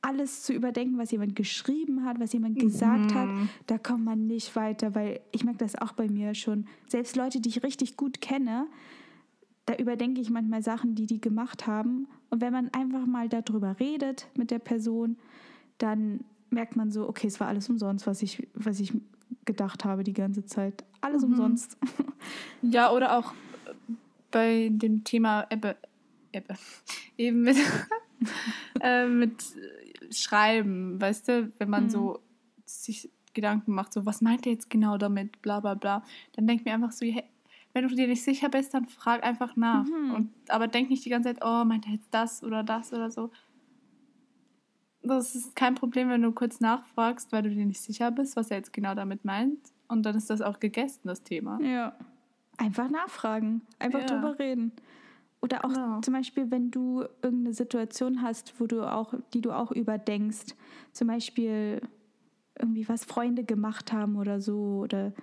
alles 0.04 0.42
zu 0.44 0.54
überdenken, 0.54 0.98
was 0.98 1.12
jemand 1.12 1.36
geschrieben 1.36 2.04
hat, 2.06 2.20
was 2.20 2.34
jemand 2.34 2.58
gesagt 2.60 3.14
Mhm. 3.14 3.20
hat, 3.20 3.30
da 3.68 3.78
kommt 3.78 4.04
man 4.04 4.26
nicht 4.28 4.56
weiter, 4.56 4.96
weil 4.96 5.20
ich 5.32 5.44
merke 5.44 5.60
das 5.60 5.76
auch 5.76 5.92
bei 5.94 6.08
mir 6.08 6.34
schon. 6.34 6.66
Selbst 6.88 7.16
Leute, 7.16 7.40
die 7.40 7.50
ich 7.50 7.62
richtig 7.64 7.98
gut 7.98 8.20
kenne, 8.22 8.68
da 9.68 9.76
überdenke 9.76 10.20
ich 10.20 10.30
manchmal 10.32 10.64
Sachen, 10.64 10.96
die 10.96 11.06
die 11.06 11.22
gemacht 11.22 11.68
haben. 11.68 12.08
Und 12.32 12.42
wenn 12.42 12.52
man 12.52 12.70
einfach 12.74 13.06
mal 13.06 13.30
darüber 13.30 13.80
redet 13.80 14.28
mit 14.36 14.50
der 14.50 14.58
Person, 14.60 15.18
dann 15.78 16.22
merkt 16.50 16.76
man 16.76 16.92
so, 16.92 17.08
okay, 17.08 17.28
es 17.28 17.40
war 17.40 17.48
alles 17.48 17.70
umsonst, 17.70 18.08
was 18.08 18.22
ich, 18.24 18.48
was 18.56 18.80
ich 18.80 18.94
gedacht 19.46 19.86
habe 19.86 20.04
die 20.04 20.14
ganze 20.14 20.46
Zeit. 20.46 20.84
Alles 21.02 21.22
Mhm. 21.24 21.30
umsonst. 21.32 21.78
Ja, 22.64 22.92
oder 22.92 23.18
auch 23.18 23.34
bei 24.30 24.70
dem 24.72 25.04
Thema 25.04 25.46
Ebbe, 25.50 25.76
Ebbe 26.32 26.56
eben 27.18 27.42
mit, 27.42 27.58
äh, 28.82 29.08
mit 29.08 29.44
Schreiben, 30.12 31.00
weißt 31.00 31.28
du, 31.28 31.52
wenn 31.58 31.70
man 31.70 31.86
Mhm. 31.86 31.90
so 31.90 32.20
sich 32.66 33.10
Gedanken 33.34 33.74
macht, 33.74 33.94
so 33.94 34.06
was 34.06 34.22
meint 34.22 34.46
er 34.46 34.52
jetzt 34.54 34.70
genau 34.70 34.98
damit, 34.98 35.42
bla 35.42 35.60
bla 35.62 35.74
bla, 35.74 36.04
dann 36.34 36.48
denk 36.48 36.66
mir 36.66 36.74
einfach 36.74 36.92
so, 36.92 37.06
hey, 37.06 37.24
wenn 37.74 37.88
du 37.88 37.96
dir 37.96 38.08
nicht 38.08 38.24
sicher 38.24 38.50
bist, 38.50 38.74
dann 38.74 38.86
frag 38.88 39.24
einfach 39.24 39.56
nach. 39.56 39.86
Mhm. 39.86 40.12
Und, 40.12 40.34
aber 40.50 40.68
denk 40.68 40.90
nicht 40.90 41.06
die 41.06 41.10
ganze 41.10 41.34
Zeit, 41.34 41.44
oh, 41.44 41.64
meint 41.64 41.86
er 41.86 41.94
jetzt 41.94 42.14
das 42.14 42.44
oder 42.44 42.64
das 42.64 42.92
oder 42.92 43.10
so. 43.10 43.32
Das 45.04 45.34
ist 45.36 45.56
kein 45.56 45.76
Problem, 45.76 46.10
wenn 46.10 46.22
du 46.22 46.32
kurz 46.32 46.60
nachfragst, 46.60 47.32
weil 47.32 47.44
du 47.44 47.50
dir 47.50 47.66
nicht 47.66 47.82
sicher 47.82 48.12
bist, 48.12 48.36
was 48.36 48.52
er 48.52 48.58
jetzt 48.58 48.72
genau 48.74 48.94
damit 48.94 49.26
meint. 49.26 49.58
Und 49.88 50.04
dann 50.06 50.16
ist 50.16 50.30
das 50.30 50.42
auch 50.42 50.60
gegessen, 50.60 51.02
das 51.08 51.24
Thema. 51.24 51.60
Ja. 51.62 51.96
Einfach 52.58 52.90
nachfragen, 52.90 53.62
einfach 53.80 54.00
Ja. 54.02 54.06
drüber 54.06 54.38
reden. 54.38 54.72
Oder 55.42 55.66
auch 55.66 55.74
Genau. 55.74 56.00
zum 56.02 56.14
Beispiel, 56.14 56.52
wenn 56.52 56.70
du 56.72 57.02
irgendeine 57.24 57.54
Situation 57.54 58.22
hast, 58.22 58.60
wo 58.60 58.68
du 58.68 58.84
auch, 58.90 59.14
die 59.34 59.42
du 59.42 59.52
auch 59.52 59.72
überdenkst, 59.72 60.56
zum 60.92 61.08
Beispiel 61.08 61.82
irgendwie 62.60 62.88
was 62.88 63.06
Freunde 63.06 63.44
gemacht 63.44 63.92
haben 63.92 64.18
oder 64.18 64.40
so 64.40 64.82
oder 64.84 65.14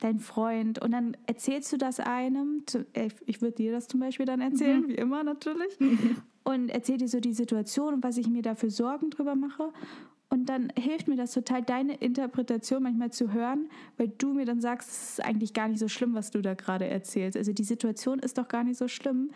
dein 0.00 0.18
Freund 0.18 0.80
und 0.80 0.92
dann 0.92 1.16
erzählst 1.26 1.72
du 1.72 1.76
das 1.76 2.00
einem, 2.00 2.64
äh, 2.94 3.08
ich 3.26 3.40
würde 3.42 3.56
dir 3.56 3.72
das 3.72 3.86
zum 3.88 4.00
Beispiel 4.00 4.26
dann 4.26 4.40
erzählen, 4.40 4.82
Mhm. 4.82 4.88
wie 4.88 4.94
immer 4.94 5.22
natürlich, 5.24 5.78
und 6.44 6.68
erzähl 6.70 6.96
dir 6.98 7.08
so 7.08 7.20
die 7.20 7.32
Situation 7.34 7.94
und 7.94 8.04
was 8.04 8.16
ich 8.16 8.28
mir 8.28 8.42
dafür 8.42 8.70
Sorgen 8.70 9.10
drüber 9.10 9.34
mache. 9.36 9.72
Und 10.30 10.46
dann 10.50 10.70
hilft 10.78 11.08
mir 11.08 11.16
das 11.16 11.32
total, 11.32 11.62
deine 11.62 11.94
Interpretation 11.94 12.82
manchmal 12.82 13.10
zu 13.10 13.32
hören, 13.32 13.70
weil 13.96 14.08
du 14.18 14.34
mir 14.34 14.44
dann 14.44 14.60
sagst, 14.60 14.88
es 14.90 15.10
ist 15.18 15.24
eigentlich 15.24 15.54
gar 15.54 15.68
nicht 15.68 15.78
so 15.78 15.88
schlimm, 15.88 16.14
was 16.14 16.30
du 16.30 16.42
da 16.42 16.52
gerade 16.54 16.86
erzählst. 16.86 17.36
Also 17.36 17.52
die 17.54 17.64
Situation 17.64 18.18
ist 18.18 18.36
doch 18.36 18.46
gar 18.48 18.62
nicht 18.62 18.76
so 18.76 18.88
schlimm, 18.88 19.30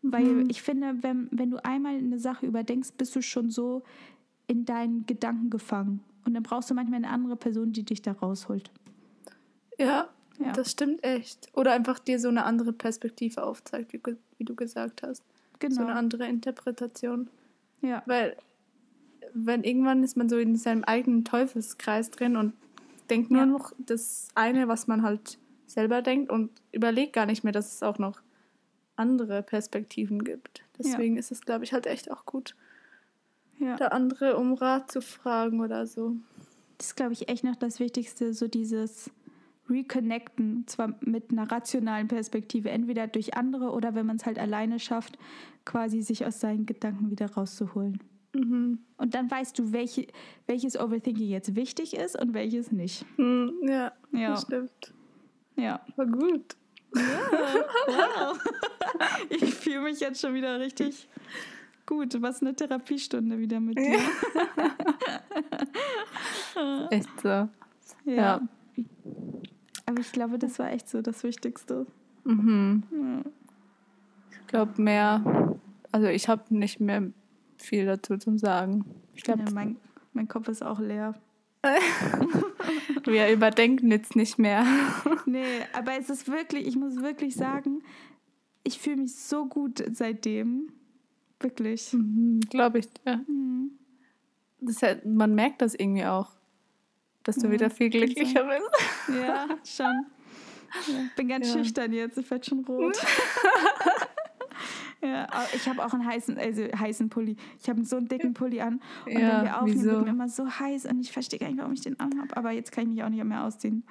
weil 0.00 0.24
Mhm. 0.24 0.50
ich 0.50 0.62
finde, 0.62 1.02
wenn, 1.02 1.28
wenn 1.32 1.50
du 1.50 1.62
einmal 1.64 1.96
eine 1.96 2.18
Sache 2.18 2.46
überdenkst, 2.46 2.92
bist 2.96 3.14
du 3.14 3.20
schon 3.22 3.50
so 3.50 3.82
in 4.46 4.64
deinen 4.64 5.04
Gedanken 5.06 5.50
gefangen. 5.50 6.00
Und 6.24 6.32
dann 6.34 6.42
brauchst 6.42 6.70
du 6.70 6.74
manchmal 6.74 6.98
eine 6.98 7.10
andere 7.10 7.36
Person, 7.36 7.72
die 7.72 7.82
dich 7.84 8.00
da 8.00 8.12
rausholt. 8.12 8.70
Ja, 9.78 10.08
Ja. 10.38 10.52
das 10.52 10.70
stimmt 10.70 11.04
echt. 11.04 11.48
Oder 11.54 11.72
einfach 11.72 11.98
dir 11.98 12.18
so 12.18 12.28
eine 12.28 12.44
andere 12.44 12.72
Perspektive 12.72 13.42
aufzeigt, 13.42 13.92
wie, 13.92 14.00
wie 14.38 14.44
du 14.44 14.54
gesagt 14.54 15.02
hast. 15.02 15.22
Genau. 15.58 15.74
So 15.74 15.80
eine 15.82 15.94
andere 15.94 16.26
Interpretation. 16.26 17.28
ja. 17.82 18.02
Weil, 18.06 18.36
wenn 19.34 19.64
irgendwann 19.64 20.02
ist 20.02 20.16
man 20.16 20.28
so 20.28 20.36
in 20.38 20.56
seinem 20.56 20.84
eigenen 20.84 21.24
Teufelskreis 21.24 22.10
drin 22.10 22.36
und 22.36 22.52
denkt 23.10 23.30
nur 23.30 23.40
Ja. 23.42 23.46
noch 23.46 23.72
das 23.78 24.28
eine, 24.34 24.68
was 24.68 24.86
man 24.86 25.02
halt 25.02 25.38
selber 25.66 26.02
denkt 26.02 26.30
und 26.30 26.50
überlegt 26.72 27.12
gar 27.12 27.26
nicht 27.26 27.44
mehr, 27.44 27.52
dass 27.52 27.74
es 27.74 27.82
auch 27.82 27.98
noch 27.98 28.20
andere 28.96 29.42
Perspektiven 29.42 30.22
gibt. 30.24 30.62
Deswegen 30.78 31.16
ist 31.16 31.32
es, 31.32 31.40
glaube 31.42 31.64
ich, 31.64 31.72
halt 31.72 31.86
echt 31.86 32.10
auch 32.10 32.26
gut, 32.26 32.54
ja. 33.58 33.76
da 33.76 33.88
andere 33.88 34.36
um 34.36 34.54
Rat 34.54 34.90
zu 34.90 35.00
fragen 35.00 35.60
oder 35.60 35.86
so. 35.86 36.16
Das 36.78 36.88
ist, 36.88 36.96
glaube 36.96 37.12
ich, 37.12 37.28
echt 37.28 37.44
noch 37.44 37.56
das 37.56 37.80
Wichtigste, 37.80 38.34
so 38.34 38.48
dieses 38.48 39.10
Reconnecten, 39.70 40.56
und 40.56 40.70
zwar 40.70 40.94
mit 41.00 41.30
einer 41.30 41.50
rationalen 41.50 42.08
Perspektive, 42.08 42.70
entweder 42.70 43.06
durch 43.06 43.34
andere 43.34 43.70
oder 43.70 43.94
wenn 43.94 44.06
man 44.06 44.16
es 44.16 44.26
halt 44.26 44.38
alleine 44.38 44.78
schafft, 44.78 45.18
quasi 45.64 46.02
sich 46.02 46.26
aus 46.26 46.40
seinen 46.40 46.66
Gedanken 46.66 47.10
wieder 47.10 47.30
rauszuholen. 47.32 48.00
Mhm. 48.34 48.78
Und 48.96 49.14
dann 49.14 49.30
weißt 49.30 49.58
du, 49.58 49.72
welche, 49.72 50.06
welches 50.46 50.78
Overthinking 50.78 51.28
jetzt 51.28 51.54
wichtig 51.54 51.94
ist 51.96 52.20
und 52.20 52.34
welches 52.34 52.72
nicht. 52.72 53.04
Hm, 53.16 53.52
ja, 53.62 53.92
Ja. 54.12 54.30
das 54.30 54.42
stimmt. 54.42 54.94
Ja. 55.56 55.80
War 55.96 56.06
gut. 56.06 56.56
Wow. 56.94 58.38
Ich 59.30 59.54
fühle 59.54 59.80
mich 59.82 60.00
jetzt 60.00 60.20
schon 60.20 60.34
wieder 60.34 60.60
richtig 60.60 61.08
gut. 61.86 62.20
Was 62.22 62.40
eine 62.42 62.54
Therapiestunde 62.54 63.38
wieder 63.38 63.60
mit 63.60 63.78
dir. 63.78 63.98
Echt 66.90 67.08
so. 67.20 67.28
Ja. 67.28 67.48
Ja. 68.06 68.40
Aber 69.86 70.00
ich 70.00 70.12
glaube, 70.12 70.38
das 70.38 70.58
war 70.58 70.70
echt 70.70 70.88
so 70.88 71.02
das 71.02 71.22
Wichtigste. 71.24 71.86
Mhm. 72.24 72.82
Ja. 72.92 73.22
Ich 74.40 74.46
glaube 74.46 74.80
mehr, 74.80 75.56
also 75.90 76.06
ich 76.08 76.28
habe 76.28 76.42
nicht 76.54 76.80
mehr 76.80 77.10
viel 77.64 77.86
dazu 77.86 78.16
zu 78.16 78.36
sagen. 78.38 78.84
Ich 79.14 79.22
glaube, 79.22 79.42
Ja, 79.46 79.50
mein, 79.52 79.76
mein 80.12 80.28
Kopf 80.28 80.48
ist 80.48 80.62
auch 80.62 80.78
leer. 80.80 81.14
wir 83.04 83.30
überdenken 83.32 83.90
jetzt 83.90 84.16
nicht 84.16 84.38
mehr. 84.38 84.64
Nee, 85.26 85.44
aber 85.72 85.92
es 85.98 86.10
ist 86.10 86.28
wirklich, 86.28 86.66
ich 86.66 86.76
muss 86.76 86.96
wirklich 87.00 87.34
sagen, 87.36 87.82
ich 88.64 88.78
fühle 88.80 88.96
mich 88.96 89.14
so 89.14 89.46
gut 89.46 89.82
seitdem. 89.92 90.72
Wirklich. 91.40 91.92
Mhm, 91.92 92.40
glaube 92.50 92.80
ich. 92.80 92.88
Ja. 93.06 93.16
Mhm. 93.28 93.70
Das 94.60 94.80
ja, 94.80 94.96
man 95.04 95.34
merkt 95.34 95.62
das 95.62 95.74
irgendwie 95.74 96.04
auch, 96.04 96.30
dass 97.22 97.36
du 97.36 97.46
Ja, 97.46 97.52
wieder 97.52 97.70
viel 97.70 97.90
glücklicher 97.90 98.44
bist. 98.44 99.16
Ja, 99.20 99.46
schon. 99.64 100.06
Ja, 100.88 101.04
bin 101.16 101.28
ganz 101.28 101.48
Ja. 101.48 101.58
schüchtern 101.58 101.92
jetzt, 101.92 102.16
ich 102.16 102.30
werde 102.30 102.44
schon 102.48 102.64
rot. 102.64 102.96
Ja, 105.02 105.26
ich 105.54 105.68
habe 105.68 105.84
auch 105.84 105.92
einen 105.92 106.06
heißen, 106.06 106.38
also 106.38 106.62
heißen 106.62 107.08
Pulli. 107.08 107.36
Ich 107.60 107.68
habe 107.68 107.84
so 107.84 107.96
einen 107.96 108.08
dicken 108.08 108.34
Pulli 108.34 108.60
an. 108.60 108.80
Und 109.06 109.12
Ja, 109.12 109.18
wenn 109.38 109.44
wir 109.44 109.56
aufnehmen, 109.58 109.78
wieso? 109.80 109.90
wird 109.92 110.04
mir 110.04 110.10
immer 110.10 110.28
so 110.28 110.48
heiß 110.48 110.86
und 110.86 111.00
ich 111.00 111.12
verstehe 111.12 111.38
gar 111.38 111.48
nicht, 111.48 111.58
warum 111.58 111.72
ich 111.72 111.80
den 111.80 111.98
anhabe. 112.00 112.36
Aber 112.36 112.50
jetzt 112.52 112.72
kann 112.72 112.84
ich 112.84 112.90
mich 112.90 113.04
auch 113.04 113.08
nicht 113.08 113.22
mehr 113.24 113.44
ausziehen. 113.44 113.84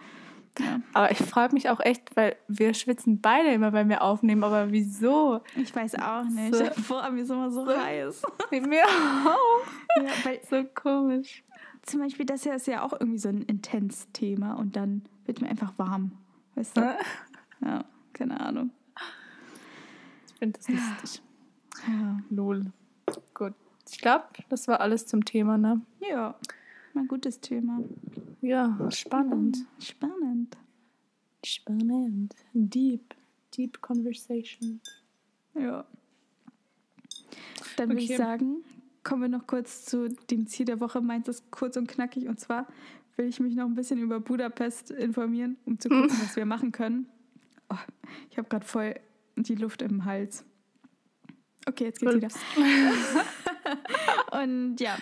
Ja. 0.59 0.81
Aber 0.93 1.11
ich 1.11 1.17
frage 1.17 1.53
mich 1.53 1.69
auch 1.69 1.79
echt, 1.79 2.13
weil 2.17 2.35
wir 2.49 2.73
schwitzen 2.73 3.21
beide 3.21 3.49
immer, 3.53 3.71
wenn 3.71 3.87
wir 3.87 4.01
aufnehmen. 4.01 4.43
Aber 4.43 4.71
wieso? 4.71 5.39
Ich 5.55 5.73
weiß 5.75 5.95
auch 5.95 6.23
nicht. 6.25 6.53
So. 6.55 6.65
Vor 6.81 7.09
mir 7.09 7.21
ist 7.23 7.29
immer 7.29 7.49
so 7.51 7.65
heiß. 7.67 8.21
Mir 8.51 8.83
auch. 8.85 10.01
Ja, 10.03 10.09
weil 10.23 10.39
So 10.49 10.63
komisch. 10.75 11.43
zum 11.83 12.01
Beispiel, 12.01 12.25
das 12.25 12.43
hier 12.43 12.53
ist 12.55 12.67
ja 12.67 12.83
auch 12.83 12.91
irgendwie 12.93 13.17
so 13.19 13.29
ein 13.29 13.43
intens 13.43 14.07
Thema 14.13 14.53
und 14.55 14.75
dann 14.75 15.03
wird 15.25 15.39
mir 15.41 15.47
einfach 15.49 15.71
warm. 15.77 16.11
Weißt 16.55 16.75
du? 16.75 16.81
Ja, 17.61 17.85
keine 18.11 18.39
Ahnung. 18.41 18.71
Ich 20.41 20.53
finde 20.53 20.59
das 20.59 20.67
lustig. 20.69 21.21
Ja, 21.87 22.19
Lol. 22.31 22.65
Gut. 23.33 23.53
Ich 23.89 23.99
glaube, 23.99 24.25
das 24.49 24.67
war 24.67 24.81
alles 24.81 25.05
zum 25.05 25.23
Thema, 25.23 25.57
ne? 25.57 25.81
ja 25.99 26.35
ein 26.95 27.07
gutes 27.07 27.39
Thema. 27.39 27.79
Ja, 28.41 28.77
spannend. 28.91 29.65
Spannend. 29.79 30.57
Spannend. 31.45 32.35
Deep. 32.53 33.15
Deep 33.55 33.81
Conversation. 33.81 34.81
Ja. 35.55 35.85
Dann 37.77 37.89
würde 37.89 38.01
ich 38.01 38.15
sagen, 38.15 38.63
kommen 39.03 39.23
wir 39.23 39.29
noch 39.29 39.47
kurz 39.47 39.85
zu 39.85 40.09
dem 40.29 40.47
Ziel 40.47 40.65
der 40.65 40.79
Woche. 40.79 41.01
Meint 41.01 41.27
es 41.27 41.43
kurz 41.51 41.77
und 41.77 41.87
knackig. 41.87 42.27
Und 42.27 42.39
zwar 42.39 42.67
will 43.15 43.27
ich 43.27 43.39
mich 43.39 43.55
noch 43.55 43.65
ein 43.65 43.75
bisschen 43.75 43.99
über 43.99 44.19
Budapest 44.19 44.91
informieren, 44.91 45.57
um 45.65 45.79
zu 45.79 45.89
gucken, 45.89 46.09
was 46.21 46.35
wir 46.35 46.45
machen 46.45 46.71
können. 46.71 47.07
Oh, 47.69 47.77
ich 48.29 48.37
habe 48.37 48.49
gerade 48.49 48.65
voll 48.65 48.95
die 49.49 49.55
Luft 49.55 49.81
im 49.81 50.05
Hals. 50.05 50.45
Okay, 51.67 51.85
jetzt 51.85 51.99
geht's 51.99 52.15
wieder. 52.15 52.27
Ups. 52.27 52.39
Und 54.31 54.77
ja, 54.79 54.97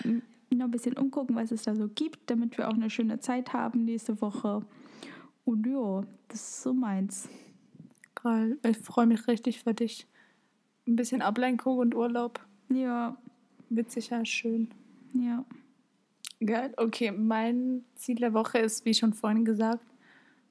noch 0.52 0.66
ein 0.66 0.72
bisschen 0.72 0.98
umgucken, 0.98 1.36
was 1.36 1.52
es 1.52 1.64
da 1.64 1.76
so 1.76 1.88
gibt, 1.88 2.30
damit 2.30 2.58
wir 2.58 2.68
auch 2.68 2.74
eine 2.74 2.90
schöne 2.90 3.20
Zeit 3.20 3.54
haben 3.54 3.86
nächste 3.86 4.20
Woche. 4.22 4.62
Und 5.46 5.66
ja, 5.66 6.04
das 6.28 6.42
ist 6.42 6.64
so 6.64 6.74
meins. 6.74 7.30
Geil. 8.16 8.58
Ich 8.68 8.78
freue 8.80 9.06
mich 9.06 9.28
richtig 9.28 9.64
für 9.64 9.74
dich. 9.74 10.08
Ein 10.88 10.96
bisschen 10.96 11.22
Ablenkung 11.22 11.78
und 11.78 11.96
Urlaub. 11.96 12.46
Ja, 12.70 13.18
Wird 13.70 13.92
sicher 13.92 14.26
schön. 14.26 14.70
ja. 15.14 15.46
Geil. 16.42 16.74
Okay, 16.78 17.12
mein 17.12 17.84
Ziel 17.96 18.16
der 18.16 18.34
Woche 18.34 18.60
ist, 18.60 18.86
wie 18.86 18.94
schon 18.94 19.14
vorhin 19.14 19.44
gesagt, 19.44 19.84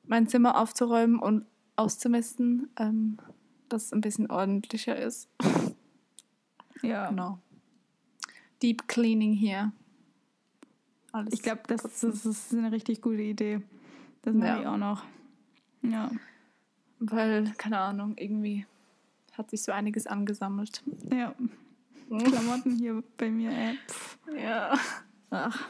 mein 0.06 0.26
Zimmer 0.26 0.60
aufzuräumen 0.60 1.18
und 1.18 1.46
auszumisten, 1.76 2.68
ähm, 2.78 3.16
dass 3.68 3.84
es 3.86 3.92
ein 3.92 4.00
bisschen 4.00 4.30
ordentlicher 4.30 4.96
ist. 4.96 5.28
Ja. 6.80 7.08
Genau. 7.08 7.40
Deep 8.62 8.86
Cleaning 8.86 9.32
hier. 9.32 9.72
Alles 11.10 11.34
Ich 11.34 11.42
glaube, 11.42 11.62
das, 11.66 11.82
das 11.82 12.04
ist 12.24 12.52
eine 12.54 12.70
richtig 12.70 13.02
gute 13.02 13.20
Idee. 13.22 13.62
Das 14.22 14.32
mache 14.32 14.46
Ja. 14.48 14.60
ich 14.60 14.66
auch 14.68 14.76
noch. 14.76 15.02
Ja. 15.82 16.08
Weil, 17.00 17.52
keine 17.58 17.80
Ahnung, 17.80 18.14
irgendwie 18.16 18.64
hat 19.32 19.50
sich 19.50 19.62
so 19.64 19.72
einiges 19.72 20.06
angesammelt. 20.06 20.84
Ja. 21.12 21.34
Klamotten 22.08 22.76
hier 22.76 23.02
bei 23.16 23.28
mir, 23.28 23.50
ey. 23.50 23.76
Pff. 23.88 24.18
Ja. 24.40 24.78
Ach. 25.30 25.68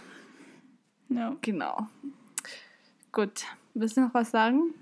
Ja. 1.09 1.35
Genau. 1.41 1.87
Gut. 3.13 3.47
Willst 3.73 3.97
du 3.97 4.03
noch 4.03 4.13
was 4.13 4.31
sagen? 4.31 4.75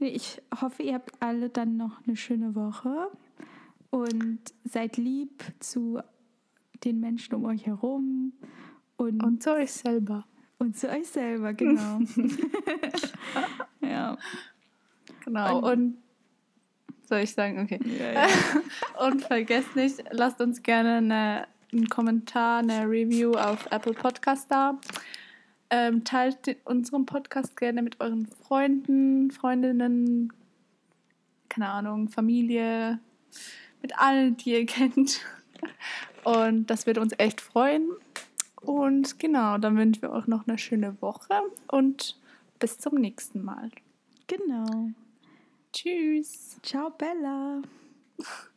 Ich 0.00 0.40
hoffe, 0.60 0.82
ihr 0.82 0.94
habt 0.94 1.12
alle 1.20 1.50
dann 1.50 1.76
noch 1.76 2.00
eine 2.06 2.16
schöne 2.16 2.54
Woche 2.54 3.10
und 3.90 4.38
seid 4.64 4.96
lieb 4.96 5.42
zu 5.60 6.00
den 6.84 7.00
Menschen 7.00 7.34
um 7.34 7.44
euch 7.44 7.66
herum 7.66 8.32
und, 8.96 9.22
Und 9.22 9.42
zu 9.42 9.52
euch 9.52 9.72
selber. 9.72 10.24
und 10.58 10.76
zu 10.76 10.88
euch 10.88 11.06
selber, 11.08 11.52
genau. 11.52 12.00
ja. 13.82 14.16
Genau. 15.24 15.58
Und- 15.58 15.64
Und 15.64 15.96
soll 17.06 17.18
ich 17.20 17.32
sagen, 17.32 17.58
okay. 17.60 17.80
Ja, 17.98 18.12
ja. 18.12 18.28
Und 19.06 19.22
vergesst 19.22 19.74
nicht, 19.76 20.02
lasst 20.12 20.40
uns 20.40 20.62
gerne 20.62 20.96
eine, 20.98 21.46
einen 21.72 21.88
Kommentar, 21.88 22.58
eine 22.60 22.88
Review 22.88 23.32
auf 23.32 23.66
Apple 23.70 23.94
Podcast 23.94 24.50
da. 24.50 24.78
Ähm, 25.70 26.04
teilt 26.04 26.46
den, 26.46 26.56
unseren 26.64 27.06
Podcast 27.06 27.56
gerne 27.56 27.82
mit 27.82 28.00
euren 28.00 28.26
Freunden, 28.26 29.30
Freundinnen, 29.30 30.32
keine 31.48 31.68
Ahnung, 31.68 32.08
Familie, 32.08 32.98
mit 33.82 33.98
allen, 33.98 34.36
die 34.36 34.50
ihr 34.52 34.66
kennt. 34.66 35.20
Und 36.24 36.66
das 36.66 36.86
wird 36.86 36.98
uns 36.98 37.14
echt 37.18 37.40
freuen. 37.40 37.88
Und 38.60 39.18
genau, 39.18 39.58
dann 39.58 39.76
wünschen 39.76 40.02
wir 40.02 40.10
euch 40.10 40.26
noch 40.26 40.46
eine 40.46 40.58
schöne 40.58 41.00
Woche 41.00 41.40
und 41.68 42.18
bis 42.58 42.78
zum 42.78 42.96
nächsten 42.96 43.42
Mal. 43.42 43.70
Genau. 44.26 44.90
Tschüss. 45.72 46.58
Ciao, 46.62 46.90
Bella. 46.90 47.62